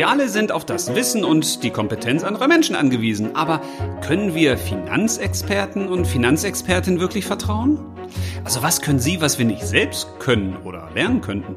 Wir 0.00 0.08
alle 0.08 0.30
sind 0.30 0.50
auf 0.50 0.64
das 0.64 0.94
Wissen 0.94 1.24
und 1.24 1.62
die 1.62 1.68
Kompetenz 1.68 2.24
anderer 2.24 2.48
Menschen 2.48 2.74
angewiesen. 2.74 3.36
Aber 3.36 3.60
können 4.00 4.34
wir 4.34 4.56
Finanzexperten 4.56 5.88
und 5.88 6.06
Finanzexpertinnen 6.06 7.00
wirklich 7.00 7.26
vertrauen? 7.26 7.78
Also 8.42 8.62
was 8.62 8.80
können 8.80 8.98
sie, 8.98 9.20
was 9.20 9.38
wir 9.38 9.44
nicht 9.44 9.62
selbst 9.62 10.08
können 10.18 10.56
oder 10.64 10.88
lernen 10.94 11.20
könnten? 11.20 11.54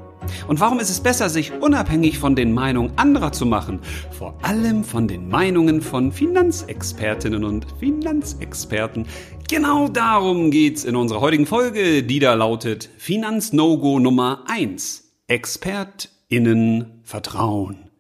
Und 0.50 0.60
warum 0.60 0.82
ist 0.82 0.90
es 0.90 1.00
besser, 1.00 1.30
sich 1.30 1.54
unabhängig 1.54 2.20
von 2.20 2.36
den 2.36 2.52
Meinungen 2.52 2.92
anderer 2.98 3.32
zu 3.32 3.46
machen? 3.46 3.80
Vor 4.12 4.38
allem 4.42 4.84
von 4.84 5.08
den 5.08 5.30
Meinungen 5.30 5.82
von 5.82 6.12
Finanzexpertinnen 6.12 7.46
und 7.46 7.66
Finanzexperten. 7.80 9.06
Genau 9.48 9.88
darum 9.88 10.52
geht's 10.52 10.84
in 10.84 10.98
unserer 10.98 11.22
heutigen 11.22 11.46
Folge, 11.46 12.04
die 12.04 12.20
da 12.20 12.34
lautet 12.34 12.90
Finanz-No-Go 12.98 14.00
Nummer 14.00 14.44
1. 14.48 15.14
ExpertInnen 15.30 17.00
vertrauen. 17.06 17.93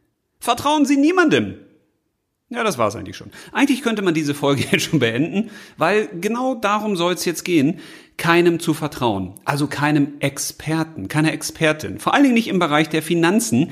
Vertrauen 0.43 0.85
Sie 0.85 0.97
niemandem. 0.97 1.55
Ja, 2.49 2.65
das 2.65 2.77
war's 2.77 2.97
eigentlich 2.97 3.15
schon. 3.15 3.31
Eigentlich 3.53 3.81
könnte 3.81 4.01
man 4.01 4.13
diese 4.13 4.33
Folge 4.33 4.65
jetzt 4.71 4.83
schon 4.83 4.99
beenden, 4.99 5.51
weil 5.77 6.09
genau 6.19 6.53
darum 6.55 6.97
soll's 6.97 7.23
jetzt 7.23 7.45
gehen, 7.45 7.79
keinem 8.17 8.59
zu 8.59 8.73
vertrauen. 8.73 9.35
Also 9.45 9.67
keinem 9.67 10.19
Experten, 10.19 11.07
keiner 11.07 11.31
Expertin. 11.31 11.97
Vor 11.97 12.13
allen 12.13 12.23
Dingen 12.23 12.35
nicht 12.35 12.49
im 12.49 12.59
Bereich 12.59 12.89
der 12.89 13.01
Finanzen. 13.01 13.71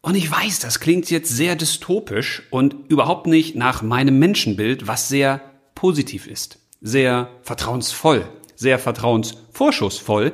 Und 0.00 0.14
ich 0.14 0.30
weiß, 0.30 0.60
das 0.60 0.80
klingt 0.80 1.10
jetzt 1.10 1.28
sehr 1.28 1.56
dystopisch 1.56 2.44
und 2.48 2.74
überhaupt 2.88 3.26
nicht 3.26 3.54
nach 3.54 3.82
meinem 3.82 4.18
Menschenbild, 4.18 4.86
was 4.86 5.10
sehr 5.10 5.42
positiv 5.74 6.26
ist. 6.26 6.58
Sehr 6.80 7.28
vertrauensvoll, 7.42 8.26
sehr 8.54 8.78
vertrauensvorschussvoll, 8.78 10.32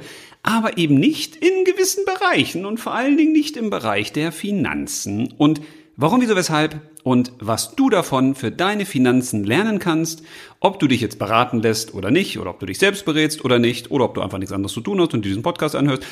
aber 0.49 0.79
eben 0.79 0.95
nicht 0.95 1.37
in 1.37 1.65
gewissen 1.65 2.07
Bereichen 2.07 2.65
und 2.65 2.81
vor 2.81 2.95
allen 2.95 3.19
Dingen 3.19 3.33
nicht 3.33 3.59
im 3.59 3.69
Bereich 3.69 4.15
der 4.15 4.33
Finanzen. 4.33 5.35
Und 5.37 5.61
warum, 5.95 6.23
wieso, 6.23 6.37
weshalb 6.37 6.81
und 7.03 7.33
was 7.39 7.77
du 7.77 7.91
davon 7.91 8.35
für 8.35 8.51
deine 8.51 8.87
Finanzen 8.87 9.45
lernen 9.45 9.79
kannst, 9.79 10.23
ob 10.61 10.79
du 10.79 10.89
dich 10.89 11.03
jetzt 11.03 11.19
beraten 11.19 11.61
lässt 11.61 11.93
oder 11.93 12.11
nicht, 12.11 12.39
oder 12.39 12.49
ob 12.49 12.61
du 12.61 12.67
dich 12.67 12.79
selbst 12.79 13.05
berätst 13.05 13.45
oder 13.45 13.59
nicht, 13.59 13.91
oder 13.91 14.07
ob 14.07 14.15
du 14.15 14.23
einfach 14.23 14.39
nichts 14.39 14.55
anderes 14.55 14.73
zu 14.73 14.81
tun 14.81 14.99
hast 15.03 15.13
und 15.13 15.23
diesen 15.23 15.43
Podcast 15.43 15.77
anhörst. 15.77 16.03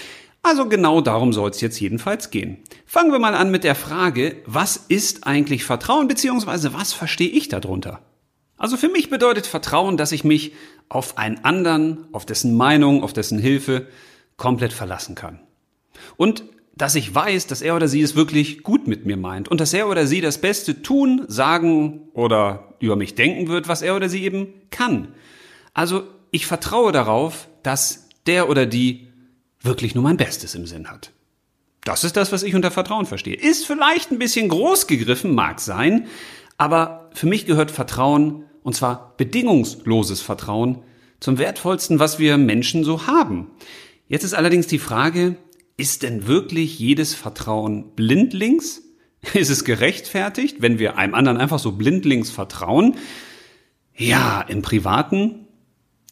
Also 0.42 0.68
genau 0.68 1.00
darum 1.00 1.32
soll 1.32 1.48
es 1.48 1.62
jetzt 1.62 1.80
jedenfalls 1.80 2.28
gehen. 2.30 2.58
Fangen 2.84 3.12
wir 3.12 3.18
mal 3.18 3.34
an 3.34 3.50
mit 3.50 3.64
der 3.64 3.74
Frage, 3.74 4.36
was 4.44 4.76
ist 4.76 5.26
eigentlich 5.26 5.64
Vertrauen, 5.64 6.08
beziehungsweise 6.08 6.74
was 6.74 6.92
verstehe 6.92 7.30
ich 7.30 7.48
darunter? 7.48 8.02
Also 8.58 8.76
für 8.76 8.90
mich 8.90 9.08
bedeutet 9.08 9.46
Vertrauen, 9.46 9.96
dass 9.96 10.12
ich 10.12 10.24
mich 10.24 10.52
auf 10.90 11.16
einen 11.16 11.42
anderen, 11.42 12.04
auf 12.12 12.26
dessen 12.26 12.54
Meinung, 12.54 13.02
auf 13.02 13.14
dessen 13.14 13.38
Hilfe 13.38 13.86
komplett 14.36 14.72
verlassen 14.72 15.14
kann. 15.14 15.40
Und 16.16 16.44
dass 16.76 16.94
ich 16.94 17.14
weiß, 17.14 17.46
dass 17.46 17.62
er 17.62 17.74
oder 17.74 17.88
sie 17.88 18.02
es 18.02 18.16
wirklich 18.16 18.62
gut 18.62 18.86
mit 18.86 19.06
mir 19.06 19.16
meint 19.16 19.48
und 19.48 19.60
dass 19.60 19.72
er 19.72 19.88
oder 19.88 20.06
sie 20.06 20.20
das 20.20 20.38
Beste 20.38 20.82
tun, 20.82 21.24
sagen 21.26 22.08
oder 22.12 22.74
über 22.80 22.96
mich 22.96 23.14
denken 23.14 23.48
wird, 23.48 23.66
was 23.66 23.80
er 23.80 23.96
oder 23.96 24.10
sie 24.10 24.22
eben 24.22 24.48
kann. 24.70 25.08
Also 25.72 26.04
ich 26.30 26.46
vertraue 26.46 26.92
darauf, 26.92 27.48
dass 27.62 28.08
der 28.26 28.50
oder 28.50 28.66
die 28.66 29.08
wirklich 29.62 29.94
nur 29.94 30.04
mein 30.04 30.18
Bestes 30.18 30.54
im 30.54 30.66
Sinn 30.66 30.90
hat. 30.90 31.12
Das 31.84 32.04
ist 32.04 32.16
das, 32.16 32.30
was 32.30 32.42
ich 32.42 32.54
unter 32.54 32.70
Vertrauen 32.70 33.06
verstehe. 33.06 33.36
Ist 33.36 33.66
vielleicht 33.66 34.10
ein 34.10 34.18
bisschen 34.18 34.48
groß 34.48 34.86
gegriffen, 34.86 35.34
mag 35.34 35.60
sein, 35.60 36.06
aber 36.58 37.10
für 37.14 37.26
mich 37.26 37.46
gehört 37.46 37.70
Vertrauen, 37.70 38.44
und 38.62 38.74
zwar 38.74 39.14
bedingungsloses 39.16 40.20
Vertrauen, 40.20 40.82
zum 41.20 41.38
wertvollsten, 41.38 41.98
was 41.98 42.18
wir 42.18 42.36
Menschen 42.36 42.84
so 42.84 43.06
haben. 43.06 43.50
Jetzt 44.08 44.24
ist 44.24 44.34
allerdings 44.34 44.66
die 44.66 44.78
Frage, 44.78 45.36
ist 45.76 46.02
denn 46.02 46.26
wirklich 46.26 46.78
jedes 46.78 47.14
Vertrauen 47.14 47.94
blindlings? 47.94 48.82
Ist 49.34 49.50
es 49.50 49.64
gerechtfertigt, 49.64 50.58
wenn 50.60 50.78
wir 50.78 50.98
einem 50.98 51.14
anderen 51.14 51.38
einfach 51.38 51.58
so 51.58 51.72
blindlings 51.72 52.30
vertrauen? 52.30 52.94
Ja, 53.96 54.42
im 54.42 54.62
Privaten 54.62 55.48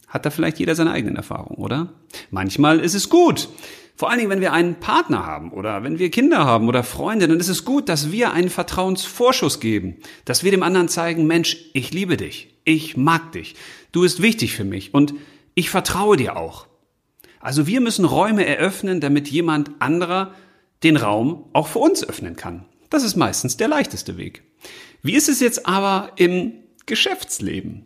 hat 0.08 0.26
da 0.26 0.30
vielleicht 0.30 0.58
jeder 0.58 0.74
seine 0.74 0.90
eigenen 0.90 1.16
Erfahrungen, 1.16 1.62
oder? 1.62 1.92
Manchmal 2.30 2.80
ist 2.80 2.94
es 2.94 3.08
gut. 3.08 3.48
Vor 3.96 4.10
allen 4.10 4.18
Dingen, 4.18 4.30
wenn 4.30 4.40
wir 4.40 4.52
einen 4.52 4.76
Partner 4.76 5.26
haben 5.26 5.52
oder 5.52 5.84
wenn 5.84 5.98
wir 5.98 6.10
Kinder 6.10 6.44
haben 6.44 6.68
oder 6.68 6.82
Freunde, 6.82 7.28
dann 7.28 7.38
ist 7.38 7.48
es 7.48 7.64
gut, 7.64 7.88
dass 7.88 8.10
wir 8.10 8.32
einen 8.32 8.50
Vertrauensvorschuss 8.50 9.60
geben, 9.60 9.96
dass 10.24 10.42
wir 10.42 10.50
dem 10.50 10.64
anderen 10.64 10.88
zeigen, 10.88 11.26
Mensch, 11.26 11.58
ich 11.74 11.92
liebe 11.92 12.16
dich, 12.16 12.54
ich 12.64 12.96
mag 12.96 13.32
dich, 13.32 13.54
du 13.92 14.00
bist 14.00 14.22
wichtig 14.22 14.54
für 14.56 14.64
mich 14.64 14.94
und 14.94 15.14
ich 15.54 15.70
vertraue 15.70 16.16
dir 16.16 16.36
auch. 16.36 16.66
Also 17.44 17.66
wir 17.66 17.82
müssen 17.82 18.06
Räume 18.06 18.46
eröffnen, 18.46 19.02
damit 19.02 19.28
jemand 19.28 19.70
anderer 19.78 20.32
den 20.82 20.96
Raum 20.96 21.44
auch 21.52 21.68
für 21.68 21.78
uns 21.78 22.02
öffnen 22.02 22.36
kann. 22.36 22.64
Das 22.88 23.04
ist 23.04 23.16
meistens 23.16 23.58
der 23.58 23.68
leichteste 23.68 24.16
Weg. 24.16 24.44
Wie 25.02 25.12
ist 25.12 25.28
es 25.28 25.40
jetzt 25.40 25.66
aber 25.66 26.12
im 26.16 26.54
Geschäftsleben? 26.86 27.84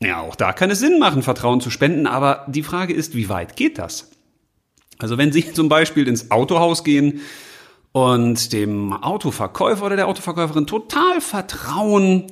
Ja, 0.00 0.20
auch 0.20 0.36
da 0.36 0.52
kann 0.52 0.70
es 0.70 0.80
Sinn 0.80 0.98
machen, 0.98 1.22
Vertrauen 1.22 1.62
zu 1.62 1.70
spenden, 1.70 2.06
aber 2.06 2.44
die 2.46 2.62
Frage 2.62 2.92
ist, 2.92 3.14
wie 3.14 3.30
weit 3.30 3.56
geht 3.56 3.78
das? 3.78 4.10
Also 4.98 5.16
wenn 5.16 5.32
Sie 5.32 5.50
zum 5.54 5.70
Beispiel 5.70 6.06
ins 6.06 6.30
Autohaus 6.30 6.84
gehen 6.84 7.22
und 7.92 8.52
dem 8.52 8.92
Autoverkäufer 8.92 9.86
oder 9.86 9.96
der 9.96 10.08
Autoverkäuferin 10.08 10.66
total 10.66 11.22
vertrauen 11.22 12.26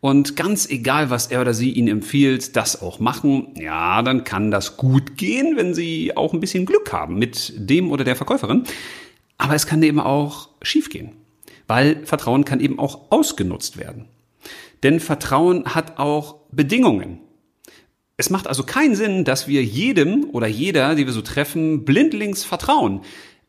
und 0.00 0.36
ganz 0.36 0.68
egal, 0.68 1.10
was 1.10 1.28
er 1.28 1.40
oder 1.40 1.54
sie 1.54 1.70
Ihnen 1.70 1.88
empfiehlt, 1.88 2.56
das 2.56 2.82
auch 2.82 3.00
machen, 3.00 3.54
ja, 3.56 4.02
dann 4.02 4.24
kann 4.24 4.50
das 4.50 4.76
gut 4.76 5.16
gehen, 5.16 5.56
wenn 5.56 5.74
Sie 5.74 6.16
auch 6.16 6.32
ein 6.32 6.40
bisschen 6.40 6.66
Glück 6.66 6.92
haben 6.92 7.18
mit 7.18 7.52
dem 7.56 7.90
oder 7.90 8.04
der 8.04 8.16
Verkäuferin. 8.16 8.64
Aber 9.38 9.54
es 9.54 9.66
kann 9.66 9.82
eben 9.82 10.00
auch 10.00 10.50
schiefgehen, 10.62 11.12
weil 11.66 12.04
Vertrauen 12.04 12.44
kann 12.44 12.60
eben 12.60 12.78
auch 12.78 13.10
ausgenutzt 13.10 13.78
werden. 13.78 14.06
Denn 14.82 15.00
Vertrauen 15.00 15.74
hat 15.74 15.98
auch 15.98 16.36
Bedingungen. 16.50 17.20
Es 18.18 18.30
macht 18.30 18.46
also 18.46 18.62
keinen 18.62 18.94
Sinn, 18.94 19.24
dass 19.24 19.48
wir 19.48 19.62
jedem 19.62 20.30
oder 20.30 20.46
jeder, 20.46 20.94
die 20.94 21.06
wir 21.06 21.12
so 21.12 21.22
treffen, 21.22 21.84
blindlings 21.84 22.44
vertrauen. 22.44 23.00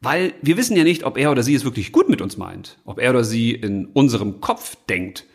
Weil 0.02 0.34
wir 0.42 0.58
wissen 0.58 0.78
ja 0.78 0.84
nicht, 0.84 1.04
ob 1.04 1.18
er 1.18 1.32
oder 1.32 1.44
sie 1.44 1.56
es 1.56 1.64
wirklich 1.64 1.92
gut 1.92 2.10
mit 2.10 2.22
uns 2.22 2.38
meint, 2.38 2.78
ob 2.86 3.00
er 3.00 3.12
oder 3.12 3.24
sie 3.24 3.52
in 3.52 3.86
unserem 3.88 4.42
Kopf 4.42 4.78
denkt 4.90 5.26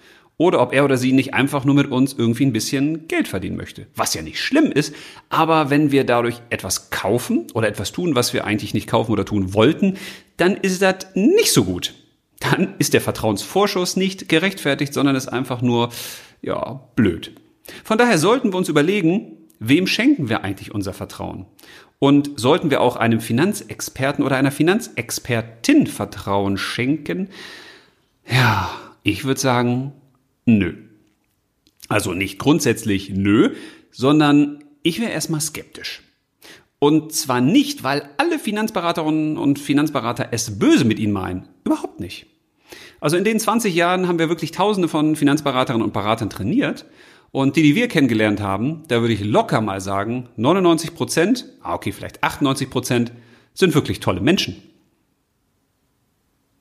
oder 0.42 0.60
ob 0.60 0.72
er 0.72 0.84
oder 0.84 0.96
sie 0.96 1.12
nicht 1.12 1.34
einfach 1.34 1.64
nur 1.64 1.74
mit 1.74 1.90
uns 1.90 2.12
irgendwie 2.12 2.44
ein 2.44 2.52
bisschen 2.52 3.06
Geld 3.06 3.28
verdienen 3.28 3.56
möchte. 3.56 3.86
Was 3.94 4.14
ja 4.14 4.22
nicht 4.22 4.40
schlimm 4.40 4.72
ist, 4.72 4.94
aber 5.28 5.70
wenn 5.70 5.92
wir 5.92 6.04
dadurch 6.04 6.40
etwas 6.50 6.90
kaufen 6.90 7.46
oder 7.54 7.68
etwas 7.68 7.92
tun, 7.92 8.14
was 8.14 8.34
wir 8.34 8.44
eigentlich 8.44 8.74
nicht 8.74 8.88
kaufen 8.88 9.12
oder 9.12 9.24
tun 9.24 9.54
wollten, 9.54 9.98
dann 10.36 10.56
ist 10.56 10.82
das 10.82 11.06
nicht 11.14 11.52
so 11.52 11.64
gut. 11.64 11.94
Dann 12.40 12.74
ist 12.78 12.92
der 12.92 13.00
Vertrauensvorschuss 13.00 13.96
nicht 13.96 14.28
gerechtfertigt, 14.28 14.92
sondern 14.92 15.14
ist 15.14 15.28
einfach 15.28 15.62
nur, 15.62 15.90
ja, 16.42 16.80
blöd. 16.96 17.32
Von 17.84 17.98
daher 17.98 18.18
sollten 18.18 18.52
wir 18.52 18.58
uns 18.58 18.68
überlegen, 18.68 19.36
wem 19.60 19.86
schenken 19.86 20.28
wir 20.28 20.42
eigentlich 20.42 20.74
unser 20.74 20.92
Vertrauen? 20.92 21.46
Und 22.00 22.32
sollten 22.34 22.70
wir 22.70 22.80
auch 22.80 22.96
einem 22.96 23.20
Finanzexperten 23.20 24.24
oder 24.24 24.36
einer 24.36 24.50
Finanzexpertin 24.50 25.86
Vertrauen 25.86 26.58
schenken? 26.58 27.28
Ja, 28.28 28.72
ich 29.04 29.24
würde 29.24 29.40
sagen, 29.40 29.92
Nö. 30.44 30.74
Also 31.88 32.14
nicht 32.14 32.38
grundsätzlich 32.38 33.10
nö, 33.10 33.54
sondern 33.90 34.64
ich 34.82 35.00
wäre 35.00 35.10
erstmal 35.10 35.40
skeptisch. 35.40 36.02
Und 36.78 37.12
zwar 37.12 37.40
nicht, 37.40 37.84
weil 37.84 38.08
alle 38.16 38.38
Finanzberaterinnen 38.38 39.36
und 39.36 39.58
Finanzberater 39.58 40.28
es 40.32 40.58
böse 40.58 40.84
mit 40.84 40.98
ihnen 40.98 41.12
meinen. 41.12 41.48
Überhaupt 41.64 42.00
nicht. 42.00 42.26
Also 43.00 43.16
in 43.16 43.24
den 43.24 43.38
20 43.38 43.74
Jahren 43.74 44.08
haben 44.08 44.18
wir 44.18 44.28
wirklich 44.28 44.52
tausende 44.52 44.88
von 44.88 45.14
Finanzberaterinnen 45.16 45.84
und 45.84 45.92
Beratern 45.92 46.30
trainiert. 46.30 46.86
Und 47.30 47.56
die, 47.56 47.62
die 47.62 47.74
wir 47.74 47.88
kennengelernt 47.88 48.40
haben, 48.40 48.84
da 48.88 49.00
würde 49.00 49.14
ich 49.14 49.24
locker 49.24 49.60
mal 49.60 49.80
sagen, 49.80 50.28
99 50.36 50.94
Prozent, 50.94 51.46
ah 51.62 51.74
okay, 51.74 51.92
vielleicht 51.92 52.22
98 52.22 52.68
Prozent, 52.68 53.12
sind 53.54 53.74
wirklich 53.74 54.00
tolle 54.00 54.20
Menschen. 54.20 54.56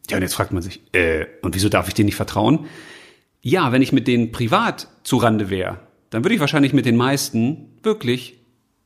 Ja, 0.09 0.17
und 0.17 0.23
jetzt 0.23 0.33
fragt 0.33 0.51
man 0.51 0.61
sich, 0.61 0.81
äh, 0.93 1.25
und 1.41 1.55
wieso 1.55 1.69
darf 1.69 1.87
ich 1.87 1.93
denen 1.93 2.05
nicht 2.05 2.15
vertrauen? 2.15 2.67
Ja, 3.41 3.71
wenn 3.71 3.81
ich 3.81 3.91
mit 3.91 4.07
denen 4.07 4.31
privat 4.31 4.87
zurande 5.03 5.49
wäre, 5.49 5.79
dann 6.09 6.23
würde 6.23 6.35
ich 6.35 6.41
wahrscheinlich 6.41 6.73
mit 6.73 6.85
den 6.85 6.95
meisten 6.95 7.79
wirklich 7.83 8.37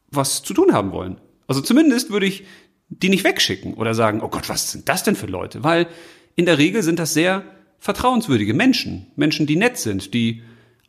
was 0.09 0.43
zu 0.43 0.53
tun 0.53 0.73
haben 0.73 0.91
wollen. 0.91 1.17
Also 1.47 1.61
zumindest 1.61 2.09
würde 2.09 2.25
ich 2.25 2.45
die 2.89 3.09
nicht 3.09 3.23
wegschicken 3.23 3.73
oder 3.73 3.93
sagen, 3.93 4.21
oh 4.21 4.29
Gott, 4.29 4.47
was 4.47 4.71
sind 4.71 4.87
das 4.87 5.03
denn 5.03 5.15
für 5.15 5.25
Leute? 5.25 5.63
Weil 5.63 5.87
in 6.35 6.45
der 6.45 6.57
Regel 6.57 6.83
sind 6.83 6.99
das 6.99 7.13
sehr 7.13 7.43
vertrauenswürdige 7.79 8.53
Menschen. 8.53 9.07
Menschen, 9.15 9.45
die 9.45 9.55
nett 9.55 9.77
sind, 9.77 10.13
die 10.13 10.43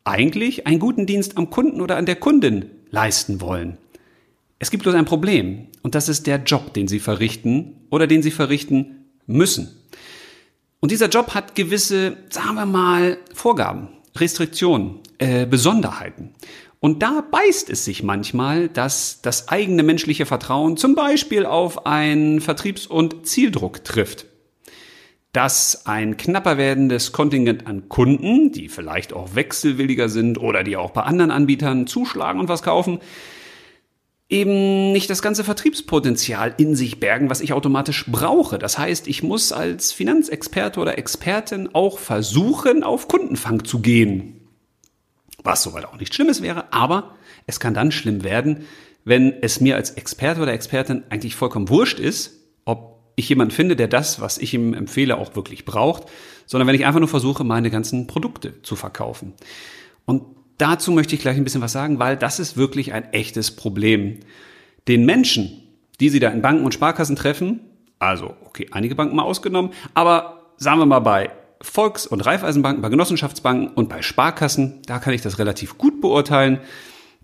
eigentlich 0.05 0.67
einen 0.67 0.79
guten 0.79 1.07
Dienst 1.07 1.37
am 1.37 1.51
Kunden 1.51 1.81
oder 1.81 1.97
an 1.97 2.07
der 2.07 2.17
Kundin 2.17 2.67
leisten 2.91 3.41
wollen. 3.41 3.79
Es 4.59 4.71
gibt 4.71 4.85
bloß 4.85 4.95
ein 4.95 5.05
Problem 5.05 5.67
und 5.83 5.95
das 5.95 6.09
ist 6.09 6.27
der 6.27 6.43
Job, 6.43 6.73
den 6.73 6.89
sie 6.89 7.01
verrichten 7.01 7.75
oder 7.91 8.07
den 8.07 8.23
sie 8.23 8.31
verrichten 8.31 9.07
müssen. 9.27 9.69
Und 10.81 10.91
dieser 10.91 11.09
Job 11.09 11.35
hat 11.35 11.55
gewisse, 11.55 12.17
sagen 12.31 12.55
wir 12.55 12.67
mal, 12.67 13.19
Vorgaben, 13.35 13.89
Restriktionen, 14.17 15.01
äh, 15.19 15.47
Besonderheiten. 15.47 16.35
Und 16.81 17.03
da 17.03 17.25
beißt 17.31 17.71
es 17.71 17.85
sich 17.85 18.03
manchmal, 18.03 18.69
dass 18.69 19.21
das 19.23 19.49
eigene 19.49 19.83
menschliche 19.83 20.27
Vertrauen 20.27 20.77
zum 20.77 20.95
Beispiel 20.95 21.47
auf 21.47 21.87
einen 21.87 22.41
Vertriebs- 22.41 22.87
und 22.87 23.27
Zieldruck 23.27 23.85
trifft. 23.85 24.27
dass 25.33 25.85
ein 25.85 26.17
knapper 26.17 26.57
werdendes 26.57 27.13
Kontingent 27.13 27.67
an 27.67 27.91
Kunden, 27.91 28.53
die 28.53 28.71
vielleicht 28.71 29.13
auch 29.13 29.35
wechselwilliger 29.35 30.09
sind 30.09 30.39
oder 30.39 30.65
die 30.65 30.79
auch 30.79 30.93
bei 30.93 31.03
anderen 31.03 31.31
Anbietern 31.31 31.87
zuschlagen 31.87 32.41
und 32.41 32.49
was 32.49 32.63
kaufen, 32.63 33.01
eben 34.29 34.93
nicht 34.93 35.09
das 35.09 35.23
ganze 35.23 35.45
Vertriebspotenzial 35.45 36.55
in 36.59 36.75
sich 36.75 36.99
bergen, 36.99 37.31
was 37.31 37.41
ich 37.41 37.53
automatisch 37.53 38.07
brauche. 38.09 38.59
Das 38.59 38.79
heißt, 38.79 39.07
ich 39.07 39.23
muss 39.23 39.53
als 39.53 39.93
Finanzexperte 39.93 40.81
oder 40.81 40.99
Expertin 40.99 41.71
auch 41.73 41.99
versuchen, 41.99 42.83
auf 42.83 43.07
Kundenfang 43.07 43.65
zu 43.65 43.81
gehen. 43.81 44.49
Was 45.45 45.63
soweit 45.63 45.85
auch 45.85 45.99
nicht 45.99 46.15
Schlimmes 46.15 46.43
wäre, 46.43 46.73
aber 46.73 47.15
es 47.47 47.61
kann 47.61 47.75
dann 47.75 47.93
schlimm 47.93 48.25
werden, 48.25 48.65
wenn 49.05 49.33
es 49.43 49.61
mir 49.61 49.77
als 49.77 49.91
Experte 49.93 50.41
oder 50.43 50.53
Expertin 50.53 51.05
eigentlich 51.11 51.37
vollkommen 51.37 51.69
wurscht 51.69 52.01
ist, 52.01 52.33
ob 52.65 53.01
ich 53.15 53.29
jemanden 53.29 53.55
finde, 53.55 53.77
der 53.77 53.87
das, 53.87 54.21
was 54.21 54.39
ich 54.39 54.53
ihm 54.53 54.75
empfehle, 54.75 55.19
auch 55.19 55.37
wirklich 55.37 55.65
braucht, 55.65 56.07
sondern 56.47 56.67
wenn 56.67 56.75
ich 56.75 56.85
einfach 56.85 56.99
nur 56.99 57.09
versuche, 57.09 57.45
meine 57.45 57.71
ganzen 57.71 58.09
Produkte 58.09 58.61
zu 58.63 58.75
verkaufen. 58.75 59.35
Und 60.05 60.36
dazu 60.59 60.93
möchte 60.93 61.15
ich 61.15 61.21
gleich 61.21 61.37
ein 61.37 61.45
bisschen 61.45 61.63
was 61.63 61.73
sagen, 61.73 61.99
weil 61.99 62.17
das 62.17 62.39
ist 62.39 62.57
wirklich 62.57 62.93
ein 62.93 63.13
echtes 63.13 63.51
Problem. 63.51 64.21
Den 64.89 65.05
Menschen, 65.05 65.63
die 66.01 66.09
Sie 66.09 66.21
da 66.21 66.29
in 66.29 66.43
Banken 66.43 66.65
und 66.65 66.75
Sparkassen 66.75 67.17
treffen, 67.17 67.61
also 67.99 68.35
okay, 68.45 68.69
einige 68.71 68.95
Banken 68.95 69.17
mal 69.17 69.23
ausgenommen, 69.23 69.73
aber 69.95 70.53
sagen 70.57 70.79
wir 70.79 70.87
mal 70.87 71.01
bei 71.01 71.31
Volks- 71.63 72.07
und 72.07 72.21
Raiffeisenbanken, 72.21 72.83
bei 72.83 72.89
Genossenschaftsbanken 72.89 73.69
und 73.69 73.89
bei 73.89 74.03
Sparkassen, 74.03 74.83
da 74.87 74.99
kann 74.99 75.15
ich 75.15 75.23
das 75.23 75.39
relativ 75.39 75.79
gut 75.79 76.01
beurteilen. 76.01 76.61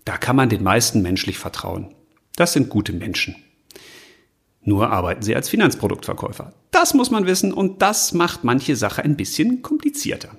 Da 0.05 0.17
kann 0.17 0.35
man 0.35 0.49
den 0.49 0.63
meisten 0.63 1.01
menschlich 1.01 1.37
vertrauen. 1.37 1.93
Das 2.35 2.53
sind 2.53 2.69
gute 2.69 2.93
Menschen. 2.93 3.35
Nur 4.65 4.89
arbeiten 4.89 5.21
sie 5.21 5.35
als 5.35 5.49
Finanzproduktverkäufer. 5.49 6.53
Das 6.71 6.93
muss 6.93 7.11
man 7.11 7.25
wissen 7.25 7.53
und 7.53 7.81
das 7.81 8.13
macht 8.13 8.43
manche 8.43 8.75
Sache 8.75 9.03
ein 9.03 9.17
bisschen 9.17 9.61
komplizierter. 9.61 10.29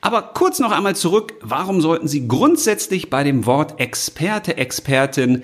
Aber 0.00 0.22
kurz 0.34 0.58
noch 0.58 0.72
einmal 0.72 0.96
zurück, 0.96 1.34
warum 1.40 1.80
sollten 1.80 2.08
Sie 2.08 2.26
grundsätzlich 2.26 3.08
bei 3.08 3.22
dem 3.22 3.46
Wort 3.46 3.80
Experte, 3.80 4.56
Expertin 4.56 5.42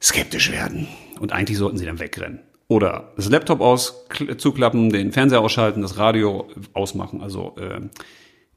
skeptisch 0.00 0.52
werden? 0.52 0.86
Und 1.20 1.32
eigentlich 1.32 1.58
sollten 1.58 1.78
Sie 1.78 1.86
dann 1.86 1.98
wegrennen. 1.98 2.40
Oder 2.68 3.12
das 3.16 3.28
Laptop 3.28 3.60
auszuklappen, 3.60 4.90
den 4.90 5.12
Fernseher 5.12 5.40
ausschalten, 5.40 5.82
das 5.82 5.98
Radio 5.98 6.48
ausmachen. 6.72 7.20
Also 7.20 7.54
äh, 7.58 7.80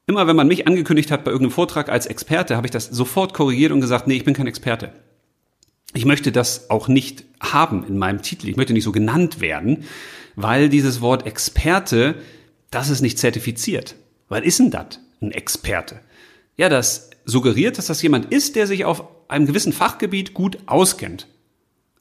Immer 0.10 0.26
wenn 0.26 0.36
man 0.36 0.48
mich 0.48 0.66
angekündigt 0.66 1.12
hat 1.12 1.24
bei 1.24 1.30
irgendeinem 1.30 1.54
Vortrag 1.54 1.88
als 1.88 2.08
Experte, 2.08 2.56
habe 2.56 2.66
ich 2.66 2.72
das 2.72 2.86
sofort 2.86 3.36
korrigiert 3.36 3.72
und 3.72 3.80
gesagt, 3.80 4.08
nee, 4.08 4.16
ich 4.16 4.24
bin 4.24 4.34
kein 4.34 4.48
Experte. 4.48 4.92
Ich 5.94 6.06
möchte 6.06 6.32
das 6.32 6.70
auch 6.70 6.88
nicht 6.88 7.26
haben 7.40 7.86
in 7.86 7.98
meinem 7.98 8.22
Titel. 8.22 8.48
Ich 8.48 8.58
möchte 8.58 8.74
nicht 8.74 8.84
so 8.84 8.92
genannt 8.92 9.42
werden, 9.42 9.86
weil 10.36 10.70
dieses 10.70 11.02
Wort 11.02 11.26
Experte, 11.26 12.16
das 12.70 12.90
ist 12.90 13.02
nicht 13.02 13.18
zertifiziert. 13.18 13.96
Was 14.28 14.44
ist 14.44 14.60
denn 14.60 14.72
das, 14.72 15.00
ein 15.22 15.32
Experte? 15.32 16.00
Ja, 16.58 16.70
das 16.70 17.10
suggeriert, 17.26 17.78
dass 17.78 17.88
das 17.88 18.02
jemand 18.02 18.32
ist, 18.32 18.56
der 18.56 18.68
sich 18.68 18.86
auf 18.86 19.04
einem 19.28 19.46
gewissen 19.46 19.74
Fachgebiet 19.74 20.34
gut 20.34 20.58
auskennt. 20.66 21.28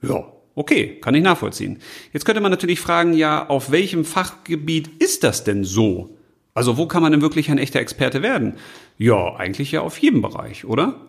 Ja, 0.03 0.33
okay, 0.55 0.99
kann 1.01 1.15
ich 1.15 1.23
nachvollziehen. 1.23 1.79
Jetzt 2.13 2.25
könnte 2.25 2.41
man 2.41 2.51
natürlich 2.51 2.81
fragen, 2.81 3.15
ja, 3.15 3.49
auf 3.49 3.71
welchem 3.71 4.05
Fachgebiet 4.05 4.89
ist 4.99 5.25
das 5.25 5.45
denn 5.45 5.65
so? 5.65 6.17
Also 6.55 6.77
wo 6.77 6.87
kann 6.87 7.03
man 7.03 7.13
denn 7.13 7.23
wirklich 7.23 7.51
ein 7.51 7.59
echter 7.59 7.81
Experte 7.81 8.23
werden? 8.23 8.55
Ja, 8.97 9.37
eigentlich 9.37 9.73
ja 9.73 9.81
auf 9.83 9.99
jedem 9.99 10.23
Bereich, 10.23 10.65
oder? 10.65 11.01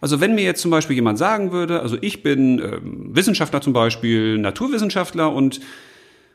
Also 0.00 0.20
wenn 0.20 0.34
mir 0.34 0.44
jetzt 0.44 0.60
zum 0.60 0.70
Beispiel 0.70 0.96
jemand 0.96 1.18
sagen 1.18 1.52
würde, 1.52 1.80
also 1.80 1.96
ich 2.00 2.22
bin 2.22 2.58
ähm, 2.58 3.14
Wissenschaftler 3.14 3.60
zum 3.60 3.72
Beispiel, 3.72 4.38
Naturwissenschaftler 4.38 5.32
und 5.32 5.60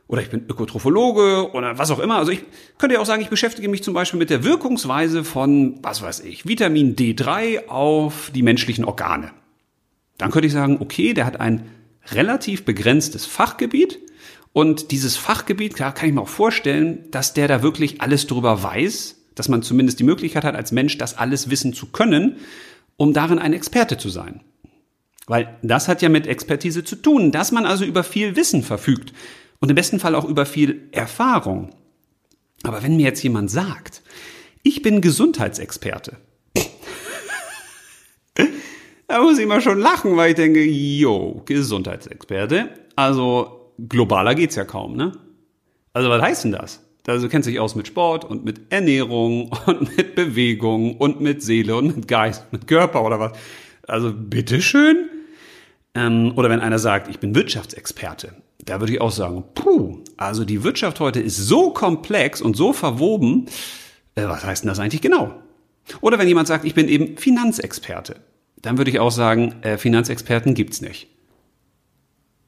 oder 0.07 0.23
ich 0.23 0.29
bin 0.31 0.45
Ökotrophologe 0.49 1.51
oder 1.53 1.77
was 1.77 1.91
auch 1.91 1.99
immer. 1.99 2.15
Also 2.15 2.31
ich 2.31 2.43
könnte 2.79 2.95
ja 2.95 3.01
auch 3.01 3.05
sagen, 3.05 3.21
ich 3.21 3.29
beschäftige 3.29 3.69
mich 3.69 3.83
zum 3.83 3.93
Beispiel 3.93 4.17
mit 4.17 4.31
der 4.31 4.43
Wirkungsweise 4.43 5.23
von, 5.23 5.77
was 5.83 6.01
weiß 6.01 6.21
ich, 6.21 6.47
Vitamin 6.47 6.95
D3 6.95 7.67
auf 7.67 8.31
die 8.33 8.41
menschlichen 8.41 8.85
Organe. 8.85 9.31
Dann 10.17 10.31
könnte 10.31 10.47
ich 10.47 10.53
sagen, 10.53 10.77
okay, 10.79 11.13
der 11.13 11.27
hat 11.27 11.39
ein 11.39 11.69
relativ 12.11 12.65
begrenztes 12.65 13.27
Fachgebiet 13.27 13.99
und 14.51 14.89
dieses 14.89 15.15
Fachgebiet, 15.15 15.75
klar, 15.75 15.93
kann 15.93 16.09
ich 16.09 16.15
mir 16.15 16.21
auch 16.21 16.27
vorstellen, 16.27 17.05
dass 17.11 17.33
der 17.33 17.47
da 17.47 17.61
wirklich 17.61 18.01
alles 18.01 18.25
drüber 18.25 18.63
weiß, 18.63 19.15
dass 19.35 19.47
man 19.47 19.61
zumindest 19.61 19.99
die 19.99 20.03
Möglichkeit 20.03 20.43
hat, 20.43 20.55
als 20.55 20.71
Mensch 20.71 20.97
das 20.97 21.17
alles 21.17 21.49
wissen 21.51 21.73
zu 21.73 21.85
können, 21.85 22.37
um 22.99 23.13
darin 23.13 23.39
ein 23.39 23.53
Experte 23.53 23.97
zu 23.97 24.09
sein. 24.09 24.41
Weil 25.25 25.57
das 25.61 25.87
hat 25.87 26.01
ja 26.01 26.09
mit 26.09 26.27
Expertise 26.27 26.83
zu 26.83 26.97
tun, 26.97 27.31
dass 27.31 27.51
man 27.51 27.65
also 27.65 27.85
über 27.85 28.03
viel 28.03 28.35
Wissen 28.35 28.61
verfügt 28.61 29.13
und 29.59 29.69
im 29.69 29.75
besten 29.75 29.99
Fall 29.99 30.15
auch 30.15 30.25
über 30.25 30.45
viel 30.45 30.89
Erfahrung. 30.91 31.69
Aber 32.63 32.83
wenn 32.83 32.97
mir 32.97 33.05
jetzt 33.05 33.23
jemand 33.23 33.49
sagt, 33.49 34.01
ich 34.63 34.81
bin 34.81 34.99
Gesundheitsexperte, 34.99 36.17
da 39.07 39.21
muss 39.21 39.39
ich 39.39 39.47
mal 39.47 39.61
schon 39.61 39.79
lachen, 39.79 40.17
weil 40.17 40.31
ich 40.31 40.35
denke, 40.35 40.61
yo, 40.61 41.41
Gesundheitsexperte. 41.45 42.69
Also 42.97 43.71
globaler 43.77 44.35
geht's 44.35 44.55
ja 44.55 44.65
kaum, 44.65 44.97
ne? 44.97 45.13
Also 45.93 46.09
was 46.09 46.21
heißt 46.21 46.43
denn 46.43 46.51
das? 46.51 46.85
Also 47.09 47.25
du 47.25 47.31
kennst 47.31 47.47
dich 47.47 47.59
aus 47.59 47.75
mit 47.75 47.87
Sport 47.87 48.23
und 48.23 48.45
mit 48.45 48.71
Ernährung 48.71 49.51
und 49.65 49.97
mit 49.97 50.15
Bewegung 50.15 50.97
und 50.97 51.21
mit 51.21 51.41
Seele 51.41 51.75
und 51.75 51.95
mit 51.95 52.07
Geist, 52.07 52.45
mit 52.51 52.67
Körper 52.67 53.03
oder 53.03 53.19
was. 53.19 53.31
Also 53.87 54.13
bitteschön. 54.13 55.09
Ähm, 55.95 56.33
oder 56.35 56.49
wenn 56.49 56.59
einer 56.59 56.79
sagt, 56.79 57.07
ich 57.07 57.19
bin 57.19 57.33
Wirtschaftsexperte, 57.33 58.33
da 58.63 58.79
würde 58.79 58.93
ich 58.93 59.01
auch 59.01 59.11
sagen, 59.11 59.43
puh, 59.55 60.03
also 60.17 60.45
die 60.45 60.63
Wirtschaft 60.63 60.99
heute 60.99 61.19
ist 61.19 61.37
so 61.37 61.71
komplex 61.71 62.41
und 62.41 62.55
so 62.55 62.73
verwoben, 62.73 63.47
äh, 64.13 64.25
was 64.25 64.45
heißt 64.45 64.63
denn 64.63 64.69
das 64.69 64.79
eigentlich 64.79 65.01
genau? 65.01 65.33
Oder 66.01 66.19
wenn 66.19 66.27
jemand 66.27 66.47
sagt, 66.47 66.65
ich 66.65 66.75
bin 66.75 66.87
eben 66.87 67.17
Finanzexperte, 67.17 68.17
dann 68.61 68.77
würde 68.77 68.91
ich 68.91 68.99
auch 68.99 69.11
sagen, 69.11 69.55
äh, 69.61 69.77
Finanzexperten 69.77 70.53
gibt's 70.53 70.81
nicht. 70.81 71.07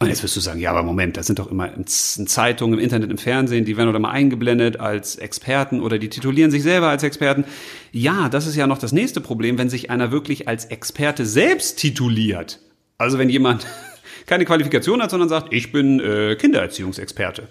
Und 0.01 0.09
jetzt 0.09 0.23
wirst 0.23 0.35
du 0.35 0.39
sagen, 0.39 0.59
ja, 0.59 0.71
aber 0.71 0.81
Moment, 0.81 1.15
das 1.15 1.27
sind 1.27 1.37
doch 1.37 1.51
immer 1.51 1.71
in 1.73 1.85
Zeitungen, 1.85 2.79
im 2.79 2.83
Internet, 2.83 3.11
im 3.11 3.19
Fernsehen, 3.19 3.65
die 3.65 3.77
werden 3.77 3.93
doch 3.93 3.99
mal 3.99 4.09
eingeblendet 4.09 4.79
als 4.79 5.15
Experten 5.15 5.79
oder 5.79 5.99
die 5.99 6.09
titulieren 6.09 6.49
sich 6.49 6.63
selber 6.63 6.89
als 6.89 7.03
Experten. 7.03 7.45
Ja, 7.91 8.27
das 8.27 8.47
ist 8.47 8.55
ja 8.55 8.65
noch 8.65 8.79
das 8.79 8.93
nächste 8.93 9.21
Problem, 9.21 9.59
wenn 9.59 9.69
sich 9.69 9.91
einer 9.91 10.11
wirklich 10.11 10.47
als 10.47 10.65
Experte 10.65 11.25
selbst 11.25 11.77
tituliert. 11.77 12.59
Also 12.97 13.19
wenn 13.19 13.29
jemand 13.29 13.67
keine 14.25 14.45
Qualifikation 14.45 15.03
hat, 15.03 15.11
sondern 15.11 15.29
sagt, 15.29 15.53
ich 15.53 15.71
bin 15.71 15.99
äh, 15.99 16.35
Kindererziehungsexperte. 16.35 17.47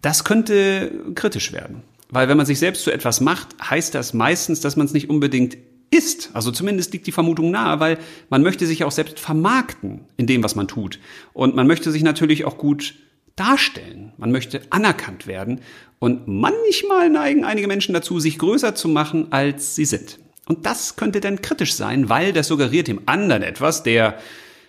Das 0.00 0.24
könnte 0.24 0.92
kritisch 1.14 1.52
werden. 1.52 1.82
Weil 2.10 2.28
wenn 2.28 2.38
man 2.38 2.46
sich 2.46 2.58
selbst 2.58 2.84
zu 2.84 2.90
etwas 2.90 3.20
macht, 3.20 3.48
heißt 3.62 3.94
das 3.94 4.14
meistens, 4.14 4.60
dass 4.60 4.76
man 4.76 4.86
es 4.86 4.94
nicht 4.94 5.10
unbedingt 5.10 5.58
ist. 5.90 6.30
Also 6.34 6.50
zumindest 6.50 6.92
liegt 6.92 7.06
die 7.06 7.12
Vermutung 7.12 7.50
nahe, 7.50 7.80
weil 7.80 7.98
man 8.30 8.42
möchte 8.42 8.66
sich 8.66 8.84
auch 8.84 8.92
selbst 8.92 9.20
vermarkten 9.20 10.00
in 10.16 10.26
dem, 10.26 10.42
was 10.42 10.54
man 10.54 10.68
tut. 10.68 10.98
Und 11.32 11.54
man 11.56 11.66
möchte 11.66 11.90
sich 11.90 12.02
natürlich 12.02 12.44
auch 12.44 12.58
gut 12.58 12.94
darstellen. 13.36 14.12
Man 14.16 14.32
möchte 14.32 14.62
anerkannt 14.70 15.26
werden. 15.26 15.60
Und 15.98 16.28
manchmal 16.28 17.08
neigen 17.10 17.44
einige 17.44 17.68
Menschen 17.68 17.94
dazu, 17.94 18.20
sich 18.20 18.38
größer 18.38 18.74
zu 18.74 18.88
machen, 18.88 19.28
als 19.30 19.74
sie 19.74 19.84
sind. 19.84 20.18
Und 20.46 20.66
das 20.66 20.96
könnte 20.96 21.20
dann 21.20 21.42
kritisch 21.42 21.74
sein, 21.74 22.08
weil 22.08 22.32
das 22.32 22.48
suggeriert 22.48 22.88
dem 22.88 23.02
anderen 23.06 23.42
etwas, 23.42 23.82
der 23.82 24.18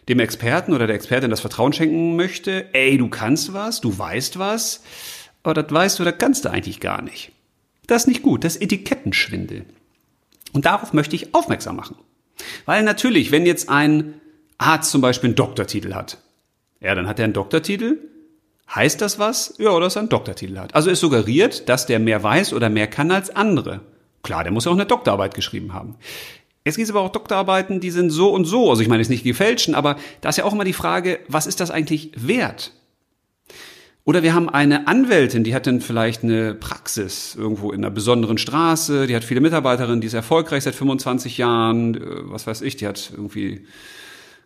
dem 0.09 0.19
Experten 0.19 0.73
oder 0.73 0.87
der 0.87 0.95
Expertin 0.95 1.29
das 1.29 1.39
Vertrauen 1.39 1.71
schenken 1.71 2.15
möchte. 2.15 2.73
Ey, 2.73 2.97
du 2.97 3.09
kannst 3.09 3.53
was, 3.53 3.79
du 3.79 3.97
weißt 3.97 4.39
was, 4.39 4.83
aber 5.43 5.53
das 5.53 5.71
weißt 5.71 5.99
du, 5.99 6.03
das 6.03 6.17
kannst 6.17 6.45
du 6.45 6.49
eigentlich 6.51 6.79
gar 6.79 7.01
nicht. 7.01 7.31
Das 7.87 8.03
ist 8.03 8.07
nicht 8.07 8.23
gut, 8.23 8.43
das 8.43 8.55
ist 8.55 8.63
Etikettenschwindel. 8.63 9.65
Und 10.53 10.65
darauf 10.65 10.93
möchte 10.93 11.15
ich 11.15 11.33
aufmerksam 11.33 11.75
machen. 11.75 11.95
Weil 12.65 12.83
natürlich, 12.83 13.31
wenn 13.31 13.45
jetzt 13.45 13.69
ein 13.69 14.15
Arzt 14.57 14.91
zum 14.91 15.01
Beispiel 15.01 15.29
einen 15.29 15.35
Doktortitel 15.35 15.93
hat, 15.93 16.17
ja, 16.81 16.95
dann 16.95 17.07
hat 17.07 17.19
er 17.19 17.25
einen 17.25 17.33
Doktortitel. 17.33 17.99
Heißt 18.73 19.01
das 19.01 19.19
was? 19.19 19.55
Ja, 19.57 19.71
oder 19.71 19.85
dass 19.85 19.95
er 19.95 20.01
einen 20.01 20.09
Doktortitel 20.09 20.57
hat. 20.57 20.75
Also 20.75 20.89
es 20.91 20.99
suggeriert, 20.99 21.67
dass 21.69 21.85
der 21.85 21.99
mehr 21.99 22.21
weiß 22.21 22.53
oder 22.53 22.69
mehr 22.69 22.87
kann 22.87 23.11
als 23.11 23.35
andere. 23.35 23.81
Klar, 24.21 24.43
der 24.43 24.53
muss 24.53 24.65
ja 24.65 24.71
auch 24.71 24.75
eine 24.75 24.85
Doktorarbeit 24.85 25.33
geschrieben 25.33 25.73
haben. 25.73 25.95
Es 26.63 26.75
gibt 26.75 26.89
aber 26.89 27.01
auch 27.01 27.11
Doktorarbeiten, 27.11 27.79
die 27.79 27.89
sind 27.89 28.11
so 28.11 28.29
und 28.29 28.45
so. 28.45 28.69
Also 28.69 28.81
ich 28.81 28.87
meine, 28.87 29.01
es 29.01 29.07
ist 29.07 29.11
nicht 29.11 29.23
gefälschen, 29.23 29.75
aber 29.75 29.95
da 30.21 30.29
ist 30.29 30.37
ja 30.37 30.43
auch 30.43 30.53
immer 30.53 30.65
die 30.65 30.73
Frage, 30.73 31.19
was 31.27 31.47
ist 31.47 31.59
das 31.59 31.71
eigentlich 31.71 32.11
wert? 32.15 32.73
Oder 34.09 34.23
wir 34.23 34.33
haben 34.33 34.49
eine 34.49 34.87
Anwältin, 34.87 35.43
die 35.43 35.53
hat 35.53 35.67
dann 35.67 35.81
vielleicht 35.81 36.23
eine 36.23 36.55
Praxis 36.55 37.35
irgendwo 37.35 37.71
in 37.71 37.85
einer 37.85 37.93
besonderen 37.93 38.39
Straße, 38.39 39.05
die 39.05 39.15
hat 39.15 39.23
viele 39.23 39.39
Mitarbeiterinnen, 39.39 40.01
die 40.01 40.07
ist 40.07 40.15
erfolgreich 40.15 40.63
seit 40.63 40.73
25 40.73 41.37
Jahren, 41.37 41.93
äh, 41.93 41.99
was 42.23 42.47
weiß 42.47 42.63
ich, 42.63 42.75
die 42.75 42.87
hat 42.87 43.11
irgendwie 43.11 43.67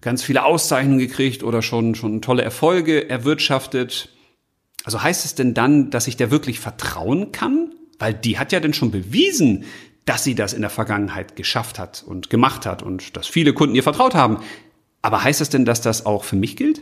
ganz 0.02 0.22
viele 0.22 0.44
Auszeichnungen 0.44 1.00
gekriegt 1.00 1.44
oder 1.44 1.62
schon, 1.62 1.96
schon 1.96 2.22
tolle 2.22 2.44
Erfolge 2.44 3.10
erwirtschaftet. 3.10 4.10
Also 4.84 5.02
heißt 5.02 5.24
es 5.24 5.34
denn 5.34 5.54
dann, 5.54 5.92
dass 5.92 6.08
ich 6.08 6.18
der 6.18 6.30
wirklich 6.30 6.60
vertrauen 6.60 7.32
kann? 7.32 7.74
Weil 8.00 8.14
die 8.14 8.38
hat 8.38 8.52
ja 8.52 8.60
dann 8.60 8.74
schon 8.74 8.92
bewiesen, 8.92 9.64
dass 10.04 10.26
sie 10.26 10.36
das 10.36 10.52
in 10.52 10.60
der 10.60 10.72
Vergangenheit 10.72 11.38
geschafft 11.38 11.80
hat 11.80 12.04
und 12.06 12.30
gemacht 12.30 12.66
hat 12.66 12.84
und 12.84 13.16
dass 13.16 13.28
viele 13.28 13.54
Kunden 13.54 13.76
ihr 13.76 13.84
vertraut 13.84 14.14
haben. 14.14 14.40
Aber 15.02 15.24
heißt 15.24 15.40
es 15.40 15.48
denn, 15.48 15.64
dass 15.64 15.80
das 15.80 16.06
auch 16.06 16.26
für 16.26 16.36
mich 16.36 16.58
gilt? 16.58 16.82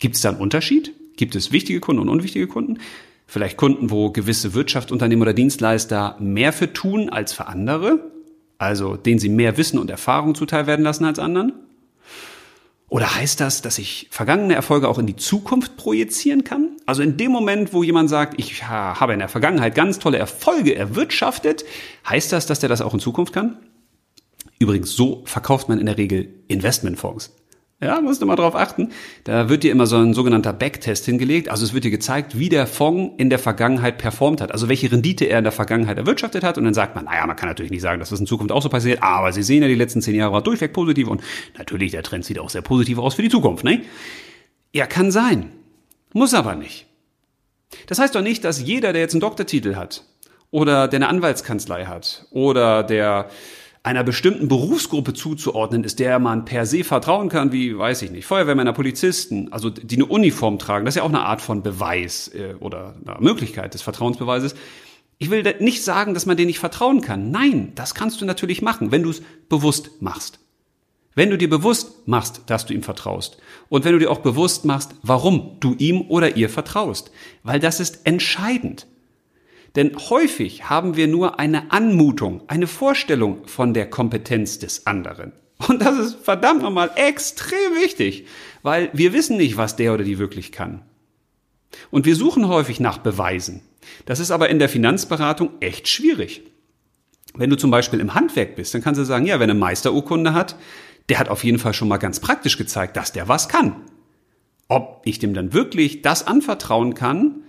Gibt 0.00 0.16
es 0.16 0.22
da 0.22 0.30
einen 0.30 0.40
Unterschied? 0.40 0.92
Gibt 1.16 1.34
es 1.34 1.52
wichtige 1.52 1.80
Kunden 1.80 2.02
und 2.02 2.08
unwichtige 2.08 2.46
Kunden? 2.46 2.78
Vielleicht 3.26 3.56
Kunden, 3.56 3.90
wo 3.90 4.10
gewisse 4.10 4.54
Wirtschaftsunternehmen 4.54 5.22
oder 5.22 5.32
Dienstleister 5.32 6.16
mehr 6.20 6.52
für 6.52 6.72
tun 6.72 7.08
als 7.08 7.32
für 7.32 7.46
andere, 7.48 8.12
also 8.58 8.96
denen 8.96 9.18
sie 9.18 9.28
mehr 9.28 9.56
Wissen 9.56 9.78
und 9.78 9.90
Erfahrung 9.90 10.34
zuteil 10.34 10.66
werden 10.66 10.82
lassen 10.84 11.04
als 11.04 11.18
anderen? 11.18 11.52
Oder 12.88 13.16
heißt 13.16 13.40
das, 13.40 13.62
dass 13.62 13.78
ich 13.78 14.06
vergangene 14.12 14.54
Erfolge 14.54 14.88
auch 14.88 14.98
in 14.98 15.06
die 15.06 15.16
Zukunft 15.16 15.76
projizieren 15.76 16.44
kann? 16.44 16.76
Also 16.86 17.02
in 17.02 17.16
dem 17.16 17.32
Moment, 17.32 17.72
wo 17.72 17.82
jemand 17.82 18.08
sagt, 18.08 18.38
ich 18.38 18.62
habe 18.62 19.12
in 19.12 19.18
der 19.18 19.28
Vergangenheit 19.28 19.74
ganz 19.74 19.98
tolle 19.98 20.18
Erfolge 20.18 20.76
erwirtschaftet, 20.76 21.64
heißt 22.08 22.32
das, 22.32 22.46
dass 22.46 22.60
der 22.60 22.68
das 22.68 22.80
auch 22.80 22.94
in 22.94 23.00
Zukunft 23.00 23.32
kann? 23.32 23.56
Übrigens, 24.60 24.92
so 24.92 25.22
verkauft 25.26 25.68
man 25.68 25.80
in 25.80 25.86
der 25.86 25.98
Regel 25.98 26.32
Investmentfonds. 26.46 27.34
Ja, 27.78 28.00
musst 28.00 28.22
du 28.22 28.26
mal 28.26 28.36
drauf 28.36 28.56
achten. 28.56 28.90
Da 29.24 29.50
wird 29.50 29.62
dir 29.62 29.70
immer 29.70 29.86
so 29.86 29.96
ein 29.96 30.14
sogenannter 30.14 30.54
Backtest 30.54 31.04
hingelegt. 31.04 31.50
Also 31.50 31.62
es 31.62 31.74
wird 31.74 31.84
dir 31.84 31.90
gezeigt, 31.90 32.38
wie 32.38 32.48
der 32.48 32.66
Fonds 32.66 33.14
in 33.18 33.28
der 33.28 33.38
Vergangenheit 33.38 33.98
performt 33.98 34.40
hat. 34.40 34.50
Also 34.50 34.70
welche 34.70 34.90
Rendite 34.90 35.26
er 35.26 35.38
in 35.38 35.44
der 35.44 35.52
Vergangenheit 35.52 35.98
erwirtschaftet 35.98 36.42
hat. 36.42 36.56
Und 36.56 36.64
dann 36.64 36.72
sagt 36.72 36.94
man, 36.94 37.04
naja, 37.04 37.26
man 37.26 37.36
kann 37.36 37.50
natürlich 37.50 37.70
nicht 37.70 37.82
sagen, 37.82 38.00
dass 38.00 38.08
das 38.08 38.20
in 38.20 38.26
Zukunft 38.26 38.50
auch 38.50 38.62
so 38.62 38.70
passiert. 38.70 39.02
Aber 39.02 39.30
Sie 39.30 39.42
sehen 39.42 39.60
ja, 39.60 39.68
die 39.68 39.74
letzten 39.74 40.00
zehn 40.00 40.14
Jahre 40.14 40.32
war 40.32 40.42
durchweg 40.42 40.72
positiv. 40.72 41.08
Und 41.08 41.22
natürlich, 41.58 41.90
der 41.90 42.02
Trend 42.02 42.24
sieht 42.24 42.38
auch 42.38 42.48
sehr 42.48 42.62
positiv 42.62 42.96
aus 42.96 43.14
für 43.14 43.22
die 43.22 43.28
Zukunft, 43.28 43.62
ne? 43.62 43.82
Ja, 44.72 44.86
kann 44.86 45.10
sein. 45.10 45.52
Muss 46.14 46.32
aber 46.32 46.54
nicht. 46.54 46.86
Das 47.88 47.98
heißt 47.98 48.14
doch 48.14 48.22
nicht, 48.22 48.42
dass 48.44 48.62
jeder, 48.62 48.94
der 48.94 49.02
jetzt 49.02 49.12
einen 49.12 49.20
Doktortitel 49.20 49.74
hat, 49.74 50.04
oder 50.50 50.88
der 50.88 50.98
eine 50.98 51.08
Anwaltskanzlei 51.08 51.84
hat, 51.84 52.26
oder 52.30 52.82
der 52.82 53.28
einer 53.86 54.02
bestimmten 54.02 54.48
Berufsgruppe 54.48 55.14
zuzuordnen 55.14 55.84
ist, 55.84 56.00
der 56.00 56.18
man 56.18 56.44
per 56.44 56.66
se 56.66 56.82
vertrauen 56.82 57.28
kann, 57.28 57.52
wie, 57.52 57.78
weiß 57.78 58.02
ich 58.02 58.10
nicht, 58.10 58.26
Feuerwehrmänner, 58.26 58.72
Polizisten, 58.72 59.52
also 59.52 59.70
die 59.70 59.94
eine 59.94 60.06
Uniform 60.06 60.58
tragen, 60.58 60.84
das 60.84 60.96
ist 60.96 60.98
ja 60.98 61.04
auch 61.04 61.08
eine 61.08 61.20
Art 61.20 61.40
von 61.40 61.62
Beweis 61.62 62.26
äh, 62.34 62.56
oder 62.58 62.96
Möglichkeit 63.20 63.74
des 63.74 63.82
Vertrauensbeweises. 63.82 64.56
Ich 65.18 65.30
will 65.30 65.44
nicht 65.60 65.84
sagen, 65.84 66.14
dass 66.14 66.26
man 66.26 66.36
denen 66.36 66.48
nicht 66.48 66.58
vertrauen 66.58 67.00
kann. 67.00 67.30
Nein, 67.30 67.72
das 67.76 67.94
kannst 67.94 68.20
du 68.20 68.24
natürlich 68.24 68.60
machen, 68.60 68.90
wenn 68.90 69.04
du 69.04 69.10
es 69.10 69.22
bewusst 69.48 70.02
machst. 70.02 70.40
Wenn 71.14 71.30
du 71.30 71.38
dir 71.38 71.48
bewusst 71.48 72.08
machst, 72.08 72.42
dass 72.46 72.66
du 72.66 72.74
ihm 72.74 72.82
vertraust. 72.82 73.38
Und 73.68 73.84
wenn 73.84 73.92
du 73.92 74.00
dir 74.00 74.10
auch 74.10 74.18
bewusst 74.18 74.64
machst, 74.64 74.96
warum 75.02 75.58
du 75.60 75.76
ihm 75.78 76.02
oder 76.08 76.36
ihr 76.36 76.50
vertraust. 76.50 77.12
Weil 77.44 77.60
das 77.60 77.78
ist 77.78 78.00
entscheidend. 78.04 78.88
Denn 79.76 79.94
häufig 80.10 80.70
haben 80.70 80.96
wir 80.96 81.06
nur 81.06 81.38
eine 81.38 81.70
Anmutung, 81.70 82.42
eine 82.48 82.66
Vorstellung 82.66 83.46
von 83.46 83.74
der 83.74 83.88
Kompetenz 83.88 84.58
des 84.58 84.86
anderen. 84.86 85.32
Und 85.68 85.82
das 85.82 85.98
ist 85.98 86.16
verdammt 86.16 86.62
nochmal 86.62 86.90
extrem 86.96 87.74
wichtig, 87.82 88.26
weil 88.62 88.90
wir 88.92 89.12
wissen 89.12 89.36
nicht, 89.36 89.56
was 89.56 89.76
der 89.76 89.94
oder 89.94 90.04
die 90.04 90.18
wirklich 90.18 90.50
kann. 90.50 90.82
Und 91.90 92.06
wir 92.06 92.16
suchen 92.16 92.48
häufig 92.48 92.80
nach 92.80 92.98
Beweisen. 92.98 93.62
Das 94.06 94.18
ist 94.18 94.30
aber 94.30 94.48
in 94.48 94.58
der 94.58 94.68
Finanzberatung 94.68 95.50
echt 95.60 95.88
schwierig. 95.88 96.42
Wenn 97.34 97.50
du 97.50 97.56
zum 97.56 97.70
Beispiel 97.70 98.00
im 98.00 98.14
Handwerk 98.14 98.56
bist, 98.56 98.74
dann 98.74 98.82
kannst 98.82 98.98
du 98.98 99.04
sagen, 99.04 99.26
ja, 99.26 99.40
wenn 99.40 99.50
eine 99.50 99.58
Meisterurkunde 99.58 100.32
hat, 100.32 100.56
der 101.08 101.18
hat 101.18 101.28
auf 101.28 101.44
jeden 101.44 101.58
Fall 101.58 101.74
schon 101.74 101.88
mal 101.88 101.98
ganz 101.98 102.18
praktisch 102.20 102.56
gezeigt, 102.56 102.96
dass 102.96 103.12
der 103.12 103.28
was 103.28 103.48
kann. 103.48 103.76
Ob 104.68 105.02
ich 105.04 105.18
dem 105.18 105.34
dann 105.34 105.52
wirklich 105.52 106.02
das 106.02 106.26
anvertrauen 106.26 106.94
kann, 106.94 107.42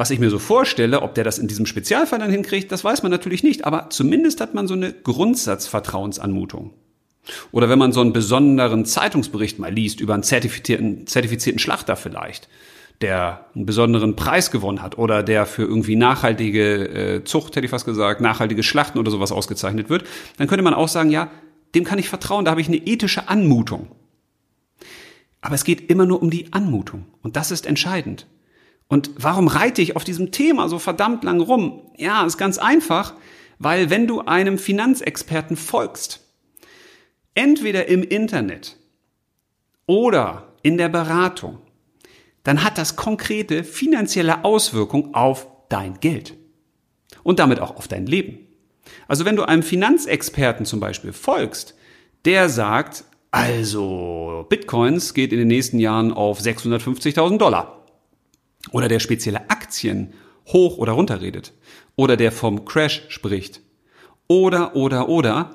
was 0.00 0.08
ich 0.08 0.18
mir 0.18 0.30
so 0.30 0.38
vorstelle, 0.38 1.02
ob 1.02 1.14
der 1.14 1.24
das 1.24 1.36
in 1.36 1.46
diesem 1.46 1.66
Spezialfall 1.66 2.20
dann 2.20 2.30
hinkriegt, 2.30 2.72
das 2.72 2.82
weiß 2.82 3.02
man 3.02 3.12
natürlich 3.12 3.42
nicht, 3.42 3.66
aber 3.66 3.90
zumindest 3.90 4.40
hat 4.40 4.54
man 4.54 4.66
so 4.66 4.72
eine 4.72 4.94
Grundsatzvertrauensanmutung. 4.94 6.72
Oder 7.52 7.68
wenn 7.68 7.78
man 7.78 7.92
so 7.92 8.00
einen 8.00 8.14
besonderen 8.14 8.86
Zeitungsbericht 8.86 9.58
mal 9.58 9.70
liest 9.70 10.00
über 10.00 10.14
einen 10.14 10.22
zertifizierten, 10.22 11.06
zertifizierten 11.06 11.58
Schlachter 11.58 11.96
vielleicht, 11.96 12.48
der 13.02 13.44
einen 13.54 13.66
besonderen 13.66 14.16
Preis 14.16 14.50
gewonnen 14.50 14.80
hat 14.80 14.96
oder 14.96 15.22
der 15.22 15.44
für 15.44 15.64
irgendwie 15.64 15.96
nachhaltige 15.96 17.16
äh, 17.18 17.24
Zucht, 17.24 17.54
hätte 17.54 17.66
ich 17.66 17.70
fast 17.70 17.84
gesagt, 17.84 18.22
nachhaltige 18.22 18.62
Schlachten 18.62 18.98
oder 18.98 19.10
sowas 19.10 19.32
ausgezeichnet 19.32 19.90
wird, 19.90 20.04
dann 20.38 20.48
könnte 20.48 20.62
man 20.62 20.72
auch 20.72 20.88
sagen, 20.88 21.10
ja, 21.10 21.30
dem 21.74 21.84
kann 21.84 21.98
ich 21.98 22.08
vertrauen, 22.08 22.46
da 22.46 22.52
habe 22.52 22.62
ich 22.62 22.68
eine 22.68 22.78
ethische 22.78 23.28
Anmutung. 23.28 23.88
Aber 25.42 25.56
es 25.56 25.64
geht 25.64 25.90
immer 25.90 26.06
nur 26.06 26.22
um 26.22 26.30
die 26.30 26.54
Anmutung 26.54 27.04
und 27.20 27.36
das 27.36 27.50
ist 27.50 27.66
entscheidend. 27.66 28.26
Und 28.90 29.12
warum 29.16 29.46
reite 29.46 29.80
ich 29.80 29.94
auf 29.94 30.02
diesem 30.02 30.32
Thema 30.32 30.68
so 30.68 30.80
verdammt 30.80 31.22
lang 31.22 31.40
rum? 31.40 31.92
Ja, 31.96 32.26
ist 32.26 32.38
ganz 32.38 32.58
einfach, 32.58 33.14
weil 33.60 33.88
wenn 33.88 34.08
du 34.08 34.22
einem 34.22 34.58
Finanzexperten 34.58 35.56
folgst, 35.56 36.26
entweder 37.34 37.86
im 37.86 38.02
Internet 38.02 38.76
oder 39.86 40.48
in 40.62 40.76
der 40.76 40.88
Beratung, 40.88 41.58
dann 42.42 42.64
hat 42.64 42.78
das 42.78 42.96
konkrete 42.96 43.62
finanzielle 43.62 44.44
Auswirkungen 44.44 45.14
auf 45.14 45.46
dein 45.68 46.00
Geld 46.00 46.34
und 47.22 47.38
damit 47.38 47.60
auch 47.60 47.76
auf 47.76 47.86
dein 47.86 48.06
Leben. 48.06 48.40
Also 49.06 49.24
wenn 49.24 49.36
du 49.36 49.44
einem 49.44 49.62
Finanzexperten 49.62 50.66
zum 50.66 50.80
Beispiel 50.80 51.12
folgst, 51.12 51.76
der 52.24 52.48
sagt, 52.48 53.04
also 53.30 54.46
Bitcoins 54.48 55.14
geht 55.14 55.32
in 55.32 55.38
den 55.38 55.46
nächsten 55.46 55.78
Jahren 55.78 56.12
auf 56.12 56.40
650.000 56.40 57.38
Dollar 57.38 57.79
oder 58.72 58.88
der 58.88 59.00
spezielle 59.00 59.50
Aktien 59.50 60.12
hoch 60.46 60.78
oder 60.78 60.92
runter 60.92 61.20
redet 61.20 61.52
oder 61.96 62.16
der 62.16 62.32
vom 62.32 62.64
Crash 62.64 63.04
spricht 63.08 63.60
oder, 64.26 64.76
oder, 64.76 65.08
oder, 65.08 65.50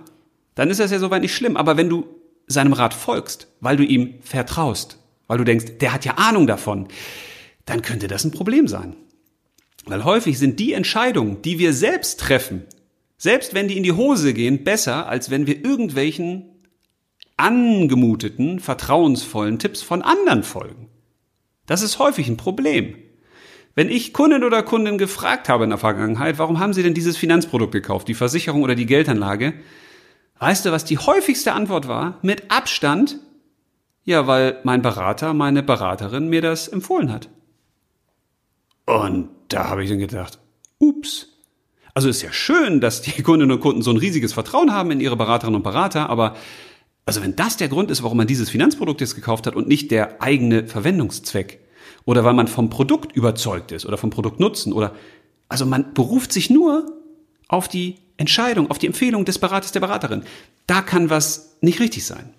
dann 0.55 0.69
ist 0.69 0.79
das 0.79 0.91
ja 0.91 0.99
soweit 0.99 1.21
nicht 1.21 1.33
schlimm. 1.33 1.57
Aber 1.57 1.77
wenn 1.77 1.89
du 1.89 2.05
seinem 2.47 2.73
Rat 2.73 2.93
folgst, 2.93 3.47
weil 3.59 3.77
du 3.77 3.83
ihm 3.83 4.15
vertraust, 4.21 4.99
weil 5.27 5.37
du 5.37 5.43
denkst, 5.43 5.77
der 5.79 5.93
hat 5.93 6.05
ja 6.05 6.15
Ahnung 6.15 6.45
davon, 6.45 6.87
dann 7.65 7.81
könnte 7.81 8.07
das 8.07 8.25
ein 8.25 8.31
Problem 8.31 8.67
sein. 8.67 8.95
Weil 9.85 10.03
häufig 10.03 10.37
sind 10.37 10.59
die 10.59 10.73
Entscheidungen, 10.73 11.41
die 11.41 11.59
wir 11.59 11.73
selbst 11.73 12.19
treffen, 12.19 12.65
selbst 13.17 13.53
wenn 13.53 13.67
die 13.67 13.77
in 13.77 13.83
die 13.83 13.93
Hose 13.93 14.33
gehen, 14.33 14.63
besser, 14.63 15.07
als 15.07 15.29
wenn 15.29 15.47
wir 15.47 15.63
irgendwelchen 15.63 16.49
angemuteten, 17.37 18.59
vertrauensvollen 18.59 19.59
Tipps 19.59 19.81
von 19.81 20.01
anderen 20.01 20.43
folgen. 20.43 20.89
Das 21.65 21.81
ist 21.81 21.99
häufig 21.99 22.27
ein 22.27 22.37
Problem. 22.37 22.95
Wenn 23.75 23.89
ich 23.89 24.13
Kunden 24.13 24.45
oder 24.45 24.63
Kunden 24.63 24.97
gefragt 24.97 25.49
habe 25.49 25.65
in 25.65 25.69
der 25.69 25.77
Vergangenheit, 25.77 26.39
warum 26.39 26.59
haben 26.59 26.73
sie 26.73 26.81
denn 26.81 26.93
dieses 26.93 27.17
Finanzprodukt 27.17 27.73
gekauft, 27.73 28.07
die 28.07 28.13
Versicherung 28.13 28.63
oder 28.63 28.73
die 28.73 28.85
Geldanlage, 28.85 29.53
weißt 30.39 30.65
du, 30.65 30.71
was 30.71 30.85
die 30.85 30.97
häufigste 30.97 31.51
Antwort 31.51 31.89
war? 31.89 32.17
Mit 32.21 32.49
Abstand, 32.49 33.19
ja, 34.05 34.27
weil 34.27 34.59
mein 34.63 34.81
Berater, 34.81 35.33
meine 35.33 35.61
Beraterin 35.61 36.29
mir 36.29 36.41
das 36.41 36.69
empfohlen 36.69 37.11
hat. 37.11 37.29
Und 38.85 39.29
da 39.49 39.67
habe 39.67 39.83
ich 39.83 39.89
dann 39.89 39.99
gedacht, 39.99 40.39
ups. 40.79 41.27
Also 41.93 42.07
ist 42.07 42.21
ja 42.21 42.31
schön, 42.31 42.79
dass 42.79 43.01
die 43.01 43.23
Kundinnen 43.23 43.55
und 43.55 43.61
Kunden 43.61 43.81
so 43.81 43.91
ein 43.91 43.97
riesiges 43.97 44.31
Vertrauen 44.31 44.71
haben 44.71 44.91
in 44.91 45.01
ihre 45.01 45.17
Beraterinnen 45.17 45.57
und 45.57 45.63
Berater, 45.63 46.09
aber 46.09 46.35
also 47.05 47.21
wenn 47.21 47.35
das 47.35 47.57
der 47.57 47.67
Grund 47.67 47.91
ist, 47.91 48.03
warum 48.03 48.17
man 48.17 48.27
dieses 48.27 48.49
Finanzprodukt 48.49 49.01
jetzt 49.01 49.15
gekauft 49.15 49.47
hat 49.47 49.55
und 49.55 49.67
nicht 49.67 49.91
der 49.91 50.21
eigene 50.21 50.65
Verwendungszweck 50.65 51.64
oder 52.05 52.23
weil 52.23 52.33
man 52.33 52.47
vom 52.47 52.69
Produkt 52.69 53.15
überzeugt 53.15 53.71
ist 53.71 53.85
oder 53.85 53.97
vom 53.97 54.09
Produktnutzen 54.09 54.73
oder 54.73 54.95
also 55.49 55.65
man 55.65 55.93
beruft 55.93 56.31
sich 56.31 56.49
nur 56.49 56.91
auf 57.47 57.67
die 57.67 57.95
Entscheidung, 58.17 58.71
auf 58.71 58.79
die 58.79 58.87
Empfehlung 58.87 59.25
des 59.25 59.39
Beraters, 59.39 59.71
der 59.71 59.79
Beraterin. 59.81 60.23
Da 60.67 60.81
kann 60.81 61.09
was 61.09 61.57
nicht 61.61 61.79
richtig 61.79 62.05
sein. 62.05 62.33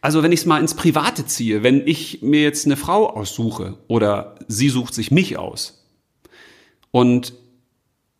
Also 0.00 0.22
wenn 0.22 0.32
ich 0.32 0.40
es 0.40 0.46
mal 0.46 0.60
ins 0.60 0.74
Private 0.74 1.26
ziehe, 1.26 1.62
wenn 1.62 1.86
ich 1.86 2.22
mir 2.22 2.42
jetzt 2.42 2.66
eine 2.66 2.76
Frau 2.76 3.08
aussuche 3.08 3.78
oder 3.88 4.36
sie 4.46 4.68
sucht 4.68 4.94
sich 4.94 5.10
mich 5.10 5.36
aus 5.36 5.84
und 6.92 7.34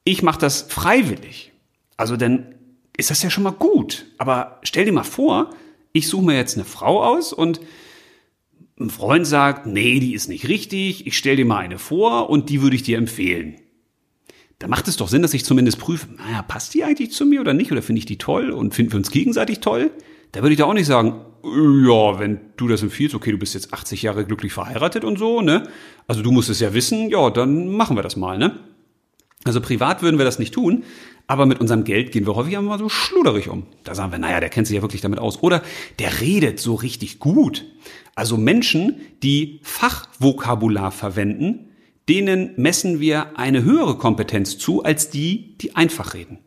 ich 0.05 0.23
mache 0.23 0.41
das 0.41 0.63
freiwillig, 0.63 1.53
also 1.97 2.17
dann 2.17 2.55
ist 2.97 3.11
das 3.11 3.23
ja 3.23 3.31
schon 3.31 3.45
mal 3.45 3.51
gut. 3.51 4.07
Aber 4.19 4.59
stell 4.63 4.85
dir 4.85 4.93
mal 4.93 5.05
vor, 5.05 5.51
ich 5.93 6.09
suche 6.09 6.25
mir 6.25 6.37
jetzt 6.37 6.57
eine 6.57 6.65
Frau 6.65 7.03
aus 7.05 7.33
und 7.33 7.61
ein 8.79 8.91
Freund 8.91 9.27
sagt, 9.27 9.67
nee, 9.67 9.99
die 10.01 10.15
ist 10.15 10.29
nicht 10.29 10.49
richtig, 10.49 11.07
ich 11.07 11.17
stell 11.17 11.37
dir 11.37 11.47
mal 11.47 11.59
eine 11.59 11.79
vor 11.79 12.29
und 12.29 12.51
die 12.51 12.61
würde 12.63 12.77
ich 12.77 12.83
dir 12.83 12.99
empfehlen. 12.99 13.57
Da 14.59 14.69
macht 14.69 14.89
es 14.89 14.97
doch 14.97 15.09
Sinn, 15.09 15.23
dass 15.23 15.35
ich 15.35 15.45
zumindest 15.45 15.79
prüfe, 15.79 16.09
naja, 16.17 16.43
passt 16.43 16.75
die 16.75 16.85
eigentlich 16.85 17.13
zu 17.13 17.27
mir 17.27 17.41
oder 17.41 17.53
nicht? 17.53 17.73
Oder 17.73 17.83
finde 17.83 17.99
ich 17.99 18.07
die 18.07 18.19
toll 18.19 18.51
und 18.51 18.75
finden 18.75 18.93
wir 18.93 18.99
uns 18.99 19.11
gegenseitig 19.11 19.61
toll? 19.61 19.91
Da 20.33 20.43
würde 20.43 20.53
ich 20.53 20.59
da 20.59 20.65
auch 20.65 20.75
nicht 20.75 20.87
sagen, 20.87 21.21
ja, 21.45 22.19
wenn 22.19 22.41
du 22.57 22.67
das 22.67 22.83
empfiehlst, 22.83 23.15
okay, 23.15 23.31
du 23.33 23.39
bist 23.39 23.55
jetzt 23.55 23.73
80 23.73 24.03
Jahre 24.03 24.25
glücklich 24.25 24.53
verheiratet 24.53 25.05
und 25.05 25.19
so, 25.19 25.43
ne? 25.43 25.69
Also 26.07 26.23
du 26.23 26.33
musst 26.33 26.49
es 26.49 26.61
ja 26.61 26.75
wissen, 26.75 27.09
ja, 27.11 27.31
dann 27.31 27.69
machen 27.69 27.97
wir 27.97 28.03
das 28.03 28.17
mal, 28.17 28.39
ne? 28.39 28.59
Also 29.45 29.61
privat 29.61 30.03
würden 30.03 30.19
wir 30.19 30.25
das 30.25 30.39
nicht 30.39 30.53
tun, 30.53 30.85
aber 31.27 31.47
mit 31.47 31.61
unserem 31.61 31.85
Geld 31.85 32.13
gehen 32.13 32.27
wir 32.27 32.37
häufig 32.37 32.57
einmal 32.57 32.79
so 32.79 32.89
schluderig 32.89 33.49
um. 33.49 33.67
Da 33.85 33.95
sagen 33.95 34.13
wir, 34.13 34.19
naja, 34.19 34.41
der 34.41 34.49
kennt 34.49 34.67
sich 34.67 34.77
ja 34.77 34.83
wirklich 34.83 35.01
damit 35.01 35.19
aus. 35.19 35.43
Oder 35.43 35.63
der 35.99 36.21
redet 36.21 36.61
so 36.61 36.75
richtig 36.75 37.19
gut. 37.19 37.65
Also 38.15 38.37
Menschen, 38.37 39.01
die 39.23 39.61
Fachvokabular 39.63 40.93
verwenden, 40.93 41.71
denen 42.09 42.53
messen 42.57 43.01
wir 43.01 43.39
eine 43.39 43.65
höhere 43.65 43.99
Kompetenz 43.99 44.59
zu 44.59 44.85
als 44.85 45.11
die, 45.11 45.59
die 45.59 45.75
einfach 45.75 46.15
reden. 46.15 46.39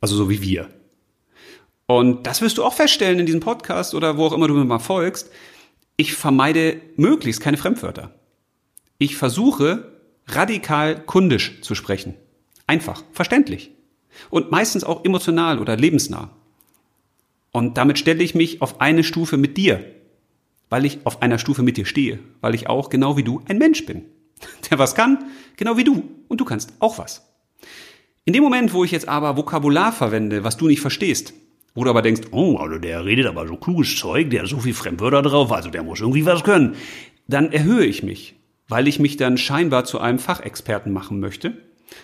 Also 0.00 0.16
so 0.16 0.30
wie 0.30 0.40
wir. 0.40 0.68
Und 1.86 2.26
das 2.26 2.40
wirst 2.40 2.56
du 2.56 2.64
auch 2.64 2.72
feststellen 2.72 3.18
in 3.20 3.26
diesem 3.26 3.40
Podcast 3.40 3.94
oder 3.94 4.16
wo 4.16 4.26
auch 4.26 4.32
immer 4.32 4.48
du 4.48 4.54
mir 4.54 4.64
mal 4.64 4.78
folgst. 4.78 5.30
Ich 5.96 6.14
vermeide 6.14 6.80
möglichst 6.96 7.42
keine 7.42 7.58
Fremdwörter. 7.58 8.14
Ich 8.96 9.16
versuche 9.16 9.92
radikal 10.26 11.04
kundisch 11.04 11.60
zu 11.60 11.74
sprechen. 11.74 12.14
Einfach, 12.66 13.04
verständlich. 13.12 13.72
Und 14.30 14.50
meistens 14.50 14.84
auch 14.84 15.04
emotional 15.04 15.58
oder 15.58 15.76
lebensnah. 15.76 16.30
Und 17.52 17.76
damit 17.78 17.98
stelle 17.98 18.22
ich 18.22 18.34
mich 18.34 18.62
auf 18.62 18.80
eine 18.80 19.04
Stufe 19.04 19.36
mit 19.36 19.56
dir, 19.56 19.84
weil 20.70 20.84
ich 20.84 20.98
auf 21.04 21.22
einer 21.22 21.38
Stufe 21.38 21.62
mit 21.62 21.76
dir 21.76 21.86
stehe, 21.86 22.18
weil 22.40 22.54
ich 22.54 22.68
auch, 22.68 22.90
genau 22.90 23.16
wie 23.16 23.22
du, 23.22 23.42
ein 23.48 23.58
Mensch 23.58 23.86
bin, 23.86 24.06
der 24.70 24.78
was 24.78 24.94
kann, 24.94 25.24
genau 25.56 25.76
wie 25.76 25.84
du, 25.84 26.02
und 26.28 26.40
du 26.40 26.44
kannst 26.44 26.72
auch 26.80 26.98
was. 26.98 27.30
In 28.24 28.32
dem 28.32 28.42
Moment, 28.42 28.72
wo 28.72 28.84
ich 28.84 28.90
jetzt 28.90 29.06
aber 29.06 29.36
Vokabular 29.36 29.92
verwende, 29.92 30.44
was 30.44 30.56
du 30.56 30.66
nicht 30.66 30.80
verstehst, 30.80 31.34
wo 31.74 31.84
du 31.84 31.90
aber 31.90 32.02
denkst, 32.02 32.28
oh, 32.30 32.56
also 32.56 32.78
der 32.78 33.04
redet 33.04 33.26
aber 33.26 33.46
so 33.46 33.56
kluges 33.56 33.96
Zeug, 33.96 34.30
der 34.30 34.42
hat 34.42 34.48
so 34.48 34.58
viel 34.58 34.74
Fremdwörter 34.74 35.22
drauf, 35.22 35.52
also 35.52 35.70
der 35.70 35.82
muss 35.82 36.00
irgendwie 36.00 36.24
was 36.24 36.42
können, 36.42 36.74
dann 37.28 37.52
erhöhe 37.52 37.84
ich 37.84 38.02
mich, 38.02 38.34
weil 38.68 38.88
ich 38.88 38.98
mich 38.98 39.16
dann 39.16 39.38
scheinbar 39.38 39.84
zu 39.84 40.00
einem 40.00 40.18
Fachexperten 40.18 40.92
machen 40.92 41.20
möchte. 41.20 41.56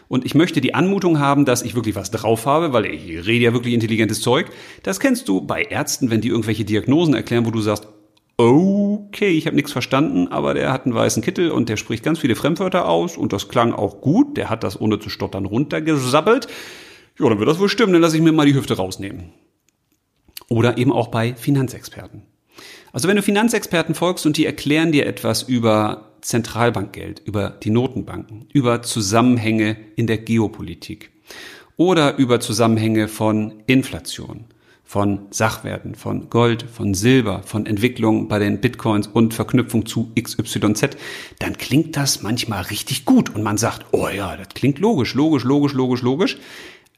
Und 0.08 0.24
ich 0.24 0.34
möchte 0.34 0.60
die 0.60 0.74
Anmutung 0.74 1.18
haben, 1.18 1.44
dass 1.44 1.62
ich 1.62 1.74
wirklich 1.74 1.94
was 1.94 2.10
drauf 2.10 2.46
habe, 2.46 2.72
weil 2.72 2.86
ich 2.86 3.26
rede 3.26 3.44
ja 3.44 3.52
wirklich 3.52 3.74
intelligentes 3.74 4.20
Zeug. 4.20 4.50
Das 4.82 5.00
kennst 5.00 5.28
du 5.28 5.40
bei 5.40 5.62
Ärzten, 5.62 6.10
wenn 6.10 6.20
die 6.20 6.28
irgendwelche 6.28 6.64
Diagnosen 6.64 7.14
erklären, 7.14 7.46
wo 7.46 7.50
du 7.50 7.60
sagst, 7.60 7.86
okay, 8.36 9.28
ich 9.28 9.46
habe 9.46 9.56
nichts 9.56 9.72
verstanden, 9.72 10.28
aber 10.28 10.54
der 10.54 10.72
hat 10.72 10.86
einen 10.86 10.94
weißen 10.94 11.22
Kittel 11.22 11.50
und 11.50 11.68
der 11.68 11.76
spricht 11.76 12.02
ganz 12.02 12.18
viele 12.18 12.36
Fremdwörter 12.36 12.88
aus 12.88 13.16
und 13.16 13.32
das 13.32 13.48
klang 13.48 13.72
auch 13.72 14.00
gut. 14.00 14.36
Der 14.36 14.48
hat 14.48 14.64
das 14.64 14.80
ohne 14.80 14.98
zu 14.98 15.10
stottern 15.10 15.44
runtergesabbelt. 15.44 16.48
Ja, 17.18 17.28
dann 17.28 17.38
wird 17.38 17.48
das 17.48 17.58
wohl 17.58 17.68
stimmen, 17.68 17.92
dann 17.92 18.02
lasse 18.02 18.16
ich 18.16 18.22
mir 18.22 18.32
mal 18.32 18.46
die 18.46 18.54
Hüfte 18.54 18.76
rausnehmen. 18.76 19.32
Oder 20.48 20.78
eben 20.78 20.90
auch 20.90 21.08
bei 21.08 21.34
Finanzexperten. 21.34 22.22
Also 22.92 23.08
wenn 23.08 23.16
du 23.16 23.22
Finanzexperten 23.22 23.94
folgst 23.94 24.26
und 24.26 24.36
die 24.36 24.46
erklären 24.46 24.90
dir 24.90 25.06
etwas 25.06 25.42
über 25.42 26.09
Zentralbankgeld, 26.22 27.22
über 27.24 27.50
die 27.50 27.70
Notenbanken, 27.70 28.46
über 28.52 28.82
Zusammenhänge 28.82 29.76
in 29.96 30.06
der 30.06 30.18
Geopolitik 30.18 31.10
oder 31.76 32.16
über 32.18 32.40
Zusammenhänge 32.40 33.08
von 33.08 33.62
Inflation, 33.66 34.44
von 34.84 35.26
Sachwerten, 35.30 35.94
von 35.94 36.30
Gold, 36.30 36.62
von 36.62 36.94
Silber, 36.94 37.42
von 37.44 37.66
Entwicklungen 37.66 38.28
bei 38.28 38.38
den 38.38 38.60
Bitcoins 38.60 39.06
und 39.06 39.34
Verknüpfung 39.34 39.86
zu 39.86 40.12
XYZ, 40.20 40.96
dann 41.38 41.56
klingt 41.56 41.96
das 41.96 42.22
manchmal 42.22 42.62
richtig 42.62 43.04
gut 43.04 43.34
und 43.34 43.42
man 43.42 43.56
sagt, 43.56 43.86
oh 43.92 44.08
ja, 44.08 44.36
das 44.36 44.48
klingt 44.48 44.78
logisch, 44.78 45.14
logisch, 45.14 45.44
logisch, 45.44 45.72
logisch, 45.72 46.02
logisch. 46.02 46.38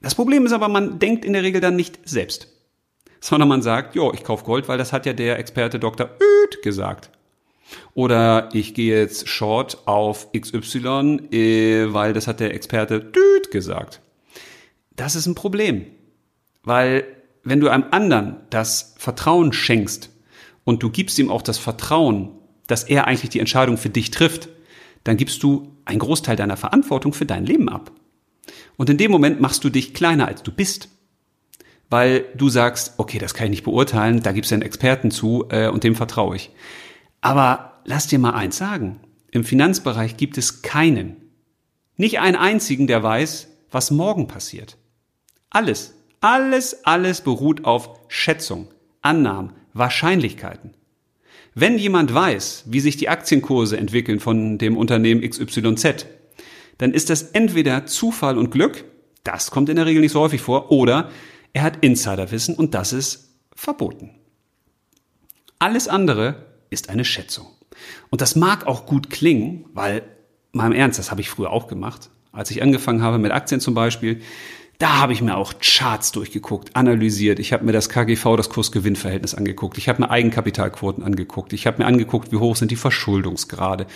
Das 0.01 0.15
Problem 0.15 0.47
ist 0.47 0.53
aber, 0.53 0.69
man 0.69 0.99
denkt 0.99 1.25
in 1.25 1.33
der 1.33 1.43
Regel 1.43 1.61
dann 1.61 1.77
nicht 1.77 2.01
selbst 2.05 2.49
sondern 3.23 3.49
man 3.49 3.63
sagt, 3.63 3.95
jo, 3.95 4.13
ich 4.13 4.25
kauf 4.25 4.45
Gold, 4.45 4.69
weil 4.69 4.79
das 4.79 4.93
hat 4.93 5.07
ja 5.07 5.13
der 5.13 5.39
Experte 5.39 5.79
Dr. 5.79 6.11
Öd 6.21 6.63
gesagt. 6.63 7.09
Oder 7.95 8.49
ich 8.53 8.75
gehe 8.75 8.99
jetzt 9.01 9.29
short 9.29 9.87
auf 9.87 10.29
XY, 10.33 11.29
äh, 11.31 11.93
weil 11.93 12.13
das 12.13 12.27
hat 12.27 12.41
der 12.41 12.55
Experte 12.55 13.01
Düd 13.01 13.51
gesagt. 13.51 14.01
Das 14.97 15.15
ist 15.15 15.27
ein 15.27 15.35
Problem. 15.35 15.87
Weil 16.63 17.05
wenn 17.45 17.61
du 17.61 17.69
einem 17.69 17.87
anderen 17.91 18.37
das 18.51 18.95
Vertrauen 18.99 19.53
schenkst 19.53 20.11
und 20.65 20.83
du 20.83 20.91
gibst 20.91 21.19
ihm 21.19 21.31
auch 21.31 21.43
das 21.43 21.59
Vertrauen, 21.59 22.31
dass 22.67 22.85
er 22.85 23.07
eigentlich 23.07 23.31
die 23.31 23.41
Entscheidung 23.41 23.77
für 23.77 23.91
dich 23.91 24.11
trifft, 24.11 24.49
dann 25.05 25.17
gibst 25.17 25.43
du 25.43 25.77
einen 25.85 25.99
Großteil 25.99 26.37
deiner 26.37 26.57
Verantwortung 26.57 27.13
für 27.13 27.27
dein 27.27 27.45
Leben 27.45 27.69
ab. 27.69 27.91
Und 28.77 28.89
in 28.89 28.99
dem 28.99 29.11
Moment 29.11 29.41
machst 29.41 29.65
du 29.65 29.71
dich 29.71 29.95
kleiner, 29.95 30.29
als 30.29 30.43
du 30.43 30.53
bist 30.53 30.89
weil 31.93 32.25
du 32.35 32.49
sagst, 32.49 32.95
okay, 32.97 33.19
das 33.19 33.35
kann 33.35 33.45
ich 33.45 33.51
nicht 33.51 33.65
beurteilen, 33.65 34.23
da 34.23 34.33
gibt 34.33 34.47
es 34.47 34.53
einen 34.53 34.63
Experten 34.63 35.11
zu 35.11 35.45
äh, 35.51 35.69
und 35.69 35.85
dem 35.85 35.95
vertraue 35.95 36.37
ich. 36.37 36.51
Aber 37.23 37.81
lass 37.85 38.09
dir 38.09 38.19
mal 38.19 38.35
eins 38.35 38.59
sagen, 38.59 39.01
im 39.31 39.45
Finanzbereich 39.45 40.19
gibt 40.19 40.37
es 40.37 40.61
keinen, 40.61 41.17
nicht 41.97 42.21
einen 42.21 42.37
einzigen, 42.37 42.87
der 42.87 43.03
weiß, 43.03 43.49
was 43.71 43.91
morgen 43.91 44.27
passiert. 44.27 44.77
Alles, 45.49 45.95
alles, 46.21 46.85
alles 46.85 47.23
beruht 47.23 47.65
auf 47.65 47.99
Schätzung, 48.09 48.69
Annahmen, 49.01 49.53
Wahrscheinlichkeiten. 49.73 50.75
Wenn 51.55 51.79
jemand 51.79 52.13
weiß, 52.13 52.65
wie 52.67 52.81
sich 52.81 52.97
die 52.97 53.09
Aktienkurse 53.09 53.77
entwickeln 53.77 54.21
von 54.21 54.59
dem 54.59 54.77
Unternehmen 54.77 55.23
XYZ, 55.23 56.07
dann 56.79 56.93
ist 56.93 57.11
das 57.11 57.23
entweder 57.23 57.87
Zufall 57.87 58.37
und 58.37 58.51
Glück, 58.51 58.85
das 59.23 59.51
kommt 59.51 59.69
in 59.69 59.77
der 59.77 59.87
Regel 59.87 60.01
nicht 60.01 60.13
so 60.13 60.21
häufig 60.21 60.41
vor, 60.41 60.73
oder 60.73 61.11
er 61.53 61.63
hat 61.63 61.85
Insiderwissen 61.85 62.57
und 62.57 62.75
das 62.75 62.93
ist 62.93 63.37
verboten. 63.55 64.11
Alles 65.59 65.87
andere 65.87 66.52
ist 66.73 66.89
eine 66.89 67.05
Schätzung. 67.05 67.47
Und 68.11 68.21
das 68.21 68.37
mag 68.37 68.67
auch 68.67 68.87
gut 68.87 69.11
klingen, 69.11 69.67
weil, 69.75 70.03
mal 70.53 70.67
im 70.67 70.73
Ernst, 70.73 70.99
das 70.99 71.11
habe 71.11 71.21
ich 71.21 71.31
früher 71.31 71.51
auch 71.51 71.69
gemacht. 71.69 72.11
Als 72.33 72.51
ich 72.51 72.63
angefangen 72.63 73.03
habe 73.03 73.19
mit 73.19 73.33
Aktien 73.33 73.61
zum 73.61 73.75
Beispiel, 73.75 74.21
da 74.79 74.99
habe 74.99 75.13
ich 75.13 75.23
mir 75.23 75.37
auch 75.37 75.55
Charts 75.61 76.11
durchgeguckt, 76.13 76.75
analysiert. 76.75 77.39
Ich 77.39 77.53
habe 77.53 77.65
mir 77.65 77.73
das 77.73 77.89
KGV, 77.89 78.37
das 78.37 78.51
Kurs-Gewinn-Verhältnis 78.51 79.35
angeguckt. 79.35 79.79
Ich 79.79 79.89
habe 79.89 80.03
mir 80.03 80.11
Eigenkapitalquoten 80.11 81.05
angeguckt. 81.05 81.53
Ich 81.53 81.67
habe 81.67 81.79
mir 81.79 81.87
angeguckt, 81.87 82.33
wie 82.33 82.37
hoch 82.37 82.57
sind 82.57 82.71
die 82.71 82.77
Verschuldungsgrade. 82.77 83.87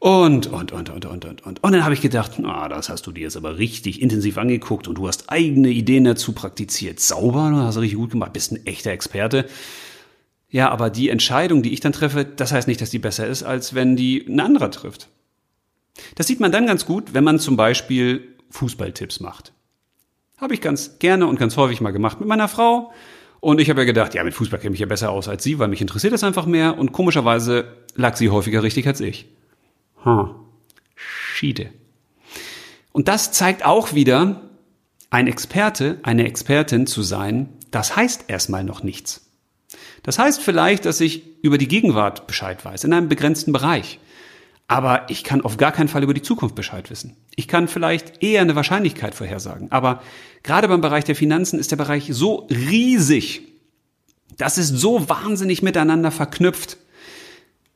Und, 0.00 0.46
und, 0.46 0.72
und, 0.72 0.90
und, 0.90 1.06
und, 1.06 1.24
und, 1.24 1.46
und. 1.46 1.62
Und 1.62 1.72
dann 1.72 1.84
habe 1.84 1.94
ich 1.94 2.00
gedacht, 2.00 2.32
na, 2.38 2.68
das 2.68 2.88
hast 2.88 3.06
du 3.06 3.12
dir 3.12 3.22
jetzt 3.22 3.36
aber 3.36 3.58
richtig 3.58 4.00
intensiv 4.00 4.38
angeguckt 4.38 4.88
und 4.88 4.96
du 4.96 5.08
hast 5.08 5.30
eigene 5.30 5.68
Ideen 5.68 6.04
dazu 6.04 6.32
praktiziert. 6.32 7.00
Sauber, 7.00 7.50
du 7.50 7.56
hast 7.56 7.76
richtig 7.78 7.98
gut 7.98 8.10
gemacht, 8.10 8.32
bist 8.32 8.52
ein 8.52 8.64
echter 8.64 8.92
Experte. 8.92 9.48
Ja, 10.50 10.70
aber 10.70 10.90
die 10.90 11.10
Entscheidung, 11.10 11.62
die 11.62 11.72
ich 11.72 11.80
dann 11.80 11.92
treffe, 11.92 12.24
das 12.24 12.52
heißt 12.52 12.68
nicht, 12.68 12.80
dass 12.80 12.90
die 12.90 12.98
besser 12.98 13.26
ist, 13.26 13.42
als 13.42 13.74
wenn 13.74 13.96
die 13.96 14.26
ein 14.26 14.40
anderer 14.40 14.70
trifft. 14.70 15.08
Das 16.14 16.26
sieht 16.26 16.40
man 16.40 16.52
dann 16.52 16.66
ganz 16.66 16.86
gut, 16.86 17.12
wenn 17.12 17.24
man 17.24 17.38
zum 17.38 17.56
Beispiel 17.56 18.36
Fußballtipps 18.50 19.20
macht. 19.20 19.52
Habe 20.38 20.54
ich 20.54 20.60
ganz 20.60 20.98
gerne 21.00 21.26
und 21.26 21.38
ganz 21.38 21.56
häufig 21.56 21.80
mal 21.80 21.90
gemacht 21.90 22.20
mit 22.20 22.28
meiner 22.28 22.48
Frau. 22.48 22.92
Und 23.40 23.60
ich 23.60 23.68
habe 23.70 23.80
ja 23.80 23.86
gedacht, 23.86 24.14
ja, 24.14 24.24
mit 24.24 24.34
Fußball 24.34 24.58
kenne 24.58 24.74
ich 24.74 24.80
ja 24.80 24.86
besser 24.86 25.10
aus 25.10 25.28
als 25.28 25.44
sie, 25.44 25.58
weil 25.58 25.68
mich 25.68 25.80
interessiert 25.80 26.12
das 26.12 26.24
einfach 26.24 26.46
mehr. 26.46 26.78
Und 26.78 26.92
komischerweise 26.92 27.76
lag 27.94 28.16
sie 28.16 28.30
häufiger 28.30 28.62
richtig 28.62 28.86
als 28.86 29.00
ich. 29.00 29.26
Hm. 30.02 30.30
Schiede. 30.94 31.70
Und 32.92 33.08
das 33.08 33.32
zeigt 33.32 33.64
auch 33.64 33.94
wieder, 33.94 34.48
ein 35.10 35.26
Experte, 35.26 35.98
eine 36.02 36.26
Expertin 36.26 36.86
zu 36.86 37.02
sein, 37.02 37.48
das 37.70 37.96
heißt 37.96 38.24
erstmal 38.28 38.64
noch 38.64 38.82
nichts. 38.82 39.27
Das 40.02 40.18
heißt 40.18 40.40
vielleicht, 40.40 40.84
dass 40.84 41.00
ich 41.00 41.22
über 41.42 41.58
die 41.58 41.68
Gegenwart 41.68 42.26
Bescheid 42.26 42.64
weiß, 42.64 42.84
in 42.84 42.92
einem 42.92 43.08
begrenzten 43.08 43.52
Bereich. 43.52 43.98
Aber 44.66 45.08
ich 45.08 45.24
kann 45.24 45.40
auf 45.40 45.56
gar 45.56 45.72
keinen 45.72 45.88
Fall 45.88 46.02
über 46.02 46.12
die 46.12 46.22
Zukunft 46.22 46.54
Bescheid 46.54 46.90
wissen. 46.90 47.16
Ich 47.36 47.48
kann 47.48 47.68
vielleicht 47.68 48.22
eher 48.22 48.42
eine 48.42 48.54
Wahrscheinlichkeit 48.54 49.14
vorhersagen. 49.14 49.72
Aber 49.72 50.02
gerade 50.42 50.68
beim 50.68 50.82
Bereich 50.82 51.04
der 51.04 51.16
Finanzen 51.16 51.58
ist 51.58 51.70
der 51.70 51.76
Bereich 51.76 52.08
so 52.10 52.46
riesig. 52.50 53.42
Das 54.36 54.58
ist 54.58 54.68
so 54.68 55.08
wahnsinnig 55.08 55.62
miteinander 55.62 56.10
verknüpft. 56.10 56.76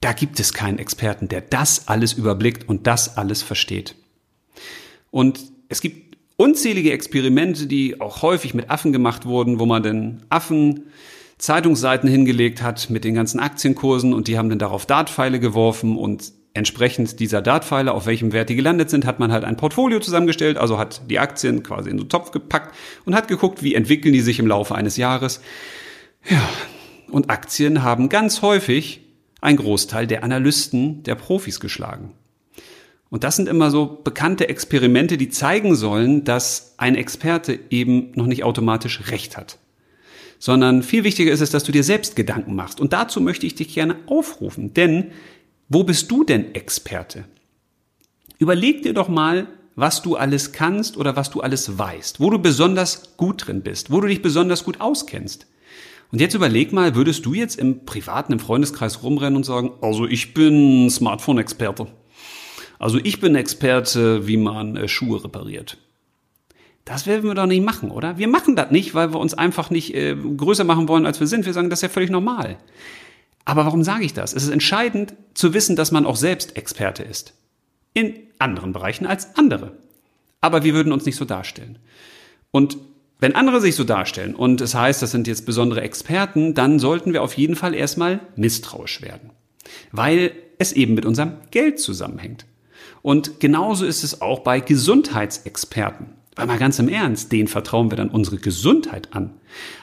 Da 0.02 0.12
gibt 0.12 0.38
es 0.38 0.52
keinen 0.52 0.78
Experten, 0.78 1.28
der 1.28 1.40
das 1.40 1.88
alles 1.88 2.12
überblickt 2.12 2.68
und 2.68 2.86
das 2.86 3.16
alles 3.16 3.42
versteht. 3.42 3.94
Und 5.10 5.40
es 5.68 5.80
gibt 5.80 6.18
unzählige 6.36 6.92
Experimente, 6.92 7.66
die 7.66 8.00
auch 8.00 8.20
häufig 8.20 8.52
mit 8.52 8.68
Affen 8.68 8.92
gemacht 8.92 9.24
wurden, 9.24 9.60
wo 9.60 9.66
man 9.66 9.82
den 9.82 10.22
Affen 10.28 10.86
Zeitungsseiten 11.38 12.08
hingelegt 12.08 12.62
hat 12.62 12.90
mit 12.90 13.04
den 13.04 13.14
ganzen 13.14 13.40
Aktienkursen 13.40 14.14
und 14.14 14.28
die 14.28 14.38
haben 14.38 14.48
dann 14.48 14.58
darauf 14.58 14.86
Dartpfeile 14.86 15.40
geworfen 15.40 15.96
und 15.96 16.32
entsprechend 16.54 17.18
dieser 17.20 17.40
Dartpfeile, 17.42 17.92
auf 17.92 18.06
welchem 18.06 18.32
Wert 18.32 18.48
die 18.48 18.56
gelandet 18.56 18.90
sind, 18.90 19.06
hat 19.06 19.18
man 19.18 19.32
halt 19.32 19.44
ein 19.44 19.56
Portfolio 19.56 20.00
zusammengestellt, 20.00 20.58
also 20.58 20.78
hat 20.78 21.02
die 21.10 21.18
Aktien 21.18 21.62
quasi 21.62 21.90
in 21.90 21.96
so 21.96 22.02
einen 22.02 22.10
Topf 22.10 22.30
gepackt 22.30 22.74
und 23.04 23.14
hat 23.14 23.28
geguckt, 23.28 23.62
wie 23.62 23.74
entwickeln 23.74 24.12
die 24.12 24.20
sich 24.20 24.38
im 24.38 24.46
Laufe 24.46 24.74
eines 24.74 24.96
Jahres. 24.96 25.40
Ja, 26.28 26.48
und 27.10 27.30
Aktien 27.30 27.82
haben 27.82 28.08
ganz 28.08 28.42
häufig 28.42 29.00
ein 29.40 29.56
Großteil 29.56 30.06
der 30.06 30.24
Analysten, 30.24 31.02
der 31.02 31.14
Profis 31.14 31.58
geschlagen. 31.58 32.12
Und 33.10 33.24
das 33.24 33.36
sind 33.36 33.48
immer 33.48 33.70
so 33.70 34.00
bekannte 34.02 34.48
Experimente, 34.48 35.18
die 35.18 35.28
zeigen 35.28 35.74
sollen, 35.74 36.24
dass 36.24 36.74
ein 36.78 36.94
Experte 36.94 37.58
eben 37.68 38.12
noch 38.14 38.26
nicht 38.26 38.44
automatisch 38.44 39.10
recht 39.10 39.36
hat. 39.36 39.58
Sondern 40.42 40.82
viel 40.82 41.04
wichtiger 41.04 41.30
ist 41.30 41.40
es, 41.40 41.50
dass 41.50 41.62
du 41.62 41.70
dir 41.70 41.84
selbst 41.84 42.16
Gedanken 42.16 42.56
machst. 42.56 42.80
Und 42.80 42.92
dazu 42.92 43.20
möchte 43.20 43.46
ich 43.46 43.54
dich 43.54 43.72
gerne 43.72 43.94
aufrufen. 44.06 44.74
Denn 44.74 45.12
wo 45.68 45.84
bist 45.84 46.10
du 46.10 46.24
denn 46.24 46.52
Experte? 46.56 47.26
Überleg 48.40 48.82
dir 48.82 48.92
doch 48.92 49.06
mal, 49.06 49.46
was 49.76 50.02
du 50.02 50.16
alles 50.16 50.50
kannst 50.50 50.96
oder 50.96 51.14
was 51.14 51.30
du 51.30 51.42
alles 51.42 51.78
weißt, 51.78 52.18
wo 52.18 52.28
du 52.28 52.40
besonders 52.40 53.16
gut 53.16 53.46
drin 53.46 53.62
bist, 53.62 53.92
wo 53.92 54.00
du 54.00 54.08
dich 54.08 54.20
besonders 54.20 54.64
gut 54.64 54.80
auskennst. 54.80 55.46
Und 56.10 56.20
jetzt 56.20 56.34
überleg 56.34 56.72
mal, 56.72 56.96
würdest 56.96 57.24
du 57.24 57.34
jetzt 57.34 57.56
im 57.56 57.84
privaten, 57.84 58.32
im 58.32 58.40
Freundeskreis 58.40 59.04
rumrennen 59.04 59.36
und 59.36 59.44
sagen, 59.44 59.70
also 59.80 60.08
ich 60.08 60.34
bin 60.34 60.90
Smartphone-Experte. 60.90 61.86
Also 62.80 62.98
ich 63.00 63.20
bin 63.20 63.36
Experte, 63.36 64.26
wie 64.26 64.38
man 64.38 64.76
äh, 64.76 64.88
Schuhe 64.88 65.22
repariert. 65.22 65.78
Das 66.84 67.06
werden 67.06 67.24
wir 67.24 67.34
doch 67.34 67.46
nicht 67.46 67.64
machen, 67.64 67.90
oder? 67.90 68.18
Wir 68.18 68.28
machen 68.28 68.56
das 68.56 68.70
nicht, 68.70 68.94
weil 68.94 69.12
wir 69.12 69.20
uns 69.20 69.34
einfach 69.34 69.70
nicht 69.70 69.94
äh, 69.94 70.16
größer 70.16 70.64
machen 70.64 70.88
wollen, 70.88 71.06
als 71.06 71.20
wir 71.20 71.26
sind. 71.26 71.46
Wir 71.46 71.52
sagen, 71.52 71.70
das 71.70 71.78
ist 71.78 71.82
ja 71.84 71.88
völlig 71.88 72.10
normal. 72.10 72.56
Aber 73.44 73.64
warum 73.64 73.82
sage 73.84 74.04
ich 74.04 74.14
das? 74.14 74.32
Es 74.34 74.42
ist 74.42 74.50
entscheidend 74.50 75.14
zu 75.34 75.54
wissen, 75.54 75.76
dass 75.76 75.92
man 75.92 76.06
auch 76.06 76.16
selbst 76.16 76.56
Experte 76.56 77.02
ist. 77.02 77.34
in 77.94 78.14
anderen 78.38 78.72
Bereichen 78.72 79.06
als 79.06 79.36
andere. 79.36 79.72
Aber 80.40 80.64
wir 80.64 80.74
würden 80.74 80.92
uns 80.92 81.04
nicht 81.04 81.16
so 81.16 81.24
darstellen. 81.24 81.78
Und 82.50 82.76
wenn 83.20 83.36
andere 83.36 83.60
sich 83.60 83.76
so 83.76 83.84
darstellen 83.84 84.34
und 84.34 84.60
es 84.60 84.74
heißt, 84.74 85.00
das 85.02 85.12
sind 85.12 85.28
jetzt 85.28 85.46
besondere 85.46 85.82
Experten, 85.82 86.54
dann 86.54 86.78
sollten 86.80 87.12
wir 87.12 87.22
auf 87.22 87.34
jeden 87.34 87.54
Fall 87.54 87.74
erstmal 87.74 88.20
misstrauisch 88.34 89.02
werden. 89.02 89.30
Weil 89.92 90.32
es 90.58 90.72
eben 90.72 90.94
mit 90.94 91.04
unserem 91.06 91.34
Geld 91.50 91.78
zusammenhängt. 91.78 92.46
Und 93.02 93.40
genauso 93.40 93.84
ist 93.84 94.02
es 94.02 94.20
auch 94.20 94.40
bei 94.40 94.60
Gesundheitsexperten. 94.60 96.14
Weil 96.34 96.46
mal 96.46 96.58
ganz 96.58 96.78
im 96.78 96.88
Ernst, 96.88 97.30
denen 97.30 97.48
vertrauen 97.48 97.90
wir 97.90 97.96
dann 97.96 98.08
unsere 98.08 98.38
Gesundheit 98.38 99.12
an. 99.12 99.34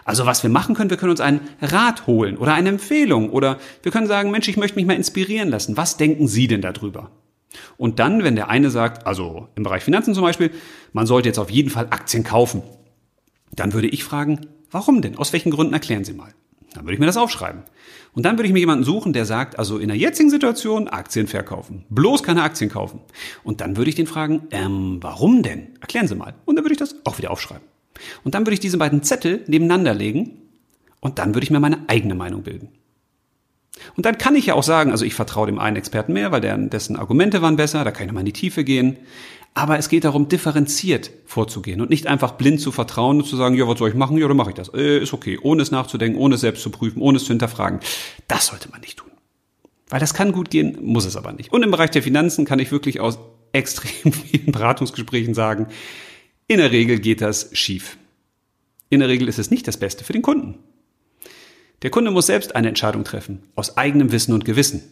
Also 0.04 0.26
was 0.26 0.42
wir 0.42 0.50
machen 0.50 0.74
können, 0.74 0.90
wir 0.90 0.98
können 0.98 1.12
uns 1.12 1.22
einen 1.22 1.42
Rat 1.62 2.08
holen 2.08 2.38
oder 2.38 2.54
eine 2.54 2.70
Empfehlung 2.70 3.30
oder 3.30 3.60
wir 3.84 3.92
können 3.92 4.08
sagen, 4.08 4.32
Mensch, 4.32 4.48
ich 4.48 4.58
möchte 4.58 4.76
mich 4.76 4.88
mal 4.88 4.96
inspirieren 4.96 5.50
lassen. 5.50 5.78
Was 5.78 5.98
denken 5.98 6.28
Sie 6.28 6.48
denn 6.48 6.62
darüber? 6.62 7.12
Und 7.78 8.00
dann, 8.00 8.24
wenn 8.24 8.36
der 8.36 8.50
eine 8.50 8.72
sagt, 8.72 9.06
also 9.06 9.48
im 9.56 9.64
Bereich 9.64 9.84
Finanzen 9.84 10.14
zum 10.14 10.24
Beispiel, 10.24 10.52
man 10.92 11.06
sollte 11.06 11.30
jetzt 11.30 11.40
auf 11.40 11.52
jeden 11.52 11.70
Fall 11.70 11.88
Aktien 11.92 12.24
kaufen, 12.24 12.64
dann 13.52 13.74
würde 13.74 13.88
ich 13.88 14.04
fragen, 14.04 14.48
warum 14.72 15.02
denn? 15.02 15.18
Aus 15.18 15.34
welchen 15.34 15.52
Gründen 15.52 15.74
erklären 15.74 16.04
Sie 16.04 16.14
mal? 16.14 16.34
Dann 16.74 16.84
würde 16.84 16.94
ich 16.94 17.00
mir 17.00 17.06
das 17.06 17.18
aufschreiben. 17.18 17.64
Und 18.14 18.26
dann 18.26 18.38
würde 18.38 18.48
ich 18.48 18.54
mir 18.54 18.60
jemanden 18.60 18.84
suchen, 18.84 19.14
der 19.14 19.26
sagt, 19.26 19.60
also 19.60 19.78
in 19.78 19.88
der 19.88 19.98
jetzigen 19.98 20.30
Situation 20.30 20.88
Aktien 20.88 21.28
verkaufen. 21.28 21.86
Bloß 21.90 22.24
keine 22.24 22.44
Aktien 22.44 22.70
kaufen. 22.70 23.02
Und 23.44 23.62
dann 23.62 23.78
würde 23.78 23.90
ich 23.90 23.96
den 23.96 24.08
fragen, 24.08 24.48
ähm, 24.52 24.98
warum 25.02 25.44
denn? 25.44 25.76
Erklären 25.80 26.08
Sie 26.08 26.16
mal. 26.16 26.34
Und 26.46 26.56
dann 26.56 26.66
würde 26.66 26.74
ich 26.74 26.80
das 26.80 26.96
auch 27.06 27.18
wieder 27.18 27.32
aufschreiben. 27.32 27.66
Und 28.24 28.36
dann 28.36 28.46
würde 28.46 28.54
ich 28.54 28.60
diese 28.60 28.78
beiden 28.78 29.04
Zettel 29.04 29.44
nebeneinander 29.48 29.94
legen 29.94 30.42
und 31.00 31.20
dann 31.20 31.34
würde 31.34 31.44
ich 31.44 31.52
mir 31.52 31.60
meine 31.60 31.80
eigene 31.88 32.16
Meinung 32.16 32.44
bilden. 32.44 32.70
Und 33.96 34.06
dann 34.06 34.18
kann 34.18 34.36
ich 34.36 34.48
ja 34.48 34.56
auch 34.56 34.64
sagen, 34.64 34.92
also 34.92 35.06
ich 35.06 35.14
vertraue 35.14 35.48
dem 35.48 35.60
einen 35.60 35.78
Experten 35.78 36.14
mehr, 36.14 36.32
weil 36.32 36.42
dessen 36.42 36.96
Argumente 36.98 37.42
waren 37.42 37.56
besser, 37.56 37.84
da 37.84 37.92
kann 37.92 38.04
ich 38.04 38.08
nochmal 38.08 38.22
in 38.22 38.28
die 38.28 38.34
Tiefe 38.34 38.64
gehen. 38.64 38.98
Aber 39.54 39.78
es 39.78 39.90
geht 39.90 40.04
darum, 40.04 40.30
differenziert 40.30 41.12
vorzugehen 41.26 41.82
und 41.82 41.90
nicht 41.90 42.08
einfach 42.08 42.34
blind 42.34 42.62
zu 42.62 42.72
vertrauen 42.72 43.18
und 43.18 43.28
zu 43.28 43.36
sagen, 43.36 43.56
ja, 43.56 43.68
was 43.68 43.80
soll 43.80 43.90
ich 43.90 43.96
machen? 43.96 44.18
Ja, 44.18 44.28
dann 44.28 44.38
mache 44.38 44.52
ich 44.52 44.56
das. 44.56 44.74
Äh, 44.74 45.00
ist 45.00 45.14
okay. 45.14 45.40
Ohne 45.42 45.62
es 45.62 45.72
nachzudenken, 45.72 46.20
ohne 46.20 46.36
es 46.36 46.42
selbst 46.42 46.64
zu 46.64 46.70
prüfen, 46.70 47.02
ohne 47.02 47.18
es 47.18 47.26
zu 47.26 47.30
hinterfragen. 47.30 47.80
Das 48.28 48.48
sollte 48.48 48.70
man 48.70 48.82
nicht 48.82 48.98
tun. 48.98 49.12
Weil 49.90 50.00
das 50.00 50.14
kann 50.14 50.32
gut 50.32 50.50
gehen, 50.50 50.78
muss 50.82 51.06
es 51.06 51.16
aber 51.16 51.34
nicht. 51.34 51.52
Und 51.52 51.64
im 51.64 51.72
Bereich 51.72 51.90
der 51.92 52.04
Finanzen 52.04 52.46
kann 52.46 52.60
ich 52.60 52.72
wirklich 52.72 53.00
aus 53.00 53.20
extrem 53.52 54.14
vielen 54.14 54.52
Beratungsgesprächen 54.52 55.34
sagen, 55.34 55.68
in 56.48 56.60
der 56.60 56.72
Regel 56.72 57.00
geht 57.00 57.22
das 57.22 57.50
schief. 57.54 57.98
In 58.90 59.00
der 59.00 59.10
Regel 59.10 59.28
ist 59.28 59.40
es 59.40 59.52
nicht 59.52 59.68
das 59.68 59.78
Beste 59.78 60.04
für 60.04 60.14
den 60.14 60.22
Kunden. 60.22 60.60
Der 61.82 61.90
Kunde 61.90 62.12
muss 62.12 62.26
selbst 62.28 62.56
eine 62.56 62.68
Entscheidung 62.68 63.04
treffen, 63.04 63.44
aus 63.56 63.78
eigenem 63.78 64.12
Wissen 64.12 64.34
und 64.34 64.46
Gewissen. 64.46 64.84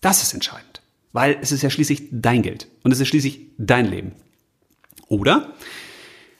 Das 0.00 0.22
ist 0.22 0.34
entscheidend. 0.34 0.79
Weil 1.12 1.38
es 1.40 1.52
ist 1.52 1.62
ja 1.62 1.70
schließlich 1.70 2.08
dein 2.10 2.42
Geld 2.42 2.68
und 2.82 2.92
es 2.92 3.00
ist 3.00 3.08
schließlich 3.08 3.40
dein 3.58 3.90
Leben. 3.90 4.12
Oder 5.08 5.54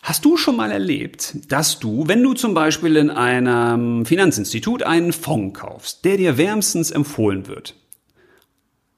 hast 0.02 0.24
du 0.24 0.36
schon 0.36 0.56
mal 0.56 0.70
erlebt, 0.70 1.36
dass 1.48 1.80
du, 1.80 2.06
wenn 2.06 2.22
du 2.22 2.34
zum 2.34 2.54
Beispiel 2.54 2.96
in 2.96 3.10
einem 3.10 4.06
Finanzinstitut 4.06 4.82
einen 4.82 5.12
Fonds 5.12 5.58
kaufst, 5.58 6.04
der 6.04 6.16
dir 6.16 6.38
wärmstens 6.38 6.90
empfohlen 6.90 7.48
wird, 7.48 7.74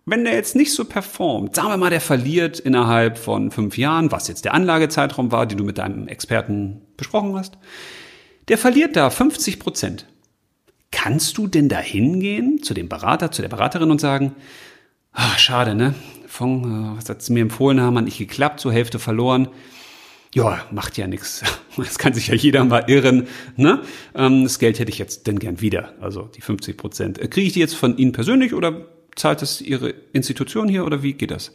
wenn 0.05 0.25
der 0.25 0.35
jetzt 0.35 0.57
nicht 0.57 0.75
so 0.75 0.85
performt, 0.85 1.55
sagen 1.55 1.69
wir 1.69 1.77
mal, 1.77 1.91
der 1.91 2.01
verliert 2.01 2.59
innerhalb 2.59 3.19
von 3.19 3.51
fünf 3.51 3.79
Jahren, 3.79 4.11
was 4.11 4.27
jetzt 4.27 4.45
der 4.45 4.53
Anlagezeitraum 4.53 5.31
war, 5.31 5.47
den 5.47 5.59
du 5.59 5.65
mit 5.65 5.79
deinem 5.79 6.09
Experten 6.09 6.83
besprochen 6.97 7.37
hast, 7.37 7.57
der 8.49 8.59
verliert 8.59 8.97
da 8.97 9.11
50 9.11 9.61
Prozent. 9.61 10.07
Kannst 10.91 11.39
du 11.39 11.47
denn 11.47 11.69
da 11.69 11.79
hingehen 11.79 12.63
zu 12.63 12.75
dem 12.75 12.89
Berater, 12.89 13.31
zu 13.31 13.43
der 13.43 13.49
Beraterin 13.49 13.91
und 13.91 14.01
sagen, 14.01 14.35
Ach, 15.13 15.39
schade, 15.39 15.75
ne? 15.75 15.95
Fong, 16.27 16.95
äh, 16.95 16.97
was 16.97 17.09
hat 17.09 17.23
sie 17.23 17.33
mir 17.33 17.43
empfohlen 17.43 17.81
haben, 17.81 17.97
hat 17.99 18.05
nicht 18.05 18.19
geklappt, 18.19 18.61
zur 18.61 18.73
Hälfte 18.73 18.99
verloren. 18.99 19.49
Ja, 20.35 20.65
macht 20.71 20.97
ja 20.97 21.07
nichts. 21.07 21.43
Das 21.75 21.97
kann 21.99 22.13
sich 22.13 22.27
ja 22.27 22.35
jeder 22.35 22.67
mal 22.67 22.85
irren. 22.89 23.29
Ne? 23.57 23.81
Ähm, 24.15 24.43
das 24.43 24.59
Geld 24.59 24.79
hätte 24.79 24.91
ich 24.91 24.99
jetzt 24.99 25.27
denn 25.27 25.39
gern 25.39 25.63
wieder, 25.63 25.95
also 26.03 26.25
die 26.25 26.43
50 26.43 26.77
Prozent. 26.77 27.19
Äh, 27.19 27.29
kriege 27.29 27.47
ich 27.47 27.55
die 27.55 27.61
jetzt 27.61 27.75
von 27.75 27.97
Ihnen 27.97 28.13
persönlich 28.13 28.53
oder 28.53 28.89
zahlt 29.17 29.41
es 29.41 29.63
Ihre 29.63 29.89
Institution 30.13 30.69
hier 30.69 30.85
oder 30.85 31.03
wie 31.03 31.15
geht 31.15 31.31
das? 31.31 31.53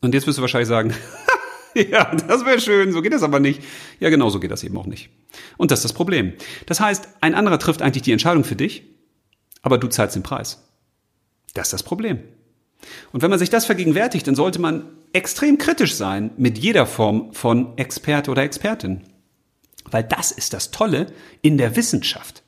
Und 0.00 0.14
jetzt 0.14 0.28
wirst 0.28 0.38
du 0.38 0.42
wahrscheinlich 0.42 0.68
sagen, 0.68 0.94
ja, 1.74 2.14
das 2.14 2.44
wäre 2.44 2.60
schön, 2.60 2.92
so 2.92 3.02
geht 3.02 3.12
das 3.12 3.24
aber 3.24 3.40
nicht. 3.40 3.64
Ja, 3.98 4.10
genau 4.10 4.30
so 4.30 4.38
geht 4.38 4.52
das 4.52 4.62
eben 4.62 4.76
auch 4.76 4.86
nicht. 4.86 5.10
Und 5.56 5.72
das 5.72 5.80
ist 5.80 5.84
das 5.86 5.92
Problem. 5.92 6.34
Das 6.66 6.78
heißt, 6.78 7.08
ein 7.20 7.34
anderer 7.34 7.58
trifft 7.58 7.82
eigentlich 7.82 8.04
die 8.04 8.12
Entscheidung 8.12 8.44
für 8.44 8.54
dich, 8.54 8.84
aber 9.62 9.76
du 9.76 9.88
zahlst 9.88 10.14
den 10.14 10.22
Preis. 10.22 10.63
Das 11.54 11.68
ist 11.68 11.72
das 11.72 11.82
Problem. 11.82 12.18
Und 13.12 13.22
wenn 13.22 13.30
man 13.30 13.38
sich 13.38 13.50
das 13.50 13.64
vergegenwärtigt, 13.64 14.26
dann 14.26 14.34
sollte 14.34 14.60
man 14.60 14.84
extrem 15.12 15.58
kritisch 15.58 15.94
sein 15.94 16.30
mit 16.36 16.58
jeder 16.58 16.86
Form 16.86 17.32
von 17.32 17.78
Experte 17.78 18.30
oder 18.30 18.42
Expertin. 18.42 19.02
Weil 19.90 20.04
das 20.04 20.30
ist 20.30 20.52
das 20.52 20.70
Tolle 20.70 21.06
in 21.40 21.56
der 21.56 21.76
Wissenschaft. 21.76 22.42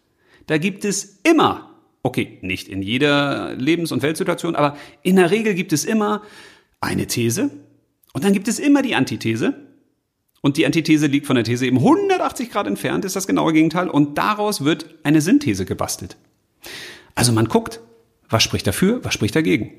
Da 0.46 0.58
gibt 0.58 0.84
es 0.84 1.20
immer, 1.22 1.70
okay, 2.02 2.38
nicht 2.42 2.68
in 2.68 2.82
jeder 2.82 3.54
Lebens- 3.54 3.92
und 3.92 4.02
Weltsituation, 4.02 4.56
aber 4.56 4.76
in 5.02 5.16
der 5.16 5.30
Regel 5.30 5.54
gibt 5.54 5.72
es 5.72 5.84
immer 5.84 6.22
eine 6.80 7.06
These 7.06 7.50
und 8.12 8.24
dann 8.24 8.32
gibt 8.32 8.48
es 8.48 8.58
immer 8.58 8.82
die 8.82 8.94
Antithese. 8.94 9.54
Und 10.42 10.56
die 10.56 10.66
Antithese 10.66 11.06
liegt 11.06 11.26
von 11.26 11.34
der 11.34 11.44
These 11.44 11.66
eben 11.66 11.78
180 11.78 12.50
Grad 12.50 12.66
entfernt, 12.66 13.04
ist 13.04 13.16
das 13.16 13.26
genaue 13.26 13.52
Gegenteil. 13.52 13.88
Und 13.88 14.16
daraus 14.16 14.64
wird 14.64 14.94
eine 15.02 15.20
Synthese 15.20 15.64
gebastelt. 15.64 16.16
Also 17.16 17.32
man 17.32 17.46
guckt, 17.46 17.80
was 18.28 18.42
spricht 18.42 18.66
dafür? 18.66 19.04
Was 19.04 19.14
spricht 19.14 19.36
dagegen? 19.36 19.72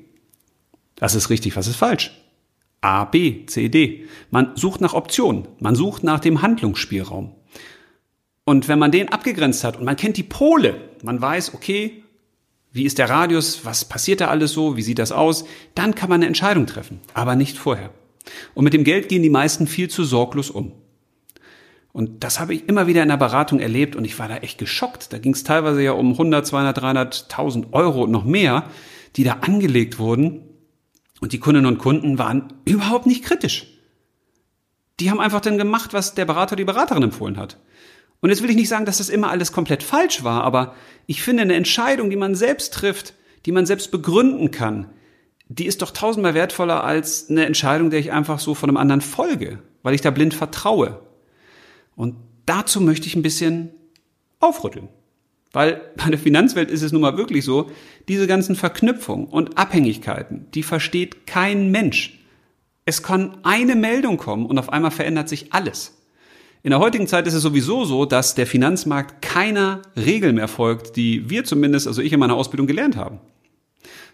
Was 0.98 1.14
ist 1.14 1.30
richtig? 1.30 1.56
Was 1.56 1.66
ist 1.66 1.76
falsch? 1.76 2.12
A, 2.80 3.04
B, 3.04 3.46
C, 3.46 3.68
D. 3.68 4.06
Man 4.30 4.56
sucht 4.56 4.80
nach 4.80 4.94
Optionen. 4.94 5.48
Man 5.58 5.74
sucht 5.74 6.04
nach 6.04 6.20
dem 6.20 6.42
Handlungsspielraum. 6.42 7.34
Und 8.44 8.68
wenn 8.68 8.78
man 8.78 8.92
den 8.92 9.10
abgegrenzt 9.10 9.64
hat 9.64 9.76
und 9.76 9.84
man 9.84 9.96
kennt 9.96 10.16
die 10.16 10.22
Pole, 10.22 10.80
man 11.02 11.20
weiß, 11.20 11.54
okay, 11.54 12.02
wie 12.72 12.84
ist 12.84 12.98
der 12.98 13.10
Radius, 13.10 13.64
was 13.64 13.84
passiert 13.84 14.20
da 14.20 14.28
alles 14.28 14.52
so, 14.52 14.76
wie 14.76 14.82
sieht 14.82 14.98
das 14.98 15.12
aus, 15.12 15.44
dann 15.74 15.94
kann 15.94 16.08
man 16.08 16.20
eine 16.20 16.26
Entscheidung 16.28 16.66
treffen, 16.66 17.00
aber 17.14 17.36
nicht 17.36 17.58
vorher. 17.58 17.90
Und 18.54 18.64
mit 18.64 18.72
dem 18.72 18.84
Geld 18.84 19.08
gehen 19.08 19.22
die 19.22 19.30
meisten 19.30 19.66
viel 19.66 19.88
zu 19.88 20.04
sorglos 20.04 20.50
um. 20.50 20.72
Und 21.98 22.22
das 22.22 22.38
habe 22.38 22.54
ich 22.54 22.68
immer 22.68 22.86
wieder 22.86 23.02
in 23.02 23.08
der 23.08 23.16
Beratung 23.16 23.58
erlebt 23.58 23.96
und 23.96 24.04
ich 24.04 24.20
war 24.20 24.28
da 24.28 24.36
echt 24.36 24.56
geschockt. 24.56 25.12
Da 25.12 25.18
ging 25.18 25.32
es 25.34 25.42
teilweise 25.42 25.82
ja 25.82 25.90
um 25.90 26.12
100, 26.12 26.46
200, 26.46 26.78
300.000 26.78 27.72
Euro 27.72 28.04
und 28.04 28.12
noch 28.12 28.22
mehr, 28.22 28.70
die 29.16 29.24
da 29.24 29.38
angelegt 29.40 29.98
wurden. 29.98 30.44
Und 31.20 31.32
die 31.32 31.40
Kundinnen 31.40 31.66
und 31.66 31.78
Kunden 31.78 32.16
waren 32.16 32.52
überhaupt 32.64 33.06
nicht 33.06 33.24
kritisch. 33.24 33.66
Die 35.00 35.10
haben 35.10 35.18
einfach 35.18 35.40
dann 35.40 35.58
gemacht, 35.58 35.92
was 35.92 36.14
der 36.14 36.24
Berater 36.24 36.54
die 36.54 36.64
Beraterin 36.64 37.02
empfohlen 37.02 37.36
hat. 37.36 37.58
Und 38.20 38.28
jetzt 38.28 38.44
will 38.44 38.50
ich 38.50 38.54
nicht 38.54 38.68
sagen, 38.68 38.84
dass 38.84 38.98
das 38.98 39.08
immer 39.08 39.30
alles 39.30 39.50
komplett 39.50 39.82
falsch 39.82 40.22
war, 40.22 40.44
aber 40.44 40.76
ich 41.06 41.20
finde 41.20 41.42
eine 41.42 41.54
Entscheidung, 41.54 42.10
die 42.10 42.16
man 42.16 42.36
selbst 42.36 42.74
trifft, 42.74 43.14
die 43.44 43.50
man 43.50 43.66
selbst 43.66 43.90
begründen 43.90 44.52
kann, 44.52 44.86
die 45.48 45.66
ist 45.66 45.82
doch 45.82 45.90
tausendmal 45.90 46.34
wertvoller 46.34 46.84
als 46.84 47.28
eine 47.28 47.44
Entscheidung, 47.44 47.90
der 47.90 47.98
ich 47.98 48.12
einfach 48.12 48.38
so 48.38 48.54
von 48.54 48.70
einem 48.70 48.76
anderen 48.76 49.00
folge, 49.00 49.58
weil 49.82 49.96
ich 49.96 50.00
da 50.00 50.12
blind 50.12 50.34
vertraue. 50.34 51.07
Und 51.98 52.14
dazu 52.46 52.80
möchte 52.80 53.08
ich 53.08 53.16
ein 53.16 53.22
bisschen 53.22 53.70
aufrütteln. 54.38 54.88
Weil 55.52 55.80
bei 55.96 56.10
der 56.10 56.18
Finanzwelt 56.18 56.70
ist 56.70 56.82
es 56.82 56.92
nun 56.92 57.02
mal 57.02 57.18
wirklich 57.18 57.44
so, 57.44 57.72
diese 58.06 58.28
ganzen 58.28 58.54
Verknüpfungen 58.54 59.26
und 59.26 59.58
Abhängigkeiten, 59.58 60.46
die 60.54 60.62
versteht 60.62 61.26
kein 61.26 61.72
Mensch. 61.72 62.20
Es 62.84 63.02
kann 63.02 63.38
eine 63.42 63.74
Meldung 63.74 64.16
kommen 64.16 64.46
und 64.46 64.58
auf 64.58 64.72
einmal 64.72 64.92
verändert 64.92 65.28
sich 65.28 65.52
alles. 65.52 65.98
In 66.62 66.70
der 66.70 66.78
heutigen 66.78 67.08
Zeit 67.08 67.26
ist 67.26 67.34
es 67.34 67.42
sowieso 67.42 67.84
so, 67.84 68.04
dass 68.04 68.36
der 68.36 68.46
Finanzmarkt 68.46 69.20
keiner 69.20 69.82
Regel 69.96 70.32
mehr 70.32 70.48
folgt, 70.48 70.94
die 70.94 71.28
wir 71.28 71.44
zumindest, 71.44 71.88
also 71.88 72.00
ich 72.00 72.12
in 72.12 72.20
meiner 72.20 72.36
Ausbildung 72.36 72.68
gelernt 72.68 72.94
haben. 72.94 73.18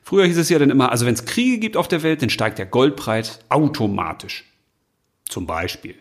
Früher 0.03 0.25
hieß 0.25 0.39
es 0.39 0.49
ja 0.49 0.59
dann 0.59 0.71
immer, 0.71 0.91
also 0.91 1.05
wenn 1.05 1.15
es 1.15 1.27
Kriege 1.27 1.59
gibt 1.59 1.77
auf 1.77 1.89
der 1.89 2.03
Welt, 2.03 2.23
dann 2.23 2.31
steigt 2.31 2.57
der 2.57 2.67
Goldpreis 2.67 3.41
automatisch. 3.51 4.45
Zum 5.29 5.47
Beispiel. 5.47 5.97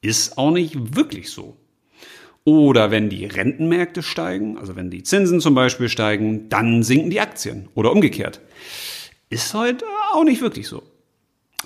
Ist 0.00 0.38
auch 0.38 0.50
nicht 0.50 0.96
wirklich 0.96 1.30
so. 1.30 1.56
Oder 2.44 2.92
wenn 2.92 3.08
die 3.08 3.24
Rentenmärkte 3.26 4.04
steigen, 4.04 4.56
also 4.56 4.76
wenn 4.76 4.88
die 4.88 5.02
Zinsen 5.02 5.40
zum 5.40 5.56
Beispiel 5.56 5.88
steigen, 5.88 6.48
dann 6.48 6.84
sinken 6.84 7.10
die 7.10 7.20
Aktien. 7.20 7.68
Oder 7.74 7.90
umgekehrt. 7.90 8.40
Ist 9.30 9.52
heute 9.52 9.84
auch 10.14 10.22
nicht 10.22 10.40
wirklich 10.40 10.68
so. 10.68 10.84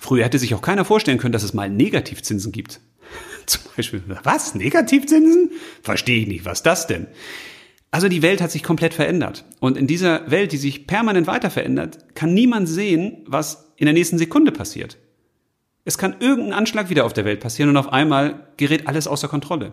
Früher 0.01 0.25
hätte 0.25 0.39
sich 0.39 0.55
auch 0.55 0.63
keiner 0.63 0.87
vorstellen 0.87 1.19
können, 1.19 1.33
dass 1.33 1.43
es 1.43 1.53
mal 1.53 1.69
Negativzinsen 1.69 2.53
gibt. 2.53 2.81
Zum 3.47 3.61
Beispiel, 3.77 4.03
was? 4.25 4.55
Negativzinsen? 4.55 5.51
Verstehe 5.83 6.23
ich 6.23 6.29
nicht. 6.29 6.45
Was 6.47 6.63
das 6.63 6.87
denn? 6.87 7.09
Also 7.91 8.09
die 8.09 8.23
Welt 8.23 8.41
hat 8.41 8.51
sich 8.51 8.63
komplett 8.63 8.95
verändert. 8.95 9.45
Und 9.59 9.77
in 9.77 9.87
dieser 9.87 10.31
Welt, 10.31 10.53
die 10.53 10.57
sich 10.57 10.87
permanent 10.87 11.27
weiter 11.27 11.51
verändert, 11.51 12.15
kann 12.15 12.33
niemand 12.33 12.69
sehen, 12.69 13.25
was 13.27 13.73
in 13.77 13.87
der 13.87 13.95
nächsten 13.95 14.17
Sekunde 14.17 14.53
passiert. 14.53 14.97
Es 15.85 15.99
kann 15.99 16.17
irgendein 16.21 16.53
Anschlag 16.53 16.91
wieder 16.91 17.05
auf 17.05 17.13
der 17.13 17.25
Welt 17.25 17.41
passieren 17.41 17.71
und 17.71 17.77
auf 17.77 17.93
einmal 17.93 18.49
gerät 18.57 18.87
alles 18.87 19.07
außer 19.07 19.29
Kontrolle. 19.29 19.73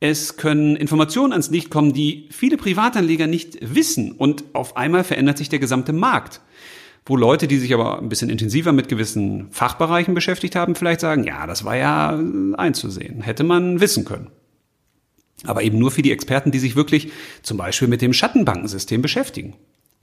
Es 0.00 0.36
können 0.36 0.76
Informationen 0.76 1.32
ans 1.32 1.50
Licht 1.50 1.70
kommen, 1.70 1.92
die 1.92 2.28
viele 2.30 2.56
Privatanleger 2.56 3.26
nicht 3.26 3.58
wissen 3.60 4.12
und 4.12 4.44
auf 4.52 4.76
einmal 4.76 5.04
verändert 5.04 5.38
sich 5.38 5.48
der 5.48 5.58
gesamte 5.58 5.92
Markt. 5.92 6.40
wo 7.06 7.16
Leute, 7.16 7.46
die 7.46 7.58
sich 7.58 7.74
aber 7.74 7.98
ein 7.98 8.08
bisschen 8.08 8.30
intensiver 8.30 8.72
mit 8.72 8.88
gewissen 8.88 9.48
Fachbereichen 9.50 10.14
beschäftigt 10.14 10.56
haben, 10.56 10.74
vielleicht 10.74 11.00
sagen, 11.00 11.24
ja, 11.24 11.46
das 11.46 11.64
war 11.64 11.76
ja 11.76 12.18
einzusehen, 12.56 13.20
hätte 13.20 13.44
man 13.44 13.80
wissen 13.80 14.04
können. 14.04 14.30
Aber 15.44 15.62
eben 15.62 15.78
nur 15.78 15.90
für 15.90 16.00
die 16.00 16.12
Experten, 16.12 16.50
die 16.50 16.58
sich 16.58 16.76
wirklich 16.76 17.12
zum 17.42 17.58
Beispiel 17.58 17.88
mit 17.88 18.00
dem 18.00 18.14
Schattenbankensystem 18.14 19.02
beschäftigen. 19.02 19.54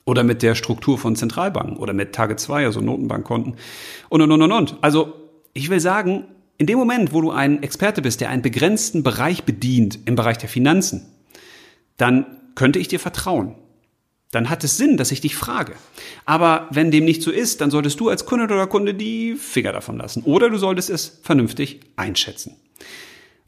Oder 0.04 0.24
mit 0.24 0.42
der 0.42 0.56
Struktur 0.56 0.98
von 0.98 1.16
Zentralbanken 1.16 1.78
oder 1.78 1.94
mit 1.94 2.14
Target 2.14 2.40
2, 2.40 2.66
also 2.66 2.82
Notenbankkonten 2.82 3.56
und 4.10 4.22
und 4.22 4.32
und 4.32 4.42
und 4.42 4.52
und. 4.52 4.78
Also 4.82 5.21
ich 5.54 5.70
will 5.70 5.80
sagen, 5.80 6.26
in 6.58 6.68
dem 6.68 6.78
Moment, 6.78 7.14
wo 7.14 7.22
du 7.22 7.32
ein 7.32 7.64
Experte 7.64 8.02
bist, 8.02 8.22
der 8.22 8.30
einen 8.30 8.44
begrenzten 8.44 9.04
Bereich 9.04 9.44
bedient 9.44 10.00
im 10.06 10.16
Bereich 10.16 10.38
der 10.38 10.50
Finanzen, 10.50 11.08
dann 11.98 12.26
könnte 12.56 12.80
ich 12.80 12.88
dir 12.88 13.00
vertrauen. 13.00 13.56
Dann 14.32 14.50
hat 14.50 14.64
es 14.64 14.78
Sinn, 14.78 14.96
dass 14.96 15.12
ich 15.12 15.22
dich 15.22 15.36
frage. 15.36 15.74
Aber 16.26 16.68
wenn 16.72 16.92
dem 16.92 17.04
nicht 17.04 17.22
so 17.22 17.32
ist, 17.32 17.60
dann 17.60 17.72
solltest 17.72 18.00
du 18.00 18.10
als 18.10 18.26
Kunde 18.26 18.46
oder 18.46 18.68
Kunde 18.68 18.94
die 18.94 19.36
Finger 19.36 19.74
davon 19.74 19.98
lassen. 19.98 20.24
Oder 20.24 20.50
du 20.50 20.58
solltest 20.58 20.90
es 20.90 21.20
vernünftig 21.22 21.82
einschätzen. 21.98 22.56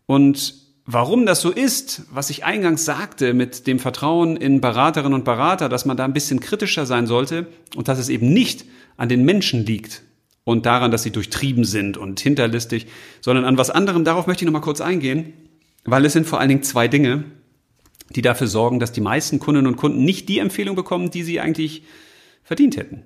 Und 0.05 0.55
warum 0.85 1.25
das 1.25 1.39
so 1.39 1.51
ist, 1.51 2.03
was 2.11 2.29
ich 2.29 2.43
eingangs 2.43 2.83
sagte 2.83 3.33
mit 3.33 3.65
dem 3.65 3.79
Vertrauen 3.79 4.35
in 4.35 4.59
Beraterinnen 4.59 5.13
und 5.13 5.23
Berater, 5.23 5.69
dass 5.69 5.85
man 5.85 5.95
da 5.95 6.03
ein 6.03 6.13
bisschen 6.13 6.41
kritischer 6.41 6.85
sein 6.85 7.07
sollte 7.07 7.47
und 7.75 7.87
dass 7.87 7.99
es 7.99 8.09
eben 8.09 8.33
nicht 8.33 8.65
an 8.97 9.07
den 9.07 9.23
Menschen 9.23 9.65
liegt 9.65 10.01
und 10.43 10.65
daran, 10.65 10.91
dass 10.91 11.03
sie 11.03 11.11
durchtrieben 11.11 11.63
sind 11.63 11.97
und 11.97 12.19
hinterlistig, 12.19 12.87
sondern 13.21 13.45
an 13.45 13.57
was 13.57 13.69
anderem, 13.69 14.03
darauf 14.03 14.27
möchte 14.27 14.43
ich 14.43 14.45
nochmal 14.45 14.61
kurz 14.61 14.81
eingehen, 14.81 15.33
weil 15.85 16.05
es 16.05 16.13
sind 16.13 16.27
vor 16.27 16.39
allen 16.39 16.49
Dingen 16.49 16.63
zwei 16.63 16.87
Dinge, 16.87 17.25
die 18.09 18.21
dafür 18.21 18.47
sorgen, 18.47 18.79
dass 18.79 18.91
die 18.91 19.01
meisten 19.01 19.39
Kundinnen 19.39 19.67
und 19.67 19.77
Kunden 19.77 20.03
nicht 20.03 20.29
die 20.29 20.39
Empfehlung 20.39 20.75
bekommen, 20.75 21.11
die 21.11 21.23
sie 21.23 21.39
eigentlich 21.39 21.83
verdient 22.43 22.77
hätten. 22.77 23.03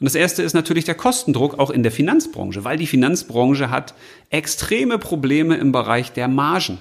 Und 0.00 0.04
das 0.04 0.14
erste 0.14 0.44
ist 0.44 0.54
natürlich 0.54 0.84
der 0.84 0.94
Kostendruck 0.94 1.58
auch 1.58 1.70
in 1.70 1.82
der 1.82 1.90
Finanzbranche, 1.90 2.62
weil 2.62 2.78
die 2.78 2.86
Finanzbranche 2.86 3.70
hat 3.70 3.94
extreme 4.30 4.98
Probleme 4.98 5.56
im 5.56 5.72
Bereich 5.72 6.12
der 6.12 6.28
Margen. 6.28 6.78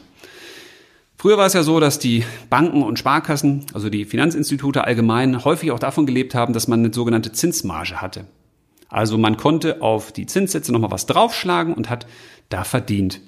Früher 1.18 1.38
war 1.38 1.48
es 1.48 1.54
ja 1.54 1.64
so, 1.64 1.80
dass 1.80 1.98
die 1.98 2.24
Banken 2.52 2.84
und 2.84 3.00
Sparkassen, 3.00 3.66
also 3.74 3.90
die 3.90 4.06
Finanzinstitute 4.06 4.84
allgemein, 4.84 5.44
häufig 5.44 5.72
auch 5.72 5.80
davon 5.80 6.06
gelebt 6.06 6.36
haben, 6.36 6.54
dass 6.54 6.68
man 6.68 6.80
eine 6.80 6.94
sogenannte 6.94 7.32
Zinsmarge 7.32 8.02
hatte. 8.02 8.28
Also 8.90 9.18
man 9.18 9.38
konnte 9.38 9.82
auf 9.82 10.12
die 10.12 10.26
Zinssätze 10.26 10.72
nochmal 10.72 10.92
was 10.92 11.06
draufschlagen 11.06 11.74
und 11.74 11.90
hat 11.90 12.08
da 12.50 12.64
verdient. 12.64 13.22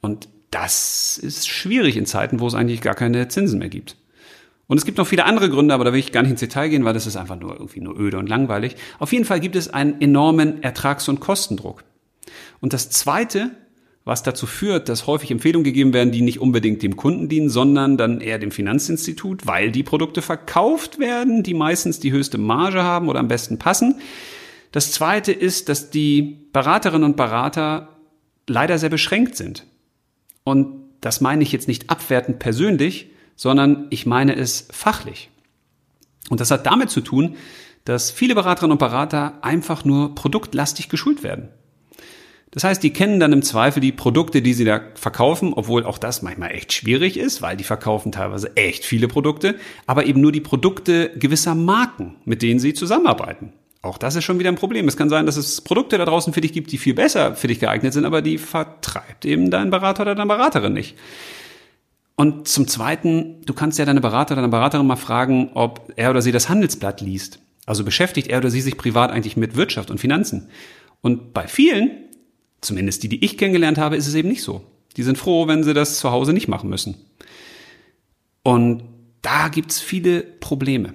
Und 0.00 0.28
das 0.50 1.18
ist 1.18 1.48
schwierig 1.48 1.96
in 1.96 2.06
Zeiten, 2.06 2.40
wo 2.40 2.46
es 2.46 2.54
eigentlich 2.54 2.80
gar 2.80 2.94
keine 2.94 3.26
Zinsen 3.28 3.58
mehr 3.58 3.68
gibt. 3.68 3.96
Und 4.68 4.78
es 4.78 4.84
gibt 4.84 4.98
noch 4.98 5.06
viele 5.06 5.24
andere 5.24 5.50
Gründe, 5.50 5.74
aber 5.74 5.84
da 5.84 5.92
will 5.92 6.00
ich 6.00 6.12
gar 6.12 6.22
nicht 6.22 6.30
ins 6.30 6.40
Detail 6.40 6.68
gehen, 6.68 6.84
weil 6.84 6.94
das 6.94 7.06
ist 7.06 7.16
einfach 7.16 7.38
nur 7.38 7.54
irgendwie 7.54 7.80
nur 7.80 7.98
öde 7.98 8.18
und 8.18 8.28
langweilig. 8.28 8.76
Auf 8.98 9.12
jeden 9.12 9.24
Fall 9.24 9.40
gibt 9.40 9.56
es 9.56 9.68
einen 9.68 10.00
enormen 10.00 10.62
Ertrags- 10.62 11.08
und 11.08 11.20
Kostendruck. 11.20 11.84
Und 12.60 12.72
das 12.72 12.88
zweite, 12.90 13.50
was 14.04 14.22
dazu 14.22 14.46
führt, 14.46 14.88
dass 14.88 15.06
häufig 15.06 15.30
Empfehlungen 15.30 15.64
gegeben 15.64 15.92
werden, 15.92 16.12
die 16.12 16.22
nicht 16.22 16.40
unbedingt 16.40 16.82
dem 16.82 16.96
Kunden 16.96 17.28
dienen, 17.28 17.50
sondern 17.50 17.96
dann 17.96 18.20
eher 18.20 18.38
dem 18.38 18.50
Finanzinstitut, 18.50 19.46
weil 19.46 19.70
die 19.72 19.82
Produkte 19.82 20.22
verkauft 20.22 20.98
werden, 20.98 21.42
die 21.42 21.54
meistens 21.54 22.00
die 22.00 22.12
höchste 22.12 22.38
Marge 22.38 22.82
haben 22.82 23.08
oder 23.08 23.20
am 23.20 23.28
besten 23.28 23.58
passen. 23.58 23.96
Das 24.72 24.90
zweite 24.90 25.32
ist, 25.32 25.68
dass 25.68 25.90
die 25.90 26.48
Beraterinnen 26.52 27.04
und 27.04 27.16
Berater 27.16 27.88
leider 28.48 28.78
sehr 28.78 28.88
beschränkt 28.88 29.36
sind. 29.36 29.66
Und 30.44 30.82
das 31.00 31.20
meine 31.20 31.42
ich 31.42 31.52
jetzt 31.52 31.68
nicht 31.68 31.90
abwertend 31.90 32.38
persönlich, 32.38 33.10
sondern 33.36 33.86
ich 33.90 34.06
meine 34.06 34.34
es 34.34 34.68
fachlich. 34.70 35.30
Und 36.30 36.40
das 36.40 36.50
hat 36.50 36.66
damit 36.66 36.90
zu 36.90 37.00
tun, 37.00 37.36
dass 37.84 38.10
viele 38.10 38.34
Beraterinnen 38.34 38.72
und 38.72 38.78
Berater 38.78 39.38
einfach 39.42 39.84
nur 39.84 40.14
produktlastig 40.14 40.88
geschult 40.88 41.22
werden. 41.22 41.48
Das 42.52 42.64
heißt, 42.64 42.82
die 42.82 42.92
kennen 42.92 43.18
dann 43.18 43.32
im 43.32 43.42
Zweifel 43.42 43.80
die 43.80 43.92
Produkte, 43.92 44.42
die 44.42 44.52
sie 44.52 44.66
da 44.66 44.80
verkaufen, 44.94 45.54
obwohl 45.54 45.84
auch 45.84 45.98
das 45.98 46.20
manchmal 46.22 46.52
echt 46.52 46.72
schwierig 46.72 47.16
ist, 47.16 47.40
weil 47.40 47.56
die 47.56 47.64
verkaufen 47.64 48.12
teilweise 48.12 48.56
echt 48.56 48.84
viele 48.84 49.08
Produkte, 49.08 49.56
aber 49.86 50.04
eben 50.06 50.20
nur 50.20 50.32
die 50.32 50.42
Produkte 50.42 51.10
gewisser 51.16 51.54
Marken, 51.54 52.16
mit 52.24 52.42
denen 52.42 52.60
sie 52.60 52.74
zusammenarbeiten. 52.74 53.54
Auch 53.82 53.98
das 53.98 54.14
ist 54.14 54.22
schon 54.22 54.38
wieder 54.38 54.48
ein 54.48 54.56
Problem. 54.56 54.86
Es 54.86 54.96
kann 54.96 55.08
sein, 55.08 55.26
dass 55.26 55.36
es 55.36 55.60
Produkte 55.60 55.98
da 55.98 56.04
draußen 56.04 56.32
für 56.32 56.40
dich 56.40 56.52
gibt, 56.52 56.70
die 56.70 56.78
viel 56.78 56.94
besser 56.94 57.34
für 57.34 57.48
dich 57.48 57.58
geeignet 57.58 57.92
sind, 57.92 58.04
aber 58.04 58.22
die 58.22 58.38
vertreibt 58.38 59.24
eben 59.24 59.50
dein 59.50 59.70
Berater 59.70 60.02
oder 60.02 60.14
deine 60.14 60.28
Beraterin 60.28 60.72
nicht. 60.72 60.96
Und 62.14 62.46
zum 62.46 62.68
Zweiten, 62.68 63.40
du 63.44 63.54
kannst 63.54 63.80
ja 63.80 63.84
deine 63.84 64.00
Berater 64.00 64.34
oder 64.34 64.42
deine 64.42 64.52
Beraterin 64.52 64.86
mal 64.86 64.94
fragen, 64.94 65.50
ob 65.54 65.92
er 65.96 66.10
oder 66.10 66.22
sie 66.22 66.30
das 66.30 66.48
Handelsblatt 66.48 67.00
liest. 67.00 67.40
Also 67.66 67.84
beschäftigt 67.84 68.28
er 68.28 68.38
oder 68.38 68.50
sie 68.50 68.60
sich 68.60 68.76
privat 68.76 69.10
eigentlich 69.10 69.36
mit 69.36 69.56
Wirtschaft 69.56 69.90
und 69.90 69.98
Finanzen. 69.98 70.48
Und 71.00 71.32
bei 71.34 71.48
vielen, 71.48 71.90
zumindest 72.60 73.02
die, 73.02 73.08
die 73.08 73.24
ich 73.24 73.36
kennengelernt 73.36 73.78
habe, 73.78 73.96
ist 73.96 74.06
es 74.06 74.14
eben 74.14 74.28
nicht 74.28 74.42
so. 74.42 74.62
Die 74.96 75.02
sind 75.02 75.18
froh, 75.18 75.48
wenn 75.48 75.64
sie 75.64 75.74
das 75.74 75.98
zu 75.98 76.12
Hause 76.12 76.32
nicht 76.32 76.46
machen 76.46 76.70
müssen. 76.70 76.96
Und 78.44 78.84
da 79.22 79.48
gibt's 79.48 79.80
viele 79.80 80.22
Probleme. 80.22 80.94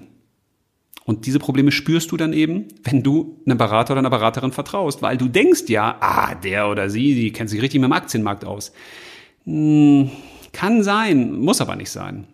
Und 1.08 1.26
diese 1.26 1.40
Probleme 1.40 1.72
spürst 1.72 2.12
du 2.12 2.18
dann 2.18 2.34
eben, 2.34 2.68
wenn 2.84 3.02
du 3.02 3.40
einem 3.46 3.58
Berater 3.58 3.94
oder 3.94 4.00
einer 4.00 4.10
Beraterin 4.10 4.52
vertraust, 4.52 5.02
weil 5.02 5.16
du 5.16 5.30
denkst 5.30 5.64
ja, 5.70 5.96
ah, 6.02 6.36
der 6.36 6.68
oder 6.68 6.90
sie, 6.90 7.16
die 7.16 7.32
kennt 7.32 7.50
sich 7.50 7.62
richtig 7.62 7.80
mit 7.80 7.90
dem 7.90 7.94
Aktienmarkt 7.94 8.44
aus. 8.44 8.74
Hm, 9.46 10.12
kann 10.52 10.84
sein, 10.84 11.32
muss 11.40 11.62
aber 11.62 11.78
nicht 11.78 11.92
sein. 11.92 12.28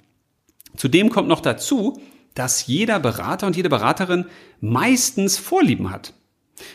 Zudem 0.76 1.12
kommt 1.12 1.28
noch 1.28 1.40
dazu, 1.40 2.02
dass 2.34 2.66
jeder 2.66 3.00
Berater 3.00 3.46
und 3.46 3.56
jede 3.56 3.70
Beraterin 3.70 4.26
meistens 4.60 5.38
Vorlieben 5.38 5.92
hat. 5.92 6.16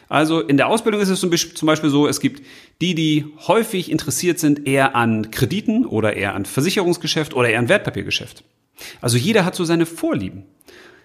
Also 0.09 0.41
in 0.41 0.57
der 0.57 0.69
Ausbildung 0.69 1.01
ist 1.01 1.09
es 1.09 1.19
zum 1.19 1.67
Beispiel 1.67 1.91
so, 1.91 2.07
es 2.07 2.21
gibt 2.21 2.47
die, 2.81 2.95
die 2.95 3.27
häufig 3.49 3.91
interessiert 3.91 4.39
sind 4.39 4.69
eher 4.69 4.95
an 4.95 5.33
Krediten 5.33 5.85
oder 5.85 6.15
eher 6.15 6.37
an 6.37 6.45
Versicherungsgeschäft 6.45 7.35
oder 7.35 7.49
eher 7.49 7.59
an 7.59 7.69
Wertpapiergeschäft. 7.69 8.45
Also 9.01 9.17
jeder 9.17 9.45
hat 9.45 9.57
so 9.57 9.65
seine 9.65 9.85
Vorlieben. 9.85 10.45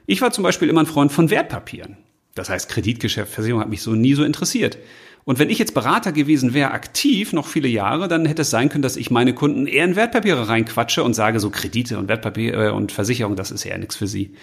Ich 0.05 0.21
war 0.21 0.31
zum 0.31 0.43
Beispiel 0.43 0.69
immer 0.69 0.81
ein 0.81 0.87
Freund 0.87 1.11
von 1.11 1.29
Wertpapieren. 1.29 1.97
Das 2.35 2.49
heißt, 2.49 2.69
Kreditgeschäft, 2.69 3.31
Versicherung 3.31 3.61
hat 3.61 3.69
mich 3.69 3.81
so 3.81 3.91
nie 3.91 4.13
so 4.15 4.23
interessiert. 4.23 4.77
Und 5.25 5.39
wenn 5.39 5.49
ich 5.49 5.59
jetzt 5.59 5.73
Berater 5.73 6.11
gewesen 6.11 6.53
wäre, 6.53 6.71
aktiv, 6.71 7.31
noch 7.31 7.47
viele 7.47 7.67
Jahre, 7.67 8.07
dann 8.07 8.25
hätte 8.25 8.41
es 8.41 8.49
sein 8.49 8.69
können, 8.69 8.81
dass 8.81 8.97
ich 8.97 9.11
meine 9.11 9.33
Kunden 9.33 9.67
eher 9.67 9.85
in 9.85 9.95
Wertpapiere 9.95 10.49
reinquatsche 10.49 11.03
und 11.03 11.13
sage, 11.13 11.39
so 11.39 11.49
Kredite 11.49 11.97
und 11.97 12.09
Wertpapiere 12.09 12.67
äh, 12.67 12.71
und 12.71 12.91
Versicherung, 12.91 13.35
das 13.35 13.51
ist 13.51 13.65
eher 13.65 13.77
nichts 13.77 13.95
für 13.95 14.07
sie. 14.07 14.35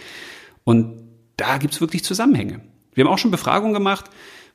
Und 0.65 1.03
da 1.37 1.59
gibt's 1.59 1.81
wirklich 1.81 2.05
Zusammenhänge. 2.05 2.61
Wir 2.95 3.05
haben 3.05 3.13
auch 3.13 3.19
schon 3.19 3.31
Befragungen 3.31 3.75
gemacht, 3.75 4.07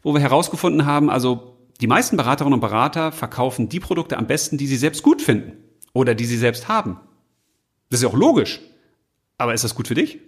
wo 0.02 0.14
wir 0.14 0.22
herausgefunden 0.22 0.86
haben, 0.86 1.10
also 1.10 1.58
die 1.82 1.88
meisten 1.88 2.16
Beraterinnen 2.16 2.54
und 2.54 2.62
Berater 2.62 3.12
verkaufen 3.12 3.70
die 3.70 3.80
Produkte 3.80 4.18
am 4.18 4.28
besten, 4.28 4.58
die 4.58 4.68
sie 4.68 4.78
selbst 4.78 5.04
gut 5.04 5.22
finden 5.22 5.54
oder 5.94 6.16
die 6.16 6.26
sie 6.26 6.38
selbst 6.38 6.68
haben. 6.68 7.00
Das 7.90 8.00
ist 8.00 8.04
ja 8.04 8.10
auch 8.10 8.18
logisch. 8.18 8.62
Aber 9.38 9.54
ist 9.54 9.64
das 9.64 9.76
gut 9.76 9.88
für 9.88 9.96
dich? 9.96 10.20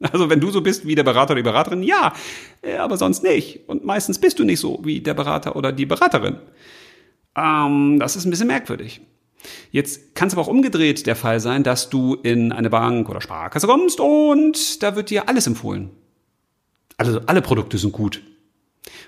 Also 0.00 0.28
wenn 0.28 0.40
du 0.40 0.50
so 0.50 0.60
bist 0.60 0.86
wie 0.86 0.94
der 0.94 1.04
Berater 1.04 1.32
oder 1.32 1.42
die 1.42 1.48
Beraterin, 1.48 1.82
ja, 1.82 2.12
aber 2.78 2.98
sonst 2.98 3.22
nicht. 3.22 3.66
Und 3.66 3.84
meistens 3.84 4.18
bist 4.18 4.38
du 4.38 4.44
nicht 4.44 4.60
so 4.60 4.80
wie 4.84 5.00
der 5.00 5.14
Berater 5.14 5.56
oder 5.56 5.72
die 5.72 5.86
Beraterin. 5.86 6.38
Ähm, 7.34 7.98
das 7.98 8.16
ist 8.16 8.26
ein 8.26 8.30
bisschen 8.30 8.48
merkwürdig. 8.48 9.00
Jetzt 9.70 10.14
kann 10.14 10.28
es 10.28 10.34
aber 10.34 10.42
auch 10.42 10.48
umgedreht 10.48 11.06
der 11.06 11.16
Fall 11.16 11.40
sein, 11.40 11.62
dass 11.62 11.88
du 11.88 12.14
in 12.14 12.52
eine 12.52 12.70
Bank 12.70 13.08
oder 13.08 13.20
Sparkasse 13.20 13.66
kommst 13.66 14.00
und 14.00 14.82
da 14.82 14.96
wird 14.96 15.10
dir 15.10 15.28
alles 15.28 15.46
empfohlen. 15.46 15.90
Also 16.96 17.20
alle 17.26 17.42
Produkte 17.42 17.78
sind 17.78 17.92
gut. 17.92 18.22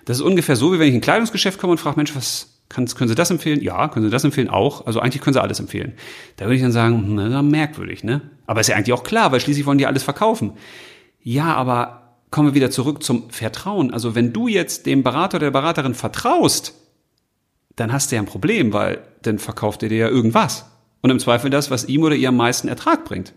Das 0.05 0.19
ist 0.19 0.23
ungefähr 0.23 0.57
so, 0.57 0.73
wie 0.73 0.79
wenn 0.79 0.89
ich 0.89 0.95
in 0.95 0.99
ein 0.99 1.03
Kleidungsgeschäft 1.03 1.59
komme 1.59 1.73
und 1.73 1.79
frage, 1.79 1.97
Mensch, 1.97 2.15
was 2.15 2.58
kann, 2.69 2.87
können 2.87 3.09
Sie 3.09 3.15
das 3.15 3.31
empfehlen? 3.31 3.63
Ja, 3.63 3.89
können 3.89 4.05
Sie 4.05 4.11
das 4.11 4.25
empfehlen? 4.25 4.51
Auch. 4.51 4.87
Also 4.87 5.01
eigentlich 5.01 5.23
können 5.23 5.35
Sie 5.35 5.43
alles 5.43 5.59
empfehlen. 5.61 5.95
Da 6.37 6.45
würde 6.45 6.57
ich 6.57 6.63
dann 6.63 6.73
sagen, 6.73 6.97
hm, 6.97 7.15
na, 7.15 7.43
merkwürdig, 7.43 8.05
ne? 8.05 8.21
Aber 8.47 8.61
ist 8.61 8.69
ja 8.69 8.77
eigentlich 8.77 8.93
auch 8.93 9.05
klar, 9.05 9.33
weil 9.33 9.41
schließlich 9.41 9.67
wollen 9.67 9.79
die 9.79 9.87
alles 9.87 10.03
verkaufen. 10.03 10.53
Ja, 11.23 11.55
aber 11.55 12.17
kommen 12.31 12.49
wir 12.49 12.55
wieder 12.55 12.71
zurück 12.71 13.03
zum 13.03 13.31
Vertrauen. 13.31 13.93
Also 13.93 14.15
wenn 14.15 14.33
du 14.33 14.49
jetzt 14.49 14.87
dem 14.87 15.03
Berater 15.03 15.37
oder 15.37 15.47
der 15.47 15.59
Beraterin 15.59 15.95
vertraust, 15.95 16.75
dann 17.77 17.93
hast 17.93 18.11
du 18.11 18.17
ja 18.17 18.23
ein 18.23 18.27
Problem, 18.27 18.73
weil 18.73 19.03
dann 19.23 19.39
verkauft 19.39 19.83
er 19.83 19.89
dir 19.89 19.99
ja 19.99 20.09
irgendwas. 20.09 20.67
Und 21.01 21.11
im 21.11 21.21
Zweifel 21.21 21.51
das, 21.51 21.71
was 21.71 21.87
ihm 21.87 22.03
oder 22.03 22.17
ihr 22.17 22.29
am 22.29 22.37
meisten 22.37 22.69
Ertrag 22.69 23.05
bringt. 23.05 23.33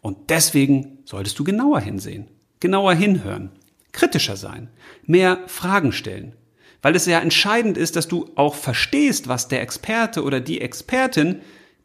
Und 0.00 0.30
deswegen 0.30 0.98
solltest 1.04 1.38
du 1.38 1.44
genauer 1.44 1.80
hinsehen, 1.80 2.28
genauer 2.60 2.94
hinhören, 2.94 3.52
kritischer 3.92 4.36
sein, 4.36 4.68
mehr 5.06 5.40
Fragen 5.46 5.92
stellen. 5.92 6.34
Weil 6.82 6.96
es 6.96 7.06
ja 7.06 7.20
entscheidend 7.20 7.78
ist, 7.78 7.96
dass 7.96 8.08
du 8.08 8.30
auch 8.34 8.56
verstehst, 8.56 9.28
was 9.28 9.48
der 9.48 9.62
Experte 9.62 10.24
oder 10.24 10.40
die 10.40 10.60
Expertin 10.60 11.40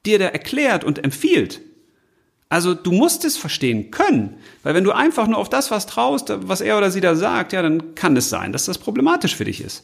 dir 0.05 0.19
da 0.19 0.25
erklärt 0.25 0.83
und 0.83 1.03
empfiehlt. 1.03 1.61
Also 2.49 2.73
du 2.73 2.91
musst 2.91 3.25
es 3.25 3.37
verstehen 3.37 3.91
können, 3.91 4.37
weil 4.63 4.73
wenn 4.73 4.85
du 4.85 4.93
einfach 4.93 5.27
nur 5.27 5.37
auf 5.37 5.49
das 5.49 5.69
was 5.69 5.85
traust, 5.85 6.31
was 6.33 6.61
er 6.61 6.77
oder 6.77 6.91
sie 6.91 7.01
da 7.01 7.15
sagt, 7.15 7.53
ja, 7.53 7.61
dann 7.61 7.93
kann 7.93 8.15
es 8.15 8.29
sein, 8.29 8.53
dass 8.53 8.65
das 8.65 8.77
problematisch 8.77 9.35
für 9.35 9.45
dich 9.45 9.61
ist. 9.61 9.83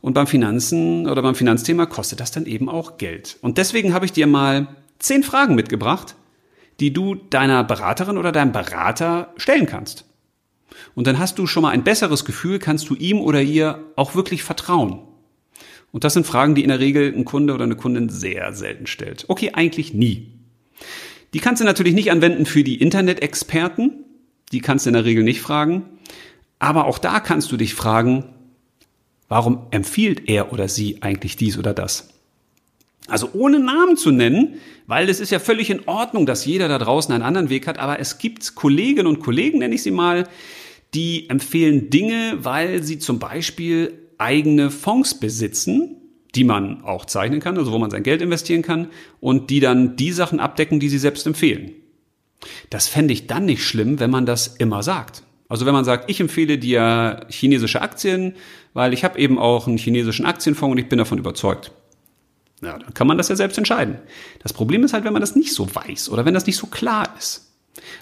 Und 0.00 0.14
beim 0.14 0.28
Finanzen 0.28 1.08
oder 1.08 1.20
beim 1.22 1.34
Finanzthema 1.34 1.86
kostet 1.86 2.20
das 2.20 2.30
dann 2.30 2.46
eben 2.46 2.68
auch 2.68 2.98
Geld. 2.98 3.36
Und 3.40 3.58
deswegen 3.58 3.92
habe 3.92 4.04
ich 4.04 4.12
dir 4.12 4.28
mal 4.28 4.68
zehn 5.00 5.24
Fragen 5.24 5.56
mitgebracht, 5.56 6.14
die 6.78 6.92
du 6.92 7.16
deiner 7.16 7.64
Beraterin 7.64 8.16
oder 8.16 8.30
deinem 8.30 8.52
Berater 8.52 9.32
stellen 9.36 9.66
kannst. 9.66 10.04
Und 10.94 11.06
dann 11.06 11.18
hast 11.18 11.38
du 11.38 11.46
schon 11.46 11.62
mal 11.62 11.70
ein 11.70 11.84
besseres 11.84 12.24
Gefühl, 12.24 12.58
kannst 12.58 12.88
du 12.90 12.94
ihm 12.94 13.20
oder 13.20 13.42
ihr 13.42 13.84
auch 13.96 14.14
wirklich 14.14 14.42
vertrauen. 14.42 15.00
Und 15.90 16.04
das 16.04 16.14
sind 16.14 16.26
Fragen, 16.26 16.54
die 16.54 16.62
in 16.62 16.68
der 16.68 16.80
Regel 16.80 17.14
ein 17.14 17.24
Kunde 17.24 17.54
oder 17.54 17.64
eine 17.64 17.76
Kundin 17.76 18.08
sehr 18.08 18.52
selten 18.52 18.86
stellt. 18.86 19.24
Okay, 19.28 19.52
eigentlich 19.54 19.94
nie. 19.94 20.32
Die 21.34 21.40
kannst 21.40 21.60
du 21.60 21.64
natürlich 21.64 21.94
nicht 21.94 22.10
anwenden 22.10 22.46
für 22.46 22.64
die 22.64 22.80
Internet-Experten. 22.80 24.04
Die 24.52 24.60
kannst 24.60 24.86
du 24.86 24.90
in 24.90 24.94
der 24.94 25.04
Regel 25.04 25.24
nicht 25.24 25.40
fragen. 25.40 25.84
Aber 26.58 26.86
auch 26.86 26.98
da 26.98 27.20
kannst 27.20 27.52
du 27.52 27.56
dich 27.56 27.74
fragen, 27.74 28.24
warum 29.28 29.66
empfiehlt 29.70 30.28
er 30.28 30.52
oder 30.52 30.68
sie 30.68 31.02
eigentlich 31.02 31.36
dies 31.36 31.58
oder 31.58 31.74
das? 31.74 32.08
Also 33.06 33.30
ohne 33.32 33.58
Namen 33.58 33.96
zu 33.96 34.10
nennen, 34.10 34.56
weil 34.86 35.08
es 35.08 35.20
ist 35.20 35.30
ja 35.30 35.38
völlig 35.38 35.70
in 35.70 35.88
Ordnung, 35.88 36.26
dass 36.26 36.44
jeder 36.44 36.68
da 36.68 36.78
draußen 36.78 37.12
einen 37.12 37.22
anderen 37.22 37.48
Weg 37.48 37.66
hat, 37.66 37.78
aber 37.78 38.00
es 38.00 38.18
gibt 38.18 38.54
Kolleginnen 38.54 39.06
und 39.06 39.20
Kollegen, 39.20 39.58
nenne 39.58 39.74
ich 39.74 39.82
sie 39.82 39.90
mal, 39.90 40.28
die 40.94 41.28
empfehlen 41.28 41.90
Dinge, 41.90 42.38
weil 42.40 42.82
sie 42.82 42.98
zum 42.98 43.18
Beispiel 43.18 43.94
eigene 44.18 44.70
Fonds 44.70 45.18
besitzen, 45.20 45.96
die 46.34 46.44
man 46.44 46.82
auch 46.82 47.04
zeichnen 47.04 47.40
kann, 47.40 47.56
also 47.56 47.72
wo 47.72 47.78
man 47.78 47.90
sein 47.90 48.02
Geld 48.02 48.22
investieren 48.22 48.62
kann 48.62 48.88
und 49.20 49.50
die 49.50 49.60
dann 49.60 49.96
die 49.96 50.12
Sachen 50.12 50.40
abdecken, 50.40 50.80
die 50.80 50.88
sie 50.88 50.98
selbst 50.98 51.26
empfehlen. 51.26 51.72
Das 52.70 52.88
fände 52.88 53.12
ich 53.12 53.26
dann 53.26 53.46
nicht 53.46 53.64
schlimm, 53.64 54.00
wenn 54.00 54.10
man 54.10 54.26
das 54.26 54.56
immer 54.56 54.82
sagt. 54.82 55.22
Also 55.48 55.64
wenn 55.64 55.72
man 55.72 55.84
sagt, 55.84 56.10
ich 56.10 56.20
empfehle 56.20 56.58
dir 56.58 57.26
chinesische 57.30 57.80
Aktien, 57.80 58.34
weil 58.74 58.92
ich 58.92 59.02
habe 59.02 59.18
eben 59.18 59.38
auch 59.38 59.66
einen 59.66 59.78
chinesischen 59.78 60.26
Aktienfonds 60.26 60.72
und 60.72 60.78
ich 60.78 60.88
bin 60.88 60.98
davon 60.98 61.18
überzeugt. 61.18 61.72
Ja, 62.60 62.78
dann 62.78 62.92
kann 62.92 63.06
man 63.06 63.16
das 63.16 63.28
ja 63.28 63.36
selbst 63.36 63.56
entscheiden. 63.56 63.98
Das 64.42 64.52
Problem 64.52 64.84
ist 64.84 64.92
halt, 64.92 65.04
wenn 65.04 65.12
man 65.12 65.22
das 65.22 65.36
nicht 65.36 65.54
so 65.54 65.74
weiß 65.74 66.10
oder 66.10 66.24
wenn 66.24 66.34
das 66.34 66.46
nicht 66.46 66.56
so 66.56 66.66
klar 66.66 67.14
ist. 67.18 67.54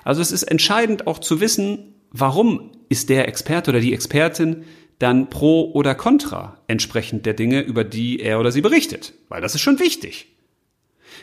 Also 0.02 0.22
es 0.22 0.32
ist 0.32 0.44
entscheidend 0.44 1.06
auch 1.06 1.18
zu 1.18 1.40
wissen, 1.40 1.94
warum 2.10 2.72
ist 2.88 3.08
der 3.08 3.28
Experte 3.28 3.70
oder 3.70 3.80
die 3.80 3.94
Expertin 3.94 4.64
dann 4.98 5.28
pro 5.28 5.70
oder 5.72 5.94
contra 5.94 6.60
entsprechend 6.66 7.26
der 7.26 7.34
Dinge, 7.34 7.60
über 7.60 7.84
die 7.84 8.20
er 8.20 8.40
oder 8.40 8.52
sie 8.52 8.62
berichtet. 8.62 9.12
Weil 9.28 9.42
das 9.42 9.54
ist 9.54 9.60
schon 9.60 9.78
wichtig. 9.78 10.28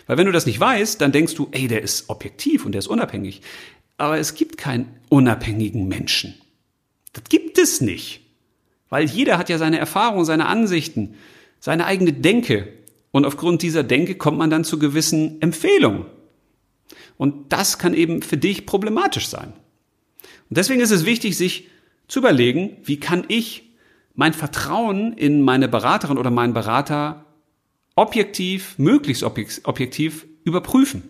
Weil 0.06 0.18
wenn 0.18 0.26
du 0.26 0.32
das 0.32 0.46
nicht 0.46 0.60
weißt, 0.60 1.02
dann 1.02 1.12
denkst 1.12 1.36
du, 1.36 1.48
ey, 1.52 1.68
der 1.68 1.82
ist 1.82 2.10
objektiv 2.10 2.66
und 2.66 2.74
der 2.74 2.80
ist 2.80 2.88
unabhängig. 2.88 3.42
Aber 3.98 4.18
es 4.18 4.36
gibt 4.36 4.58
keinen 4.58 5.00
unabhängigen 5.10 5.88
Menschen. 5.88 6.36
Das 7.14 7.24
gibt 7.26 7.58
es 7.58 7.82
nicht. 7.82 8.22
Weil 8.90 9.06
jeder 9.06 9.38
hat 9.38 9.50
ja 9.50 9.58
seine 9.58 9.80
Erfahrungen, 9.80 10.26
seine 10.26 10.48
Ansichten, 10.48 11.16
seine 11.60 11.86
eigene 11.86 12.14
Denke. 12.14 12.68
Und 13.12 13.26
aufgrund 13.26 13.62
dieser 13.62 13.84
Denke 13.84 14.16
kommt 14.16 14.38
man 14.38 14.50
dann 14.50 14.64
zu 14.64 14.78
gewissen 14.78 15.42
Empfehlungen. 15.42 16.06
Und 17.18 17.54
das 17.54 17.78
kann 17.78 17.94
eben 17.94 18.22
für 18.22 18.38
dich 18.38 18.66
problematisch 18.66 19.28
sein. 19.28 19.54
Und 20.50 20.58
deswegen 20.58 20.82
ist 20.82 20.92
es 20.92 21.06
wichtig, 21.06 21.38
sich 21.38 21.70
zu 22.08 22.20
überlegen, 22.20 22.78
wie 22.84 23.00
kann 23.00 23.24
ich 23.28 23.72
mein 24.16 24.34
Vertrauen 24.34 25.14
in 25.14 25.42
meine 25.42 25.68
Beraterin 25.68 26.18
oder 26.18 26.30
meinen 26.30 26.54
Berater 26.54 27.26
objektiv, 27.96 28.78
möglichst 28.78 29.24
objektiv 29.24 30.28
überprüfen. 30.44 31.04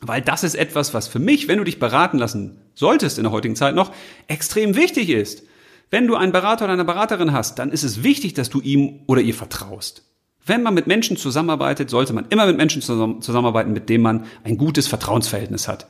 Weil 0.00 0.22
das 0.22 0.44
ist 0.44 0.54
etwas, 0.54 0.94
was 0.94 1.08
für 1.08 1.18
mich, 1.18 1.48
wenn 1.48 1.58
du 1.58 1.64
dich 1.64 1.78
beraten 1.78 2.18
lassen 2.18 2.58
solltest 2.74 3.18
in 3.18 3.24
der 3.24 3.32
heutigen 3.32 3.56
Zeit 3.56 3.74
noch, 3.74 3.92
extrem 4.28 4.76
wichtig 4.76 5.10
ist. 5.10 5.42
Wenn 5.90 6.06
du 6.06 6.14
einen 6.14 6.32
Berater 6.32 6.64
oder 6.64 6.74
eine 6.74 6.84
Beraterin 6.84 7.32
hast, 7.32 7.58
dann 7.58 7.72
ist 7.72 7.82
es 7.82 8.02
wichtig, 8.02 8.34
dass 8.34 8.50
du 8.50 8.60
ihm 8.60 9.00
oder 9.06 9.20
ihr 9.20 9.34
vertraust. 9.34 10.04
Wenn 10.44 10.62
man 10.62 10.74
mit 10.74 10.86
Menschen 10.86 11.16
zusammenarbeitet, 11.16 11.90
sollte 11.90 12.12
man 12.12 12.26
immer 12.30 12.46
mit 12.46 12.56
Menschen 12.56 12.80
zusammenarbeiten, 12.80 13.72
mit 13.72 13.88
denen 13.88 14.02
man 14.04 14.26
ein 14.44 14.56
gutes 14.56 14.86
Vertrauensverhältnis 14.86 15.66
hat. 15.66 15.88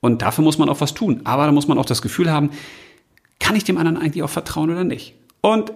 Und 0.00 0.22
dafür 0.22 0.44
muss 0.44 0.58
man 0.58 0.68
auch 0.68 0.80
was 0.80 0.94
tun. 0.94 1.22
Aber 1.24 1.46
da 1.46 1.52
muss 1.52 1.68
man 1.68 1.78
auch 1.78 1.86
das 1.86 2.02
Gefühl 2.02 2.30
haben, 2.30 2.50
kann 3.40 3.56
ich 3.56 3.64
dem 3.64 3.78
anderen 3.78 3.96
eigentlich 3.96 4.22
auch 4.22 4.30
vertrauen 4.30 4.70
oder 4.70 4.84
nicht? 4.84 5.14
Und 5.40 5.72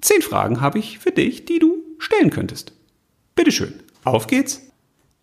zehn 0.00 0.22
Fragen 0.22 0.60
habe 0.60 0.78
ich 0.78 0.98
für 0.98 1.12
dich, 1.12 1.44
die 1.44 1.58
du 1.58 1.78
stellen 1.98 2.30
könntest. 2.30 2.72
Bitteschön, 3.34 3.74
auf 4.04 4.26
geht's. 4.26 4.62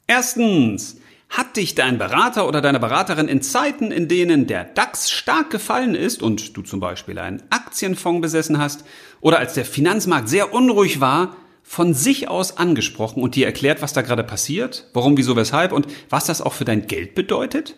Erstens, 0.08 0.98
hat 1.30 1.58
dich 1.58 1.76
dein 1.76 1.98
Berater 1.98 2.48
oder 2.48 2.62
deine 2.62 2.80
Beraterin 2.80 3.28
in 3.28 3.42
Zeiten, 3.42 3.92
in 3.92 4.08
denen 4.08 4.48
der 4.48 4.64
DAX 4.64 5.12
stark 5.12 5.50
gefallen 5.50 5.96
ist 5.96 6.24
und 6.24 6.56
du 6.56 6.62
zum 6.62 6.80
Beispiel 6.80 7.20
einen 7.20 7.44
Aktienfonds 7.50 8.22
besessen 8.22 8.60
hast 8.60 8.86
oder 9.22 9.40
als 9.40 9.54
der 9.54 9.66
Finanzmarkt 9.66 10.30
sehr 10.30 10.54
unruhig 10.54 11.02
war, 11.02 11.36
von 11.64 11.94
sich 11.96 12.30
aus 12.30 12.58
angesprochen 12.58 13.24
und 13.24 13.36
dir 13.36 13.48
erklärt, 13.48 13.82
was 13.82 13.92
da 13.92 14.04
gerade 14.04 14.24
passiert, 14.24 14.88
warum, 14.94 15.18
wieso, 15.18 15.36
weshalb 15.36 15.72
und 15.72 15.88
was 16.10 16.26
das 16.26 16.42
auch 16.42 16.54
für 16.54 16.66
dein 16.66 16.86
Geld 16.86 17.16
bedeutet? 17.16 17.76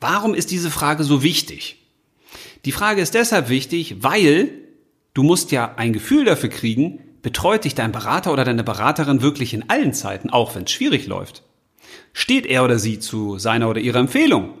Warum 0.00 0.34
ist 0.34 0.50
diese 0.50 0.70
Frage 0.70 1.04
so 1.04 1.22
wichtig? 1.22 1.76
Die 2.64 2.72
Frage 2.72 3.00
ist 3.00 3.14
deshalb 3.14 3.48
wichtig, 3.48 4.02
weil 4.02 4.50
du 5.14 5.22
musst 5.22 5.52
ja 5.52 5.74
ein 5.76 5.92
Gefühl 5.92 6.24
dafür 6.24 6.48
kriegen, 6.48 7.00
betreut 7.22 7.64
dich 7.64 7.74
dein 7.74 7.92
Berater 7.92 8.32
oder 8.32 8.44
deine 8.44 8.64
Beraterin 8.64 9.22
wirklich 9.22 9.54
in 9.54 9.68
allen 9.70 9.92
Zeiten, 9.92 10.30
auch 10.30 10.54
wenn 10.54 10.64
es 10.64 10.70
schwierig 10.70 11.06
läuft. 11.06 11.42
Steht 12.12 12.46
er 12.46 12.64
oder 12.64 12.78
sie 12.78 12.98
zu 12.98 13.38
seiner 13.38 13.68
oder 13.68 13.80
ihrer 13.80 13.98
Empfehlung? 13.98 14.54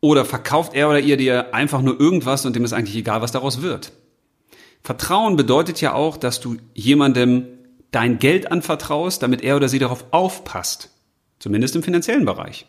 Oder 0.00 0.24
verkauft 0.24 0.74
er 0.74 0.88
oder 0.88 1.00
ihr 1.00 1.16
dir 1.16 1.54
einfach 1.54 1.82
nur 1.82 1.98
irgendwas 1.98 2.44
und 2.44 2.54
dem 2.54 2.64
ist 2.64 2.72
eigentlich 2.72 2.96
egal, 2.96 3.22
was 3.22 3.32
daraus 3.32 3.62
wird? 3.62 3.92
Vertrauen 4.82 5.36
bedeutet 5.36 5.80
ja 5.80 5.94
auch, 5.94 6.16
dass 6.16 6.40
du 6.40 6.58
jemandem 6.74 7.46
dein 7.90 8.18
Geld 8.18 8.52
anvertraust, 8.52 9.22
damit 9.22 9.42
er 9.42 9.56
oder 9.56 9.68
sie 9.68 9.78
darauf 9.78 10.04
aufpasst. 10.12 10.90
Zumindest 11.38 11.74
im 11.76 11.82
finanziellen 11.82 12.24
Bereich. 12.24 12.66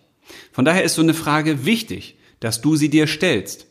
Von 0.51 0.65
daher 0.65 0.83
ist 0.83 0.95
so 0.95 1.01
eine 1.01 1.13
Frage 1.13 1.65
wichtig, 1.65 2.17
dass 2.39 2.61
du 2.61 2.75
sie 2.75 2.89
dir 2.89 3.07
stellst. 3.07 3.67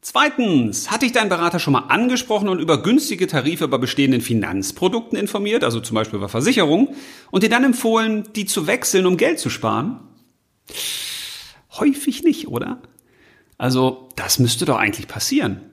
Zweitens, 0.00 0.90
hat 0.90 1.02
dich 1.02 1.12
dein 1.12 1.28
Berater 1.28 1.60
schon 1.60 1.74
mal 1.74 1.86
angesprochen 1.88 2.48
und 2.48 2.58
über 2.58 2.82
günstige 2.82 3.28
Tarife 3.28 3.68
bei 3.68 3.78
bestehenden 3.78 4.20
Finanzprodukten 4.20 5.16
informiert, 5.16 5.62
also 5.62 5.78
zum 5.78 5.94
Beispiel 5.94 6.18
bei 6.18 6.26
Versicherungen, 6.26 6.88
und 7.30 7.44
dir 7.44 7.48
dann 7.48 7.62
empfohlen, 7.62 8.28
die 8.34 8.44
zu 8.44 8.66
wechseln, 8.66 9.06
um 9.06 9.16
Geld 9.16 9.38
zu 9.38 9.48
sparen? 9.48 10.00
Häufig 11.78 12.24
nicht, 12.24 12.48
oder? 12.48 12.82
Also, 13.58 14.08
das 14.16 14.40
müsste 14.40 14.64
doch 14.64 14.76
eigentlich 14.76 15.06
passieren. 15.06 15.71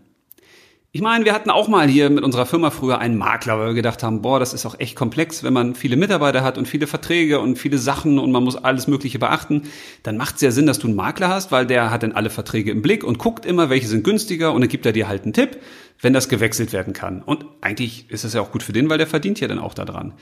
Ich 0.99 1.03
meine, 1.03 1.23
wir 1.23 1.33
hatten 1.33 1.49
auch 1.49 1.69
mal 1.69 1.87
hier 1.87 2.09
mit 2.09 2.25
unserer 2.25 2.45
Firma 2.45 2.71
früher 2.71 2.99
einen 2.99 3.17
Makler, 3.17 3.57
weil 3.57 3.67
wir 3.67 3.73
gedacht 3.73 4.03
haben, 4.03 4.21
boah, 4.21 4.37
das 4.37 4.53
ist 4.53 4.65
auch 4.65 4.77
echt 4.81 4.97
komplex, 4.97 5.43
wenn 5.43 5.53
man 5.53 5.73
viele 5.73 5.95
Mitarbeiter 5.95 6.43
hat 6.43 6.57
und 6.57 6.67
viele 6.67 6.87
Verträge 6.87 7.39
und 7.39 7.57
viele 7.57 7.77
Sachen 7.77 8.19
und 8.19 8.33
man 8.33 8.43
muss 8.43 8.57
alles 8.57 8.87
Mögliche 8.87 9.17
beachten, 9.17 9.69
dann 10.03 10.17
macht 10.17 10.35
es 10.35 10.41
ja 10.41 10.51
Sinn, 10.51 10.65
dass 10.65 10.77
du 10.77 10.87
einen 10.87 10.97
Makler 10.97 11.29
hast, 11.29 11.53
weil 11.53 11.65
der 11.65 11.89
hat 11.89 12.03
dann 12.03 12.11
alle 12.11 12.29
Verträge 12.29 12.71
im 12.71 12.81
Blick 12.81 13.05
und 13.05 13.17
guckt 13.17 13.45
immer, 13.45 13.69
welche 13.69 13.87
sind 13.87 14.03
günstiger 14.03 14.51
und 14.51 14.59
dann 14.59 14.67
gibt 14.67 14.85
er 14.85 14.91
dir 14.91 15.07
halt 15.07 15.23
einen 15.23 15.31
Tipp, 15.31 15.59
wenn 16.01 16.11
das 16.11 16.27
gewechselt 16.27 16.73
werden 16.73 16.91
kann. 16.91 17.21
Und 17.21 17.45
eigentlich 17.61 18.09
ist 18.09 18.25
es 18.25 18.33
ja 18.33 18.41
auch 18.41 18.51
gut 18.51 18.61
für 18.61 18.73
den, 18.73 18.89
weil 18.89 18.97
der 18.97 19.07
verdient 19.07 19.39
ja 19.39 19.47
dann 19.47 19.59
auch 19.59 19.75
daran. 19.75 20.15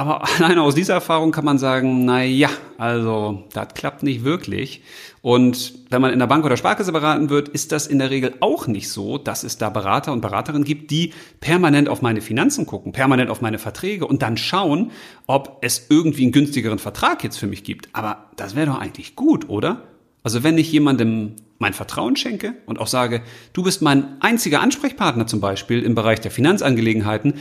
Aber 0.00 0.24
alleine 0.38 0.62
aus 0.62 0.74
dieser 0.74 0.94
Erfahrung 0.94 1.30
kann 1.30 1.44
man 1.44 1.58
sagen, 1.58 2.06
na 2.06 2.22
ja, 2.22 2.48
also 2.78 3.44
das 3.52 3.74
klappt 3.74 4.02
nicht 4.02 4.24
wirklich. 4.24 4.82
Und 5.20 5.74
wenn 5.90 6.00
man 6.00 6.10
in 6.10 6.18
der 6.18 6.26
Bank 6.26 6.46
oder 6.46 6.56
Sparkasse 6.56 6.90
beraten 6.90 7.28
wird, 7.28 7.50
ist 7.50 7.70
das 7.70 7.86
in 7.86 7.98
der 7.98 8.08
Regel 8.08 8.32
auch 8.40 8.66
nicht 8.66 8.88
so, 8.88 9.18
dass 9.18 9.44
es 9.44 9.58
da 9.58 9.68
Berater 9.68 10.12
und 10.14 10.22
Beraterinnen 10.22 10.64
gibt, 10.64 10.90
die 10.90 11.12
permanent 11.40 11.90
auf 11.90 12.00
meine 12.00 12.22
Finanzen 12.22 12.64
gucken, 12.64 12.92
permanent 12.92 13.28
auf 13.28 13.42
meine 13.42 13.58
Verträge 13.58 14.06
und 14.06 14.22
dann 14.22 14.38
schauen, 14.38 14.90
ob 15.26 15.58
es 15.60 15.88
irgendwie 15.90 16.22
einen 16.22 16.32
günstigeren 16.32 16.78
Vertrag 16.78 17.22
jetzt 17.22 17.36
für 17.36 17.46
mich 17.46 17.62
gibt. 17.62 17.90
Aber 17.92 18.30
das 18.36 18.56
wäre 18.56 18.68
doch 18.68 18.80
eigentlich 18.80 19.16
gut, 19.16 19.50
oder? 19.50 19.82
Also 20.22 20.42
wenn 20.42 20.56
ich 20.56 20.72
jemandem 20.72 21.36
mein 21.58 21.74
Vertrauen 21.74 22.16
schenke 22.16 22.54
und 22.64 22.78
auch 22.78 22.86
sage, 22.86 23.20
du 23.52 23.62
bist 23.62 23.82
mein 23.82 24.16
einziger 24.20 24.62
Ansprechpartner 24.62 25.26
zum 25.26 25.40
Beispiel 25.40 25.82
im 25.82 25.94
Bereich 25.94 26.20
der 26.20 26.30
Finanzangelegenheiten, 26.30 27.34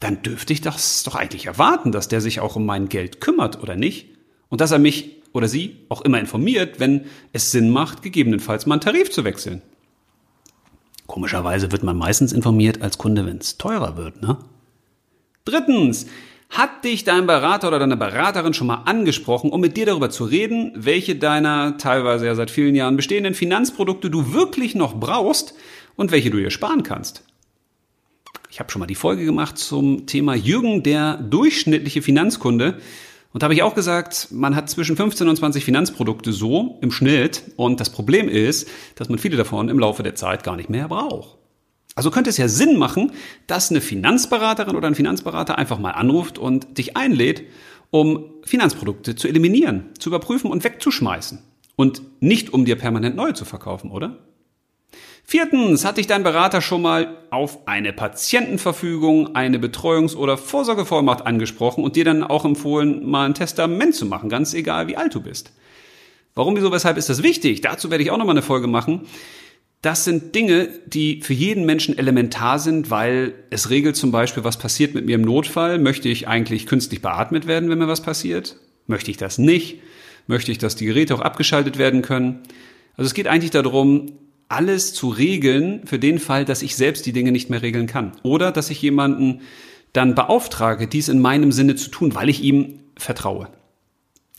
dann 0.00 0.22
dürfte 0.22 0.52
ich 0.52 0.60
das 0.60 1.02
doch 1.04 1.14
eigentlich 1.14 1.46
erwarten, 1.46 1.92
dass 1.92 2.08
der 2.08 2.20
sich 2.20 2.40
auch 2.40 2.56
um 2.56 2.66
mein 2.66 2.88
Geld 2.88 3.20
kümmert, 3.20 3.62
oder 3.62 3.76
nicht? 3.76 4.08
Und 4.48 4.60
dass 4.60 4.70
er 4.70 4.78
mich 4.78 5.22
oder 5.32 5.46
sie 5.46 5.76
auch 5.88 6.00
immer 6.00 6.18
informiert, 6.18 6.80
wenn 6.80 7.04
es 7.32 7.52
Sinn 7.52 7.70
macht, 7.70 8.02
gegebenenfalls 8.02 8.66
mal 8.66 8.74
einen 8.74 8.80
Tarif 8.80 9.10
zu 9.10 9.24
wechseln. 9.24 9.62
Komischerweise 11.06 11.70
wird 11.70 11.82
man 11.82 11.96
meistens 11.96 12.32
informiert 12.32 12.82
als 12.82 12.98
Kunde, 12.98 13.26
wenn 13.26 13.38
es 13.38 13.58
teurer 13.58 13.96
wird, 13.96 14.22
ne? 14.22 14.38
Drittens, 15.44 16.06
hat 16.50 16.84
dich 16.84 17.04
dein 17.04 17.26
Berater 17.26 17.68
oder 17.68 17.78
deine 17.78 17.96
Beraterin 17.96 18.54
schon 18.54 18.66
mal 18.66 18.82
angesprochen, 18.84 19.50
um 19.50 19.60
mit 19.60 19.76
dir 19.76 19.86
darüber 19.86 20.10
zu 20.10 20.24
reden, 20.24 20.72
welche 20.74 21.14
deiner 21.14 21.78
teilweise 21.78 22.26
ja 22.26 22.34
seit 22.34 22.50
vielen 22.50 22.74
Jahren 22.74 22.96
bestehenden 22.96 23.34
Finanzprodukte 23.34 24.10
du 24.10 24.32
wirklich 24.32 24.74
noch 24.74 24.98
brauchst 24.98 25.54
und 25.94 26.10
welche 26.10 26.30
du 26.30 26.38
dir 26.38 26.50
sparen 26.50 26.82
kannst? 26.82 27.22
Ich 28.50 28.58
habe 28.58 28.70
schon 28.70 28.80
mal 28.80 28.86
die 28.86 28.96
Folge 28.96 29.24
gemacht 29.24 29.58
zum 29.58 30.06
Thema 30.06 30.34
Jürgen, 30.34 30.82
der 30.82 31.16
durchschnittliche 31.16 32.02
Finanzkunde. 32.02 32.78
Und 33.32 33.42
da 33.42 33.44
habe 33.44 33.54
ich 33.54 33.62
auch 33.62 33.76
gesagt, 33.76 34.28
man 34.32 34.56
hat 34.56 34.68
zwischen 34.68 34.96
15 34.96 35.28
und 35.28 35.36
20 35.36 35.64
Finanzprodukte 35.64 36.32
so 36.32 36.78
im 36.80 36.90
Schnitt. 36.90 37.44
Und 37.54 37.78
das 37.78 37.90
Problem 37.90 38.28
ist, 38.28 38.68
dass 38.96 39.08
man 39.08 39.18
viele 39.18 39.36
davon 39.36 39.68
im 39.68 39.78
Laufe 39.78 40.02
der 40.02 40.16
Zeit 40.16 40.42
gar 40.42 40.56
nicht 40.56 40.68
mehr 40.68 40.88
braucht. 40.88 41.36
Also 41.94 42.10
könnte 42.10 42.30
es 42.30 42.38
ja 42.38 42.48
Sinn 42.48 42.76
machen, 42.76 43.12
dass 43.46 43.70
eine 43.70 43.80
Finanzberaterin 43.80 44.74
oder 44.74 44.88
ein 44.88 44.96
Finanzberater 44.96 45.56
einfach 45.56 45.78
mal 45.78 45.92
anruft 45.92 46.38
und 46.38 46.76
dich 46.76 46.96
einlädt, 46.96 47.44
um 47.90 48.24
Finanzprodukte 48.44 49.14
zu 49.14 49.28
eliminieren, 49.28 49.86
zu 49.98 50.08
überprüfen 50.08 50.50
und 50.50 50.64
wegzuschmeißen. 50.64 51.38
Und 51.76 52.02
nicht 52.20 52.52
um 52.52 52.64
dir 52.64 52.76
permanent 52.76 53.14
neue 53.14 53.34
zu 53.34 53.44
verkaufen, 53.44 53.92
oder? 53.92 54.18
Viertens, 55.30 55.84
hat 55.84 55.96
dich 55.96 56.08
dein 56.08 56.24
Berater 56.24 56.60
schon 56.60 56.82
mal 56.82 57.16
auf 57.30 57.68
eine 57.68 57.92
Patientenverfügung, 57.92 59.36
eine 59.36 59.58
Betreuungs- 59.58 60.16
oder 60.16 60.36
Vorsorgevollmacht 60.36 61.24
angesprochen 61.24 61.84
und 61.84 61.94
dir 61.94 62.04
dann 62.04 62.24
auch 62.24 62.44
empfohlen, 62.44 63.08
mal 63.08 63.26
ein 63.26 63.34
Testament 63.34 63.94
zu 63.94 64.06
machen, 64.06 64.28
ganz 64.28 64.54
egal 64.54 64.88
wie 64.88 64.96
alt 64.96 65.14
du 65.14 65.20
bist? 65.20 65.52
Warum, 66.34 66.56
wieso, 66.56 66.72
weshalb 66.72 66.96
ist 66.96 67.10
das 67.10 67.22
wichtig? 67.22 67.60
Dazu 67.60 67.92
werde 67.92 68.02
ich 68.02 68.10
auch 68.10 68.18
nochmal 68.18 68.34
eine 68.34 68.42
Folge 68.42 68.66
machen. 68.66 69.02
Das 69.82 70.02
sind 70.02 70.34
Dinge, 70.34 70.68
die 70.86 71.22
für 71.22 71.32
jeden 71.32 71.64
Menschen 71.64 71.96
elementar 71.96 72.58
sind, 72.58 72.90
weil 72.90 73.34
es 73.50 73.70
regelt 73.70 73.94
zum 73.94 74.10
Beispiel, 74.10 74.42
was 74.42 74.58
passiert 74.58 74.94
mit 74.96 75.06
mir 75.06 75.14
im 75.14 75.22
Notfall. 75.22 75.78
Möchte 75.78 76.08
ich 76.08 76.26
eigentlich 76.26 76.66
künstlich 76.66 77.02
beatmet 77.02 77.46
werden, 77.46 77.70
wenn 77.70 77.78
mir 77.78 77.86
was 77.86 78.02
passiert? 78.02 78.56
Möchte 78.88 79.12
ich 79.12 79.16
das 79.16 79.38
nicht? 79.38 79.78
Möchte 80.26 80.50
ich, 80.50 80.58
dass 80.58 80.74
die 80.74 80.86
Geräte 80.86 81.14
auch 81.14 81.20
abgeschaltet 81.20 81.78
werden 81.78 82.02
können? 82.02 82.40
Also 82.96 83.06
es 83.06 83.14
geht 83.14 83.28
eigentlich 83.28 83.52
darum, 83.52 84.18
alles 84.50 84.92
zu 84.92 85.08
regeln 85.08 85.86
für 85.86 85.98
den 85.98 86.18
Fall, 86.18 86.44
dass 86.44 86.62
ich 86.62 86.76
selbst 86.76 87.06
die 87.06 87.12
Dinge 87.12 87.32
nicht 87.32 87.50
mehr 87.50 87.62
regeln 87.62 87.86
kann. 87.86 88.12
Oder 88.22 88.50
dass 88.50 88.68
ich 88.68 88.82
jemanden 88.82 89.42
dann 89.92 90.14
beauftrage, 90.14 90.88
dies 90.88 91.08
in 91.08 91.20
meinem 91.20 91.52
Sinne 91.52 91.76
zu 91.76 91.88
tun, 91.88 92.14
weil 92.14 92.28
ich 92.28 92.42
ihm 92.42 92.80
vertraue. 92.96 93.48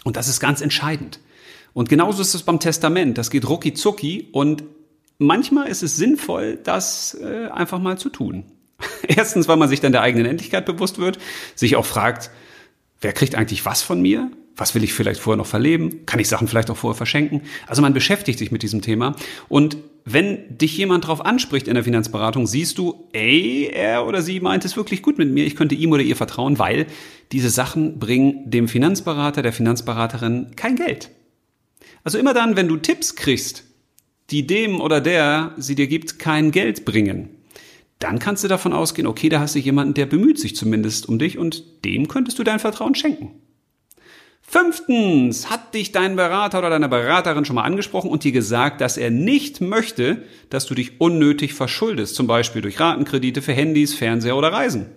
Und 0.03 0.17
das 0.17 0.27
ist 0.27 0.39
ganz 0.39 0.61
entscheidend. 0.61 1.19
Und 1.73 1.87
genauso 1.87 2.21
ist 2.21 2.33
es 2.33 2.43
beim 2.43 2.59
Testament. 2.59 3.17
Das 3.17 3.29
geht 3.29 3.47
rucki 3.47 3.73
zucki 3.73 4.27
und 4.33 4.63
manchmal 5.17 5.67
ist 5.67 5.81
es 5.81 5.95
sinnvoll, 5.95 6.59
das 6.61 7.17
äh, 7.21 7.47
einfach 7.47 7.79
mal 7.79 7.97
zu 7.97 8.09
tun. 8.09 8.43
Erstens, 9.07 9.47
weil 9.47 9.57
man 9.57 9.69
sich 9.69 9.79
dann 9.79 9.93
der 9.93 10.01
eigenen 10.01 10.25
Endlichkeit 10.25 10.65
bewusst 10.65 10.99
wird, 10.99 11.19
sich 11.55 11.77
auch 11.77 11.85
fragt, 11.85 12.31
wer 12.99 13.13
kriegt 13.13 13.35
eigentlich 13.35 13.65
was 13.65 13.81
von 13.81 14.01
mir? 14.01 14.29
Was 14.55 14.75
will 14.75 14.83
ich 14.83 14.93
vielleicht 14.93 15.21
vorher 15.21 15.37
noch 15.37 15.47
verleben? 15.47 16.05
Kann 16.05 16.19
ich 16.19 16.27
Sachen 16.27 16.47
vielleicht 16.47 16.69
auch 16.69 16.77
vorher 16.77 16.97
verschenken? 16.97 17.41
Also 17.67 17.81
man 17.81 17.93
beschäftigt 17.93 18.39
sich 18.39 18.51
mit 18.51 18.63
diesem 18.63 18.81
Thema 18.81 19.15
und 19.49 19.77
wenn 20.03 20.57
dich 20.57 20.77
jemand 20.77 21.03
darauf 21.03 21.23
anspricht 21.23 21.67
in 21.67 21.75
der 21.75 21.83
Finanzberatung, 21.83 22.47
siehst 22.47 22.77
du, 22.77 23.07
ey, 23.13 23.69
er 23.71 24.07
oder 24.07 24.21
sie 24.21 24.39
meint 24.39 24.65
es 24.65 24.75
wirklich 24.75 25.03
gut 25.03 25.17
mit 25.17 25.31
mir, 25.31 25.45
ich 25.45 25.55
könnte 25.55 25.75
ihm 25.75 25.91
oder 25.91 26.01
ihr 26.01 26.15
vertrauen, 26.15 26.57
weil 26.57 26.87
diese 27.31 27.49
Sachen 27.49 27.99
bringen 27.99 28.49
dem 28.49 28.67
Finanzberater, 28.67 29.41
der 29.41 29.53
Finanzberaterin 29.53 30.55
kein 30.55 30.75
Geld. 30.75 31.11
Also 32.03 32.17
immer 32.17 32.33
dann, 32.33 32.55
wenn 32.55 32.67
du 32.67 32.77
Tipps 32.77 33.15
kriegst, 33.15 33.63
die 34.31 34.47
dem 34.47 34.81
oder 34.81 35.01
der 35.01 35.53
sie 35.57 35.75
dir 35.75 35.87
gibt, 35.87 36.17
kein 36.17 36.51
Geld 36.51 36.83
bringen, 36.85 37.29
dann 37.99 38.17
kannst 38.17 38.43
du 38.43 38.47
davon 38.47 38.73
ausgehen, 38.73 39.07
okay, 39.07 39.29
da 39.29 39.39
hast 39.39 39.53
du 39.53 39.59
jemanden, 39.59 39.93
der 39.93 40.07
bemüht 40.07 40.39
sich 40.39 40.55
zumindest 40.55 41.07
um 41.07 41.19
dich 41.19 41.37
und 41.37 41.85
dem 41.85 42.07
könntest 42.07 42.39
du 42.39 42.43
dein 42.43 42.59
Vertrauen 42.59 42.95
schenken. 42.95 43.31
Fünftens, 44.51 45.49
hat 45.49 45.73
dich 45.73 45.93
dein 45.93 46.17
Berater 46.17 46.59
oder 46.59 46.69
deine 46.69 46.89
Beraterin 46.89 47.45
schon 47.45 47.55
mal 47.55 47.63
angesprochen 47.63 48.09
und 48.09 48.25
dir 48.25 48.33
gesagt, 48.33 48.81
dass 48.81 48.97
er 48.97 49.09
nicht 49.09 49.61
möchte, 49.61 50.23
dass 50.49 50.65
du 50.65 50.75
dich 50.75 50.99
unnötig 50.99 51.53
verschuldest, 51.53 52.15
zum 52.15 52.27
Beispiel 52.27 52.61
durch 52.61 52.77
Ratenkredite 52.77 53.41
für 53.41 53.53
Handys, 53.53 53.93
Fernseher 53.93 54.35
oder 54.35 54.51
Reisen. 54.51 54.87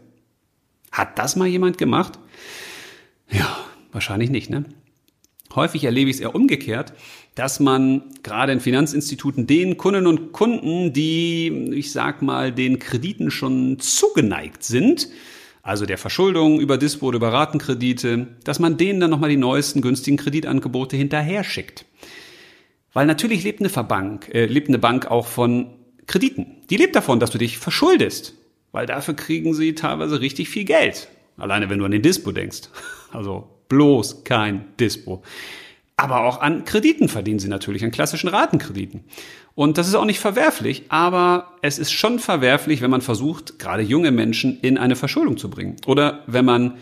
Hat 0.90 1.20
das 1.20 1.36
mal 1.36 1.46
jemand 1.46 1.78
gemacht? 1.78 2.18
Ja, 3.30 3.56
wahrscheinlich 3.92 4.28
nicht, 4.28 4.50
ne? 4.50 4.64
Häufig 5.54 5.84
erlebe 5.84 6.10
ich 6.10 6.16
es 6.16 6.20
eher 6.20 6.34
umgekehrt, 6.34 6.92
dass 7.36 7.60
man 7.60 8.02
gerade 8.24 8.50
in 8.50 8.58
Finanzinstituten 8.58 9.46
den 9.46 9.76
Kunden 9.76 10.08
und 10.08 10.32
Kunden, 10.32 10.92
die, 10.92 11.70
ich 11.76 11.92
sag 11.92 12.22
mal, 12.22 12.50
den 12.50 12.80
Krediten 12.80 13.30
schon 13.30 13.78
zugeneigt 13.78 14.64
sind, 14.64 15.10
also 15.64 15.86
der 15.86 15.96
Verschuldung 15.96 16.60
über 16.60 16.76
Dispo 16.76 17.06
oder 17.06 17.16
über 17.16 17.32
Ratenkredite, 17.32 18.26
dass 18.44 18.58
man 18.58 18.76
denen 18.76 19.00
dann 19.00 19.08
nochmal 19.08 19.30
die 19.30 19.38
neuesten 19.38 19.80
günstigen 19.80 20.18
Kreditangebote 20.18 20.94
hinterher 20.94 21.42
schickt. 21.42 21.86
Weil 22.92 23.06
natürlich 23.06 23.42
lebt 23.42 23.60
eine 23.60 23.70
Verbank, 23.70 24.28
äh, 24.32 24.44
lebt 24.44 24.68
eine 24.68 24.78
Bank 24.78 25.10
auch 25.10 25.26
von 25.26 25.70
Krediten. 26.06 26.58
Die 26.68 26.76
lebt 26.76 26.94
davon, 26.94 27.18
dass 27.18 27.30
du 27.30 27.38
dich 27.38 27.56
verschuldest. 27.56 28.34
Weil 28.72 28.84
dafür 28.84 29.14
kriegen 29.14 29.54
sie 29.54 29.74
teilweise 29.74 30.20
richtig 30.20 30.50
viel 30.50 30.64
Geld. 30.64 31.08
Alleine 31.38 31.70
wenn 31.70 31.78
du 31.78 31.86
an 31.86 31.92
den 31.92 32.02
Dispo 32.02 32.30
denkst. 32.30 32.68
Also 33.14 33.48
bloß 33.68 34.24
kein 34.24 34.76
Dispo. 34.80 35.22
Aber 35.96 36.24
auch 36.24 36.40
an 36.40 36.64
Krediten 36.64 37.08
verdienen 37.08 37.38
sie 37.38 37.48
natürlich, 37.48 37.84
an 37.84 37.92
klassischen 37.92 38.28
Ratenkrediten. 38.28 39.04
Und 39.54 39.78
das 39.78 39.86
ist 39.86 39.94
auch 39.94 40.04
nicht 40.04 40.18
verwerflich, 40.18 40.84
aber 40.88 41.52
es 41.62 41.78
ist 41.78 41.92
schon 41.92 42.18
verwerflich, 42.18 42.80
wenn 42.80 42.90
man 42.90 43.00
versucht, 43.00 43.58
gerade 43.60 43.82
junge 43.82 44.10
Menschen 44.10 44.58
in 44.60 44.76
eine 44.76 44.96
Verschuldung 44.96 45.36
zu 45.36 45.48
bringen. 45.48 45.76
Oder 45.86 46.24
wenn 46.26 46.44
man 46.44 46.74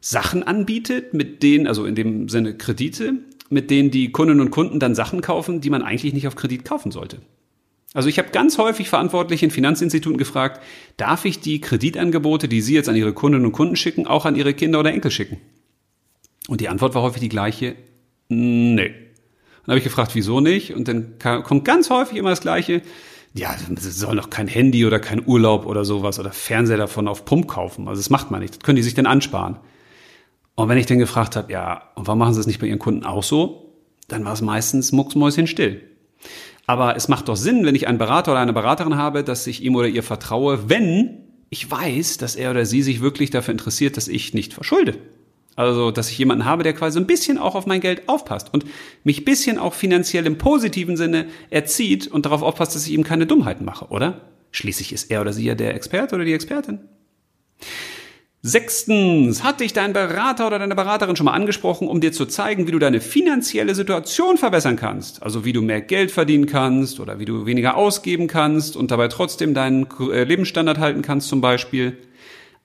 Sachen 0.00 0.44
anbietet, 0.44 1.14
mit 1.14 1.42
denen, 1.42 1.66
also 1.66 1.84
in 1.84 1.96
dem 1.96 2.28
Sinne 2.28 2.56
Kredite, 2.56 3.14
mit 3.50 3.70
denen 3.70 3.90
die 3.90 4.12
Kundinnen 4.12 4.40
und 4.40 4.50
Kunden 4.50 4.78
dann 4.78 4.94
Sachen 4.94 5.20
kaufen, 5.20 5.60
die 5.60 5.70
man 5.70 5.82
eigentlich 5.82 6.14
nicht 6.14 6.28
auf 6.28 6.36
Kredit 6.36 6.64
kaufen 6.64 6.92
sollte. 6.92 7.18
Also 7.94 8.08
ich 8.08 8.18
habe 8.18 8.28
ganz 8.30 8.58
häufig 8.58 8.88
Verantwortliche 8.88 9.46
in 9.46 9.50
Finanzinstituten 9.50 10.18
gefragt, 10.18 10.62
darf 10.96 11.24
ich 11.24 11.40
die 11.40 11.60
Kreditangebote, 11.60 12.46
die 12.46 12.60
Sie 12.60 12.74
jetzt 12.74 12.88
an 12.88 12.96
Ihre 12.96 13.12
Kundinnen 13.12 13.46
und 13.46 13.52
Kunden 13.52 13.74
schicken, 13.74 14.06
auch 14.06 14.26
an 14.26 14.36
Ihre 14.36 14.54
Kinder 14.54 14.80
oder 14.80 14.92
Enkel 14.92 15.10
schicken? 15.10 15.38
Und 16.46 16.60
die 16.60 16.68
Antwort 16.68 16.94
war 16.94 17.02
häufig 17.02 17.20
die 17.20 17.28
gleiche, 17.28 17.74
nee. 18.28 18.88
Dann 18.88 19.72
habe 19.72 19.78
ich 19.78 19.84
gefragt, 19.84 20.14
wieso 20.14 20.40
nicht? 20.40 20.74
Und 20.74 20.88
dann 20.88 21.18
kommt 21.18 21.64
ganz 21.64 21.90
häufig 21.90 22.18
immer 22.18 22.30
das 22.30 22.40
Gleiche. 22.40 22.82
Ja, 23.34 23.54
sie 23.58 23.90
sollen 23.90 24.16
doch 24.16 24.30
kein 24.30 24.48
Handy 24.48 24.86
oder 24.86 24.98
kein 24.98 25.26
Urlaub 25.26 25.66
oder 25.66 25.84
sowas 25.84 26.18
oder 26.18 26.32
Fernseher 26.32 26.78
davon 26.78 27.08
auf 27.08 27.24
Pump 27.24 27.48
kaufen. 27.48 27.88
Also 27.88 28.00
das 28.00 28.10
macht 28.10 28.30
man 28.30 28.40
nicht. 28.40 28.54
Das 28.54 28.62
können 28.62 28.76
die 28.76 28.82
sich 28.82 28.94
dann 28.94 29.06
ansparen. 29.06 29.58
Und 30.54 30.68
wenn 30.68 30.78
ich 30.78 30.86
dann 30.86 30.98
gefragt 30.98 31.36
habe, 31.36 31.52
ja, 31.52 31.82
und 31.96 32.06
warum 32.06 32.18
machen 32.18 32.32
sie 32.32 32.40
es 32.40 32.46
nicht 32.46 32.60
bei 32.60 32.66
ihren 32.66 32.78
Kunden 32.78 33.04
auch 33.04 33.22
so? 33.22 33.74
Dann 34.08 34.24
war 34.24 34.32
es 34.32 34.40
meistens 34.40 34.92
mucksmäuschen 34.92 35.46
still. 35.46 35.82
Aber 36.66 36.96
es 36.96 37.08
macht 37.08 37.28
doch 37.28 37.36
Sinn, 37.36 37.66
wenn 37.66 37.74
ich 37.74 37.88
einen 37.88 37.98
Berater 37.98 38.32
oder 38.32 38.40
eine 38.40 38.52
Beraterin 38.52 38.96
habe, 38.96 39.22
dass 39.22 39.46
ich 39.46 39.62
ihm 39.62 39.76
oder 39.76 39.88
ihr 39.88 40.02
vertraue, 40.02 40.70
wenn 40.70 41.22
ich 41.50 41.70
weiß, 41.70 42.18
dass 42.18 42.36
er 42.36 42.50
oder 42.50 42.64
sie 42.66 42.82
sich 42.82 43.00
wirklich 43.00 43.30
dafür 43.30 43.52
interessiert, 43.52 43.96
dass 43.96 44.08
ich 44.08 44.34
nicht 44.34 44.54
verschulde. 44.54 44.98
Also, 45.56 45.90
dass 45.90 46.10
ich 46.10 46.18
jemanden 46.18 46.44
habe, 46.44 46.62
der 46.62 46.74
quasi 46.74 47.00
ein 47.00 47.06
bisschen 47.06 47.38
auch 47.38 47.54
auf 47.54 47.66
mein 47.66 47.80
Geld 47.80 48.08
aufpasst 48.08 48.52
und 48.52 48.66
mich 49.04 49.24
bisschen 49.24 49.58
auch 49.58 49.72
finanziell 49.72 50.26
im 50.26 50.36
positiven 50.36 50.98
Sinne 50.98 51.26
erzieht 51.48 52.06
und 52.06 52.26
darauf 52.26 52.42
aufpasst, 52.42 52.74
dass 52.74 52.86
ich 52.86 52.92
ihm 52.92 53.04
keine 53.04 53.26
Dummheiten 53.26 53.64
mache, 53.64 53.86
oder? 53.86 54.20
Schließlich 54.52 54.92
ist 54.92 55.10
er 55.10 55.22
oder 55.22 55.32
sie 55.32 55.44
ja 55.44 55.54
der 55.54 55.74
Experte 55.74 56.14
oder 56.14 56.24
die 56.24 56.34
Expertin. 56.34 56.80
Sechstens, 58.42 59.42
hat 59.42 59.58
dich 59.60 59.72
dein 59.72 59.92
Berater 59.92 60.46
oder 60.46 60.58
deine 60.60 60.76
Beraterin 60.76 61.16
schon 61.16 61.24
mal 61.24 61.32
angesprochen, 61.32 61.88
um 61.88 62.00
dir 62.00 62.12
zu 62.12 62.26
zeigen, 62.26 62.68
wie 62.68 62.70
du 62.70 62.78
deine 62.78 63.00
finanzielle 63.00 63.74
Situation 63.74 64.36
verbessern 64.36 64.76
kannst? 64.76 65.22
Also 65.22 65.44
wie 65.44 65.52
du 65.52 65.62
mehr 65.62 65.80
Geld 65.80 66.12
verdienen 66.12 66.46
kannst 66.46 67.00
oder 67.00 67.18
wie 67.18 67.24
du 67.24 67.46
weniger 67.46 67.76
ausgeben 67.76 68.28
kannst 68.28 68.76
und 68.76 68.92
dabei 68.92 69.08
trotzdem 69.08 69.52
deinen 69.52 69.88
äh, 70.12 70.22
Lebensstandard 70.22 70.78
halten 70.78 71.02
kannst 71.02 71.28
zum 71.28 71.40
Beispiel. 71.40 71.98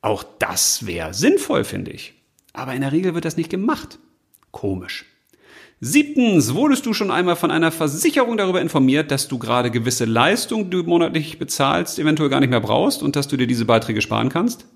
Auch 0.01 0.23
das 0.39 0.85
wäre 0.85 1.15
sinnvoll, 1.15 1.63
finde 1.63 1.91
ich. 1.91 2.20
Aber 2.53 2.73
in 2.73 2.81
der 2.81 2.91
Regel 2.91 3.13
wird 3.15 3.25
das 3.25 3.37
nicht 3.37 3.49
gemacht. 3.49 3.99
Komisch. 4.51 5.05
Siebtens, 5.83 6.53
wurdest 6.53 6.85
du 6.85 6.93
schon 6.93 7.09
einmal 7.09 7.35
von 7.35 7.49
einer 7.49 7.71
Versicherung 7.71 8.37
darüber 8.37 8.61
informiert, 8.61 9.09
dass 9.09 9.27
du 9.27 9.39
gerade 9.39 9.71
gewisse 9.71 10.05
Leistungen, 10.05 10.65
die 10.65 10.77
du 10.77 10.83
monatlich 10.83 11.39
bezahlst, 11.39 11.97
eventuell 11.97 12.29
gar 12.29 12.39
nicht 12.39 12.51
mehr 12.51 12.61
brauchst 12.61 13.01
und 13.01 13.15
dass 13.15 13.27
du 13.27 13.35
dir 13.35 13.47
diese 13.47 13.65
Beiträge 13.65 14.01
sparen 14.01 14.29
kannst? 14.29 14.67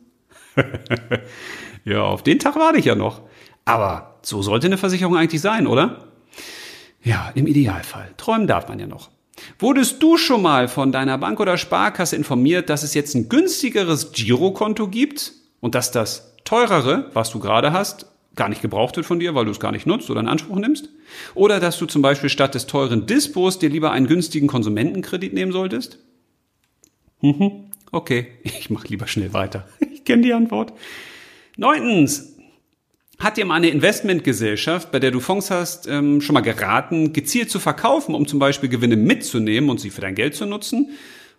ja, 1.86 2.01
auf 2.01 2.23
den 2.23 2.39
Tag 2.39 2.55
warte 2.55 2.80
ich 2.80 2.86
ja 2.86 2.95
noch. 2.95 3.21
Aber 3.65 4.19
so 4.23 4.41
sollte 4.41 4.65
eine 4.65 4.80
Versicherung 4.80 5.15
eigentlich 5.15 5.41
sein, 5.41 5.67
oder? 5.67 6.07
Ja, 7.03 7.32
im 7.36 7.45
Idealfall. 7.45 8.13
Träumen 8.17 8.47
darf 8.47 8.67
man 8.67 8.80
ja 8.80 8.88
noch. 8.88 9.11
Wurdest 9.59 10.01
du 10.01 10.17
schon 10.17 10.41
mal 10.41 10.67
von 10.67 10.91
deiner 10.91 11.19
Bank 11.19 11.39
oder 11.39 11.57
Sparkasse 11.57 12.15
informiert, 12.15 12.69
dass 12.69 12.82
es 12.82 12.95
jetzt 12.95 13.13
ein 13.13 13.30
günstigeres 13.30 14.11
Girokonto 14.11 14.88
gibt 14.88 15.34
und 15.59 15.76
dass 15.76 15.91
das 15.91 16.34
teurere, 16.45 17.09
was 17.13 17.31
du 17.31 17.39
gerade 17.39 17.73
hast, 17.73 18.07
gar 18.35 18.49
nicht 18.49 18.61
gebraucht 18.61 18.95
wird 18.95 19.05
von 19.05 19.19
dir, 19.19 19.35
weil 19.35 19.45
du 19.45 19.51
es 19.51 19.59
gar 19.59 19.71
nicht 19.71 19.85
nutzt 19.85 20.09
oder 20.09 20.21
in 20.21 20.27
Anspruch 20.27 20.57
nimmst. 20.57 20.89
Oder 21.33 21.59
dass 21.59 21.77
du 21.77 21.85
zum 21.85 22.01
Beispiel 22.01 22.29
statt 22.29 22.55
des 22.55 22.67
teuren 22.67 23.05
Dispos 23.05 23.59
dir 23.59 23.69
lieber 23.69 23.91
einen 23.91 24.07
günstigen 24.07 24.47
Konsumentenkredit 24.47 25.33
nehmen 25.33 25.51
solltest. 25.51 25.99
Mhm. 27.21 27.71
Okay, 27.91 28.27
ich 28.43 28.69
mache 28.69 28.87
lieber 28.87 29.07
schnell 29.07 29.33
weiter. 29.33 29.67
Ich 29.91 30.07
kenne 30.07 30.21
die 30.21 30.33
Antwort. 30.33 30.71
Neuntens, 31.57 32.35
hat 33.17 33.37
dir 33.37 33.45
mal 33.45 33.55
eine 33.55 33.69
Investmentgesellschaft, 33.69 34.91
bei 34.91 34.99
der 34.99 35.09
du 35.09 35.19
Fonds 35.19 35.49
hast, 35.49 35.87
ähm, 35.87 36.21
schon 36.21 36.35
mal 36.35 36.41
geraten, 36.41 37.11
gezielt 37.11 37.49
zu 37.49 37.59
verkaufen, 37.59 38.13
um 38.13 38.27
zum 38.27 38.37
Beispiel 38.37 38.69
Gewinne 38.69 38.97
mitzunehmen 38.97 39.71
und 39.71 39.79
sie 39.79 39.89
für 39.89 40.01
dein 40.01 40.13
Geld 40.13 40.35
zu 40.35 40.45
nutzen? 40.45 40.91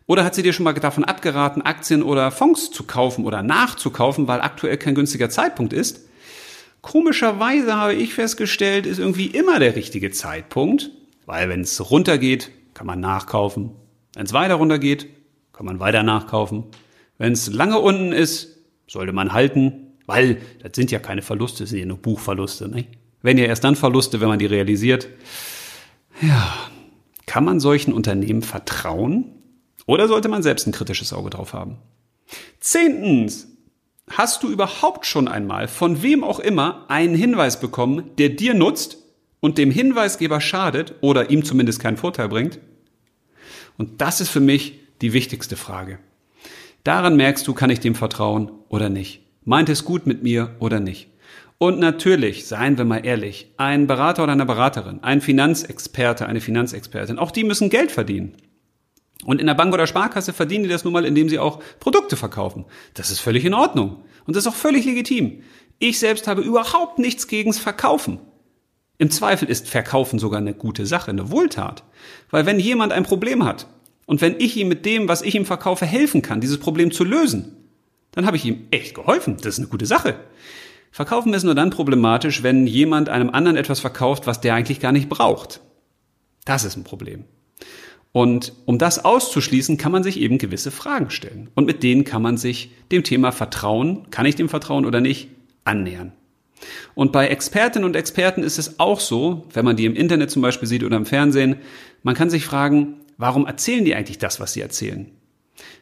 Oder 0.07 0.25
hat 0.25 0.35
sie 0.35 0.43
dir 0.43 0.53
schon 0.53 0.65
mal 0.65 0.75
davon 0.75 1.05
abgeraten, 1.05 1.63
Aktien 1.63 2.03
oder 2.03 2.31
Fonds 2.31 2.71
zu 2.71 2.85
kaufen 2.85 3.25
oder 3.25 3.43
nachzukaufen, 3.43 4.29
weil 4.29 4.41
aktuell 4.41 4.77
kein 4.77 4.95
günstiger 4.95 5.31
Zeitpunkt 5.31 5.73
ist? 5.73 6.07
Komischerweise 6.81 7.75
habe 7.77 7.95
ich 7.95 8.15
festgestellt, 8.15 8.87
ist 8.87 9.01
irgendwie 9.01 9.27
immer 9.27 9.59
der 9.59 9.75
richtige 9.75 10.13
Zeitpunkt, 10.13 10.91
weil 11.25 11.49
wenn 11.49 11.63
es 11.63 11.91
runtergeht, 11.91 12.53
kann 12.75 12.87
man 12.87 13.01
nachkaufen. 13.01 13.73
Wenn 14.15 14.27
es 14.27 14.33
weiter 14.33 14.55
runtergeht, 14.55 15.09
kann 15.53 15.67
man 15.67 15.81
weiter 15.81 16.05
nachkaufen. 16.05 16.65
Wenn 17.19 17.33
es 17.33 17.53
lange 17.53 17.81
unten 17.81 18.13
ist, 18.13 18.59
sollte 18.87 19.13
man 19.13 19.33
halten, 19.33 19.95
weil 20.07 20.41
das 20.63 20.73
sind 20.75 20.93
ja 20.93 21.01
keine 21.01 21.23
Verluste, 21.23 21.65
das 21.65 21.71
sind 21.71 21.81
ja 21.81 21.87
nur 21.87 21.99
Buchverluste. 21.99 22.69
Nicht? 22.69 22.91
Wenn 23.23 23.39
ja 23.39 23.47
erst 23.47 23.65
dann 23.65 23.75
Verluste, 23.75 24.21
wenn 24.21 24.29
man 24.29 24.39
die 24.39 24.47
realisiert. 24.47 25.09
Ja, 26.23 26.55
kann 27.27 27.45
man 27.45 27.59
solchen 27.59 27.93
Unternehmen 27.93 28.43
vertrauen? 28.43 29.33
Oder 29.87 30.09
sollte 30.09 30.29
man 30.29 30.43
selbst 30.43 30.67
ein 30.67 30.73
kritisches 30.73 31.13
Auge 31.13 31.31
drauf 31.31 31.53
haben? 31.53 31.79
Zehntens, 32.61 33.49
hast 34.11 34.43
du 34.43 34.49
überhaupt 34.49 35.07
schon 35.07 35.29
einmal 35.29 35.69
von 35.69 36.03
wem 36.03 36.25
auch 36.25 36.41
immer 36.41 36.85
einen 36.89 37.15
Hinweis 37.15 37.61
bekommen, 37.61 38.11
der 38.19 38.31
dir 38.31 38.55
nutzt 38.55 38.99
und 39.41 39.59
dem 39.59 39.71
Hinweisgeber 39.71 40.41
schadet 40.41 40.95
oder 41.01 41.31
ihm 41.31 41.45
zumindest 41.45 41.81
keinen 41.81 41.97
Vorteil 41.97 42.29
bringt? 42.29 42.59
Und 43.79 44.01
das 44.01 44.21
ist 44.21 44.31
für 44.31 44.41
mich 44.41 44.81
die 45.01 45.13
wichtigste 45.13 45.57
Frage. 45.57 45.99
Daran 46.83 47.17
merkst 47.17 47.47
du, 47.47 47.55
kann 47.55 47.71
ich 47.71 47.81
dem 47.81 47.95
vertrauen 47.95 48.51
oder 48.69 48.89
nicht. 48.89 49.23
Meint 49.45 49.69
es 49.69 49.85
gut 49.85 50.07
mit 50.07 50.23
mir 50.23 50.57
oder 50.59 50.81
nicht? 50.81 51.09
Und 51.59 51.79
natürlich, 51.79 52.47
seien 52.47 52.77
wir 52.77 52.85
mal 52.85 53.07
ehrlich, 53.07 53.53
ein 53.57 53.87
Berater 53.87 54.25
oder 54.25 54.33
eine 54.33 54.45
Beraterin, 54.45 55.03
ein 55.03 55.21
Finanzexperte, 55.21 56.27
eine 56.27 56.41
Finanzexpertin, 56.41 57.19
auch 57.19 57.31
die 57.31 57.45
müssen 57.45 57.71
Geld 57.71 57.91
verdienen. 57.91 58.35
Und 59.25 59.41
in 59.41 59.47
der 59.47 59.55
Bank 59.55 59.73
oder 59.73 59.87
Sparkasse 59.87 60.33
verdienen 60.33 60.65
die 60.65 60.71
das 60.71 60.85
nun 60.85 60.93
mal, 60.93 61.05
indem 61.05 61.29
sie 61.29 61.39
auch 61.39 61.61
Produkte 61.81 62.17
verkaufen. 62.17 62.65
Das 62.95 63.11
ist 63.11 63.21
völlig 63.21 63.45
in 63.45 63.55
Ordnung. 63.55 64.05
Und 64.27 64.37
das 64.37 64.45
ist 64.45 64.53
auch 64.53 64.57
völlig 64.57 64.85
legitim. 64.85 65.43
Ich 65.79 65.99
selbst 65.99 66.27
habe 66.27 66.43
überhaupt 66.43 66.99
nichts 66.99 67.27
gegens 67.29 67.59
Verkaufen. 67.59 68.19
Im 68.99 69.11
Zweifel 69.11 69.49
ist 69.49 69.69
Verkaufen 69.69 70.19
sogar 70.19 70.41
eine 70.41 70.55
gute 70.55 70.87
Sache, 70.87 71.11
eine 71.11 71.31
Wohltat. 71.31 71.85
Weil 72.31 72.47
wenn 72.47 72.59
jemand 72.59 72.93
ein 72.93 73.05
Problem 73.05 73.45
hat 73.45 73.67
und 74.07 74.21
wenn 74.21 74.41
ich 74.41 74.57
ihm 74.57 74.69
mit 74.69 74.87
dem, 74.87 75.09
was 75.09 75.23
ich 75.23 75.35
ihm 75.35 75.45
verkaufe, 75.45 75.85
helfen 75.87 76.23
kann, 76.23 76.41
dieses 76.41 76.59
Problem 76.59 76.91
zu 76.91 77.05
lösen, 77.05 77.57
dann 78.13 78.27
habe 78.27 78.37
ich 78.37 78.45
ihm 78.45 78.67
echt 78.71 78.95
geholfen. 78.95 79.37
Das 79.37 79.55
ist 79.55 79.59
eine 79.59 79.69
gute 79.69 79.87
Sache. 79.87 80.15
Verkaufen 80.91 81.35
ist 81.35 81.43
nur 81.43 81.55
dann 81.55 81.71
problematisch, 81.71 82.43
wenn 82.43 82.67
jemand 82.67 83.11
einem 83.11 83.29
anderen 83.29 83.59
etwas 83.59 83.81
verkauft, 83.81 84.27
was 84.27 84.41
der 84.41 84.55
eigentlich 84.55 84.81
gar 84.81 84.93
nicht 84.93 85.11
braucht. 85.11 85.61
Das 86.47 86.65
ist 86.65 86.77
ein 86.77 86.85
Problem. 86.85 87.25
Und 88.13 88.55
um 88.65 88.79
das 88.79 89.05
auszuschließen, 89.05 89.77
kann 89.77 89.93
man 89.93 90.03
sich 90.03 90.19
eben 90.21 90.39
gewisse 90.39 90.71
Fragen 90.71 91.11
stellen. 91.11 91.51
Und 91.55 91.67
mit 91.67 91.83
denen 91.83 92.05
kann 92.05 92.23
man 92.23 92.39
sich 92.39 92.71
dem 92.91 93.05
Thema 93.05 93.31
Vertrauen, 93.31 94.11
kann 94.11 94.27
ich 94.27 94.37
dem 94.37 94.49
vertrauen 94.49 94.87
oder 94.87 95.01
nicht, 95.01 95.29
annähern. 95.65 96.13
Und 96.95 97.13
bei 97.13 97.29
Expertinnen 97.29 97.87
und 97.87 97.97
Experten 97.97 98.43
ist 98.43 98.59
es 98.59 98.81
auch 98.81 99.01
so, 99.01 99.47
wenn 99.53 99.65
man 99.65 99.77
die 99.77 99.85
im 99.85 99.95
Internet 99.95 100.31
zum 100.31 100.43
Beispiel 100.43 100.69
sieht 100.69 100.83
oder 100.83 100.97
im 100.97 101.07
Fernsehen, 101.07 101.57
man 102.03 102.15
kann 102.15 102.31
sich 102.31 102.47
fragen, 102.47 103.01
warum 103.19 103.47
erzählen 103.47 103.85
die 103.85 103.95
eigentlich 103.95 104.19
das, 104.19 104.41
was 104.41 104.55
sie 104.55 104.63
erzählen? 104.63 105.11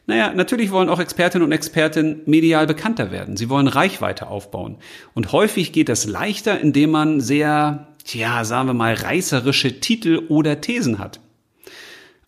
Naja, 0.07 0.33
natürlich 0.33 0.71
wollen 0.71 0.89
auch 0.89 0.99
Expertinnen 0.99 1.45
und 1.45 1.51
Experten 1.51 2.21
medial 2.25 2.67
bekannter 2.67 3.11
werden. 3.11 3.37
Sie 3.37 3.49
wollen 3.49 3.67
Reichweite 3.67 4.27
aufbauen. 4.27 4.77
Und 5.13 5.31
häufig 5.31 5.71
geht 5.71 5.89
das 5.89 6.05
leichter, 6.05 6.59
indem 6.59 6.91
man 6.91 7.21
sehr, 7.21 7.87
tja, 8.03 8.45
sagen 8.45 8.69
wir 8.69 8.73
mal, 8.73 8.93
reißerische 8.93 9.79
Titel 9.79 10.23
oder 10.29 10.61
Thesen 10.61 10.99
hat. 10.99 11.19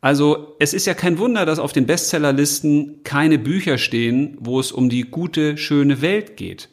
Also 0.01 0.55
es 0.59 0.73
ist 0.73 0.85
ja 0.85 0.93
kein 0.93 1.17
Wunder, 1.17 1.45
dass 1.45 1.59
auf 1.59 1.73
den 1.73 1.85
Bestsellerlisten 1.87 3.03
keine 3.03 3.39
Bücher 3.39 3.77
stehen, 3.77 4.37
wo 4.39 4.59
es 4.59 4.71
um 4.71 4.89
die 4.89 5.01
gute, 5.01 5.57
schöne 5.57 6.01
Welt 6.01 6.37
geht, 6.37 6.69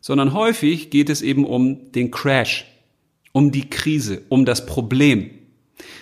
sondern 0.00 0.32
häufig 0.32 0.90
geht 0.90 1.10
es 1.10 1.22
eben 1.22 1.44
um 1.44 1.90
den 1.92 2.10
Crash, 2.10 2.66
um 3.32 3.50
die 3.50 3.68
Krise, 3.68 4.22
um 4.28 4.44
das 4.44 4.64
Problem. 4.66 5.30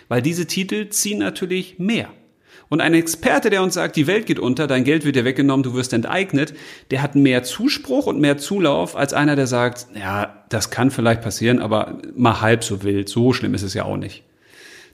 Weil 0.09 0.23
diese 0.23 0.47
Titel 0.47 0.89
ziehen 0.91 1.19
natürlich 1.19 1.79
mehr. 1.79 2.11
Und 2.69 2.81
ein 2.81 2.95
Experte, 2.95 3.49
der 3.49 3.63
uns 3.63 3.75
sagt, 3.75 3.97
die 3.97 4.09
Welt 4.09 4.27
geht 4.27 4.41
unter, 4.41 4.67
dein 4.67 4.83
Geld 4.83 5.05
wird 5.05 5.15
dir 5.15 5.25
weggenommen, 5.25 5.63
du 5.63 5.75
wirst 5.75 5.93
enteignet, 5.93 6.53
der 6.91 7.01
hat 7.01 7.15
mehr 7.15 7.45
Zuspruch 7.45 8.07
und 8.07 8.21
mehr 8.21 8.39
Zulauf 8.39 8.97
als 8.97 9.13
einer, 9.13 9.37
der 9.37 9.47
sagt, 9.47 9.87
ja, 9.95 10.45
das 10.49 10.71
kann 10.71 10.91
vielleicht 10.91 11.23
passieren, 11.23 11.61
aber 11.61 12.03
mal 12.17 12.41
halb 12.41 12.65
so 12.65 12.83
wild, 12.83 13.09
so 13.09 13.33
schlimm 13.33 13.55
ist 13.55 13.63
es 13.63 13.75
ja 13.75 13.85
auch 13.85 13.97
nicht. 13.97 14.25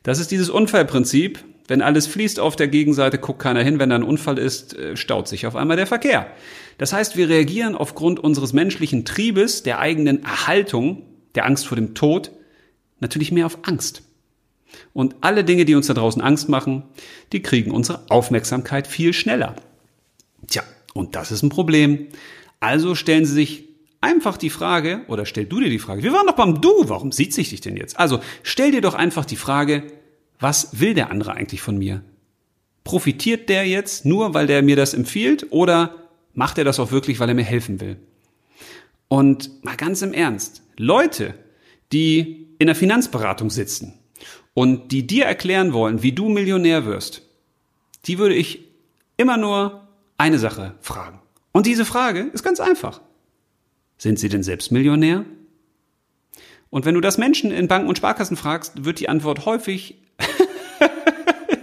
Das 0.02 0.18
ist 0.18 0.30
dieses 0.30 0.50
Unfallprinzip. 0.50 1.38
Wenn 1.72 1.80
alles 1.80 2.06
fließt 2.06 2.38
auf 2.38 2.54
der 2.54 2.68
Gegenseite, 2.68 3.16
guckt 3.16 3.38
keiner 3.38 3.62
hin. 3.62 3.78
Wenn 3.78 3.88
da 3.88 3.96
ein 3.96 4.02
Unfall 4.02 4.36
ist, 4.36 4.76
äh, 4.76 4.94
staut 4.94 5.26
sich 5.26 5.46
auf 5.46 5.56
einmal 5.56 5.78
der 5.78 5.86
Verkehr. 5.86 6.26
Das 6.76 6.92
heißt, 6.92 7.16
wir 7.16 7.30
reagieren 7.30 7.74
aufgrund 7.74 8.20
unseres 8.20 8.52
menschlichen 8.52 9.06
Triebes, 9.06 9.62
der 9.62 9.78
eigenen 9.78 10.22
Erhaltung, 10.22 11.02
der 11.34 11.46
Angst 11.46 11.66
vor 11.66 11.76
dem 11.76 11.94
Tod, 11.94 12.30
natürlich 13.00 13.32
mehr 13.32 13.46
auf 13.46 13.56
Angst. 13.62 14.02
Und 14.92 15.16
alle 15.22 15.44
Dinge, 15.44 15.64
die 15.64 15.74
uns 15.74 15.86
da 15.86 15.94
draußen 15.94 16.20
Angst 16.20 16.50
machen, 16.50 16.82
die 17.32 17.40
kriegen 17.40 17.70
unsere 17.70 18.02
Aufmerksamkeit 18.10 18.86
viel 18.86 19.14
schneller. 19.14 19.56
Tja, 20.48 20.64
und 20.92 21.16
das 21.16 21.32
ist 21.32 21.42
ein 21.42 21.48
Problem. 21.48 22.08
Also 22.60 22.94
stellen 22.94 23.24
Sie 23.24 23.32
sich 23.32 23.64
einfach 24.02 24.36
die 24.36 24.50
Frage, 24.50 25.06
oder 25.08 25.24
stell 25.24 25.46
du 25.46 25.58
dir 25.58 25.70
die 25.70 25.78
Frage, 25.78 26.02
wir 26.02 26.12
waren 26.12 26.26
doch 26.26 26.36
beim 26.36 26.60
Du, 26.60 26.90
warum 26.90 27.12
sieht 27.12 27.32
sich 27.32 27.48
dich 27.48 27.62
denn 27.62 27.78
jetzt? 27.78 27.98
Also 27.98 28.20
stell 28.42 28.72
dir 28.72 28.82
doch 28.82 28.92
einfach 28.92 29.24
die 29.24 29.36
Frage, 29.36 29.84
was 30.42 30.80
will 30.80 30.94
der 30.94 31.10
andere 31.10 31.32
eigentlich 31.32 31.62
von 31.62 31.78
mir? 31.78 32.02
Profitiert 32.84 33.48
der 33.48 33.66
jetzt 33.66 34.04
nur, 34.04 34.34
weil 34.34 34.46
der 34.46 34.62
mir 34.62 34.76
das 34.76 34.92
empfiehlt, 34.92 35.46
oder 35.50 35.94
macht 36.34 36.58
er 36.58 36.64
das 36.64 36.80
auch 36.80 36.90
wirklich, 36.90 37.20
weil 37.20 37.28
er 37.28 37.34
mir 37.34 37.44
helfen 37.44 37.80
will? 37.80 37.96
Und 39.08 39.64
mal 39.64 39.76
ganz 39.76 40.02
im 40.02 40.12
Ernst, 40.12 40.62
Leute, 40.76 41.34
die 41.92 42.48
in 42.58 42.66
der 42.66 42.76
Finanzberatung 42.76 43.50
sitzen, 43.50 43.94
und 44.54 44.92
die 44.92 45.06
dir 45.06 45.24
erklären 45.24 45.72
wollen, 45.72 46.02
wie 46.02 46.12
du 46.12 46.28
Millionär 46.28 46.84
wirst, 46.84 47.22
die 48.06 48.18
würde 48.18 48.34
ich 48.34 48.64
immer 49.16 49.36
nur 49.36 49.88
eine 50.18 50.38
Sache 50.38 50.74
fragen. 50.80 51.20
Und 51.52 51.66
diese 51.66 51.84
Frage 51.84 52.30
ist 52.32 52.42
ganz 52.42 52.60
einfach. 52.60 53.00
Sind 53.98 54.18
sie 54.18 54.28
denn 54.28 54.42
selbst 54.42 54.72
Millionär? 54.72 55.24
Und 56.70 56.84
wenn 56.84 56.94
du 56.94 57.00
das 57.00 57.18
Menschen 57.18 57.50
in 57.50 57.68
Banken 57.68 57.88
und 57.88 57.98
Sparkassen 57.98 58.36
fragst, 58.36 58.84
wird 58.84 58.98
die 59.00 59.08
Antwort 59.08 59.44
häufig, 59.44 60.02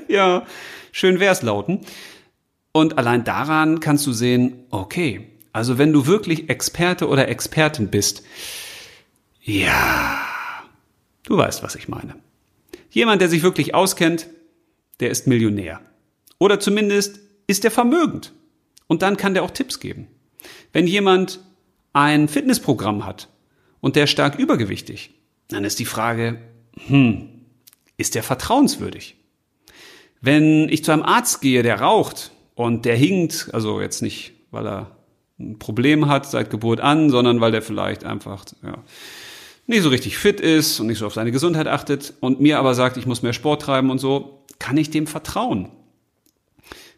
ja, 0.10 0.45
schön 0.91 1.20
wär's 1.20 1.41
lauten. 1.41 1.82
Und 2.72 2.97
allein 2.97 3.24
daran 3.24 3.80
kannst 3.80 4.05
du 4.05 4.14
sehen, 4.14 4.66
okay, 4.70 5.30
also 5.53 5.78
wenn 5.78 5.93
du 5.93 6.05
wirklich 6.05 6.49
Experte 6.49 7.07
oder 7.07 7.28
Expertin 7.28 7.89
bist, 7.89 8.24
ja, 9.41 10.20
du 11.24 11.38
weißt, 11.38 11.64
was 11.64 11.76
ich 11.76 11.88
meine. 11.88 12.16
Jemand, 12.91 13.22
der 13.22 13.30
sich 13.30 13.43
wirklich 13.43 13.74
auskennt, 13.74 14.28
der 14.99 15.10
ist 15.10 15.28
Millionär. 15.28 15.82
Oder 16.38 16.60
zumindest 16.60 17.20
ist 17.47 17.66
er 17.66 17.72
vermögend. 17.72 18.34
Und 18.88 19.01
dann 19.01 19.18
kann 19.18 19.34
der 19.34 19.43
auch 19.43 19.51
Tipps 19.51 19.80
geben. 19.80 20.07
Wenn 20.74 20.88
jemand 20.88 21.39
ein 21.93 22.28
Fitnessprogramm 22.28 23.05
hat 23.05 23.30
und 23.82 23.95
der 23.95 24.07
stark 24.07 24.38
übergewichtig, 24.38 25.12
dann 25.47 25.64
ist 25.64 25.80
die 25.80 25.86
Frage, 25.86 26.41
hm, 26.88 27.30
ist 27.97 28.16
der 28.16 28.24
vertrauenswürdig? 28.24 29.18
Wenn 30.22 30.70
ich 30.70 30.84
zu 30.84 30.91
einem 30.91 31.03
Arzt 31.03 31.41
gehe, 31.41 31.63
der 31.63 31.82
raucht 31.82 32.32
und 32.55 32.86
der 32.86 32.95
hinkt, 32.95 33.49
also 33.53 33.82
jetzt 33.82 34.01
nicht, 34.01 34.34
weil 34.51 34.67
er 34.67 34.97
ein 35.39 35.57
Problem 35.59 36.07
hat 36.07 36.30
seit 36.30 36.49
Geburt 36.49 36.82
an, 36.82 37.09
sondern 37.09 37.39
weil 37.39 37.51
der 37.51 37.61
vielleicht 37.61 38.03
einfach 38.03 38.45
ja, 38.61 38.84
nicht 39.67 39.84
so 39.84 39.89
richtig 39.89 40.17
fit 40.17 40.41
ist 40.41 40.80
und 40.80 40.88
nicht 40.88 40.97
so 40.97 41.05
auf 41.05 41.13
seine 41.13 41.32
Gesundheit 41.32 41.67
achtet 41.67 42.13
und 42.20 42.41
mir 42.41 42.59
aber 42.59 42.76
sagt, 42.76 42.97
ich 42.97 43.05
muss 43.05 43.22
mehr 43.22 43.34
Sport 43.34 43.61
treiben 43.61 43.89
und 43.89 43.99
so, 43.99 44.45
kann 44.59 44.78
ich 44.78 44.89
dem 44.89 45.07
vertrauen? 45.07 45.70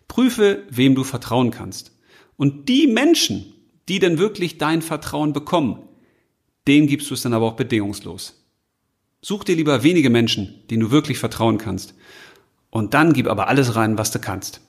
Prüfe, 0.08 0.64
wem 0.70 0.96
du 0.96 1.04
vertrauen 1.04 1.52
kannst. 1.52 1.92
Und 2.38 2.68
die 2.70 2.88
Menschen, 2.88 3.54
die 3.88 4.00
denn 4.00 4.18
wirklich 4.18 4.58
dein 4.58 4.82
Vertrauen 4.82 5.32
bekommen, 5.32 5.84
denen 6.68 6.88
gibst 6.88 7.10
du 7.10 7.14
es 7.14 7.22
dann 7.22 7.34
aber 7.34 7.46
auch 7.46 7.56
bedingungslos. 7.56 8.44
Such 9.22 9.44
dir 9.44 9.56
lieber 9.56 9.84
wenige 9.84 10.10
Menschen, 10.10 10.64
denen 10.70 10.82
du 10.82 10.92
wirklich 10.92 11.20
vertrauen 11.20 11.58
kannst. 11.58 11.94
Und 12.72 12.96
dann 12.96 13.14
gib 13.14 13.28
aber 13.28 13.48
alles 13.48 13.76
rein, 13.76 13.98
was 14.00 14.10
du 14.10 14.18
kannst. 14.18 14.62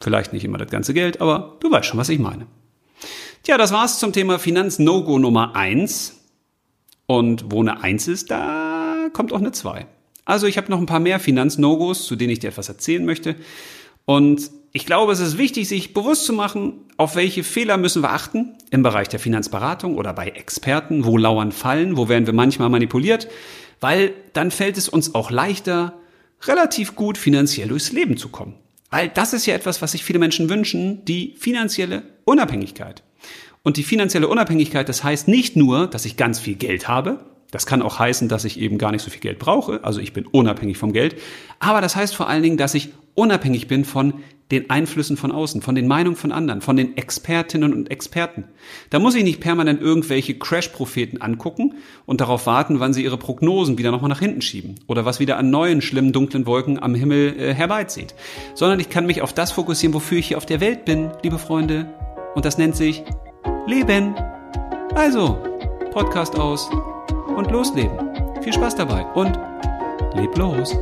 Vielleicht 0.00 0.32
nicht 0.32 0.44
immer 0.44 0.58
das 0.58 0.70
ganze 0.70 0.94
Geld, 0.94 1.20
aber 1.20 1.56
du 1.60 1.70
weißt 1.70 1.86
schon, 1.86 1.98
was 1.98 2.08
ich 2.08 2.18
meine. 2.18 2.46
Tja, 3.42 3.58
das 3.58 3.72
war's 3.72 3.98
zum 3.98 4.12
Thema 4.12 4.38
Finanz-No-Go 4.38 5.18
Nummer 5.18 5.54
eins. 5.54 6.18
Und 7.06 7.50
wo 7.50 7.60
eine 7.60 7.82
Eins 7.82 8.08
ist, 8.08 8.30
da 8.30 9.08
kommt 9.12 9.32
auch 9.32 9.38
eine 9.38 9.52
Zwei. 9.52 9.86
Also 10.24 10.46
ich 10.46 10.56
habe 10.56 10.70
noch 10.70 10.78
ein 10.78 10.86
paar 10.86 11.00
mehr 11.00 11.18
Finanz-No-Gos, 11.18 12.06
zu 12.06 12.16
denen 12.16 12.30
ich 12.32 12.38
dir 12.38 12.48
etwas 12.48 12.68
erzählen 12.68 13.04
möchte. 13.04 13.34
Und 14.04 14.50
ich 14.72 14.86
glaube, 14.86 15.12
es 15.12 15.20
ist 15.20 15.36
wichtig, 15.36 15.68
sich 15.68 15.92
bewusst 15.92 16.24
zu 16.24 16.32
machen, 16.32 16.74
auf 16.96 17.16
welche 17.16 17.44
Fehler 17.44 17.76
müssen 17.76 18.02
wir 18.02 18.12
achten 18.12 18.54
im 18.70 18.82
Bereich 18.82 19.08
der 19.08 19.20
Finanzberatung 19.20 19.96
oder 19.96 20.14
bei 20.14 20.28
Experten, 20.28 21.04
wo 21.04 21.18
lauern 21.18 21.52
Fallen, 21.52 21.96
wo 21.96 22.08
werden 22.08 22.26
wir 22.26 22.32
manchmal 22.32 22.70
manipuliert, 22.70 23.28
weil 23.80 24.14
dann 24.32 24.50
fällt 24.50 24.78
es 24.78 24.88
uns 24.88 25.14
auch 25.14 25.30
leichter, 25.30 25.94
relativ 26.42 26.94
gut 26.94 27.18
finanziell 27.18 27.68
durchs 27.68 27.92
Leben 27.92 28.16
zu 28.16 28.28
kommen. 28.28 28.54
Weil 28.90 29.08
das 29.08 29.32
ist 29.32 29.46
ja 29.46 29.54
etwas, 29.54 29.80
was 29.80 29.92
sich 29.92 30.04
viele 30.04 30.18
Menschen 30.18 30.50
wünschen, 30.50 31.04
die 31.04 31.34
finanzielle 31.38 32.02
Unabhängigkeit. 32.24 33.02
Und 33.62 33.76
die 33.76 33.84
finanzielle 33.84 34.28
Unabhängigkeit, 34.28 34.88
das 34.88 35.04
heißt 35.04 35.28
nicht 35.28 35.56
nur, 35.56 35.86
dass 35.86 36.04
ich 36.04 36.16
ganz 36.16 36.40
viel 36.40 36.56
Geld 36.56 36.88
habe, 36.88 37.24
das 37.52 37.66
kann 37.66 37.82
auch 37.82 38.00
heißen, 38.00 38.28
dass 38.28 38.44
ich 38.44 38.58
eben 38.58 38.78
gar 38.78 38.90
nicht 38.90 39.02
so 39.02 39.10
viel 39.10 39.20
Geld 39.20 39.38
brauche, 39.38 39.84
also 39.84 40.00
ich 40.00 40.12
bin 40.12 40.26
unabhängig 40.26 40.78
vom 40.78 40.92
Geld, 40.92 41.14
aber 41.60 41.80
das 41.80 41.94
heißt 41.94 42.16
vor 42.16 42.28
allen 42.28 42.42
Dingen, 42.42 42.56
dass 42.56 42.74
ich 42.74 42.90
unabhängig 43.14 43.68
bin 43.68 43.84
von 43.84 44.14
den 44.50 44.68
Einflüssen 44.68 45.16
von 45.16 45.32
außen, 45.32 45.62
von 45.62 45.74
den 45.74 45.88
Meinungen 45.88 46.14
von 46.14 46.30
anderen, 46.30 46.60
von 46.60 46.76
den 46.76 46.96
Expertinnen 46.96 47.72
und 47.72 47.90
Experten. 47.90 48.44
Da 48.90 48.98
muss 48.98 49.14
ich 49.14 49.24
nicht 49.24 49.40
permanent 49.40 49.80
irgendwelche 49.80 50.34
Crash-Propheten 50.34 51.22
angucken 51.22 51.74
und 52.04 52.20
darauf 52.20 52.46
warten, 52.46 52.78
wann 52.78 52.92
sie 52.92 53.02
ihre 53.02 53.16
Prognosen 53.16 53.78
wieder 53.78 53.90
nochmal 53.90 54.10
nach 54.10 54.20
hinten 54.20 54.42
schieben 54.42 54.74
oder 54.86 55.06
was 55.06 55.20
wieder 55.20 55.38
an 55.38 55.48
neuen 55.48 55.80
schlimmen 55.80 56.12
dunklen 56.12 56.46
Wolken 56.46 56.82
am 56.82 56.94
Himmel 56.94 57.34
äh, 57.38 57.54
herbeizieht, 57.54 58.14
sondern 58.54 58.78
ich 58.78 58.90
kann 58.90 59.06
mich 59.06 59.22
auf 59.22 59.32
das 59.32 59.52
fokussieren, 59.52 59.94
wofür 59.94 60.18
ich 60.18 60.28
hier 60.28 60.36
auf 60.36 60.46
der 60.46 60.60
Welt 60.60 60.84
bin, 60.84 61.10
liebe 61.22 61.38
Freunde. 61.38 61.86
Und 62.34 62.44
das 62.44 62.58
nennt 62.58 62.76
sich 62.76 63.02
Leben. 63.66 64.14
Also, 64.94 65.38
Podcast 65.92 66.38
aus 66.38 66.68
und 67.36 67.50
losleben. 67.50 67.98
Viel 68.42 68.52
Spaß 68.52 68.76
dabei 68.76 69.04
und 69.14 69.38
leb 70.14 70.36
los. 70.36 70.76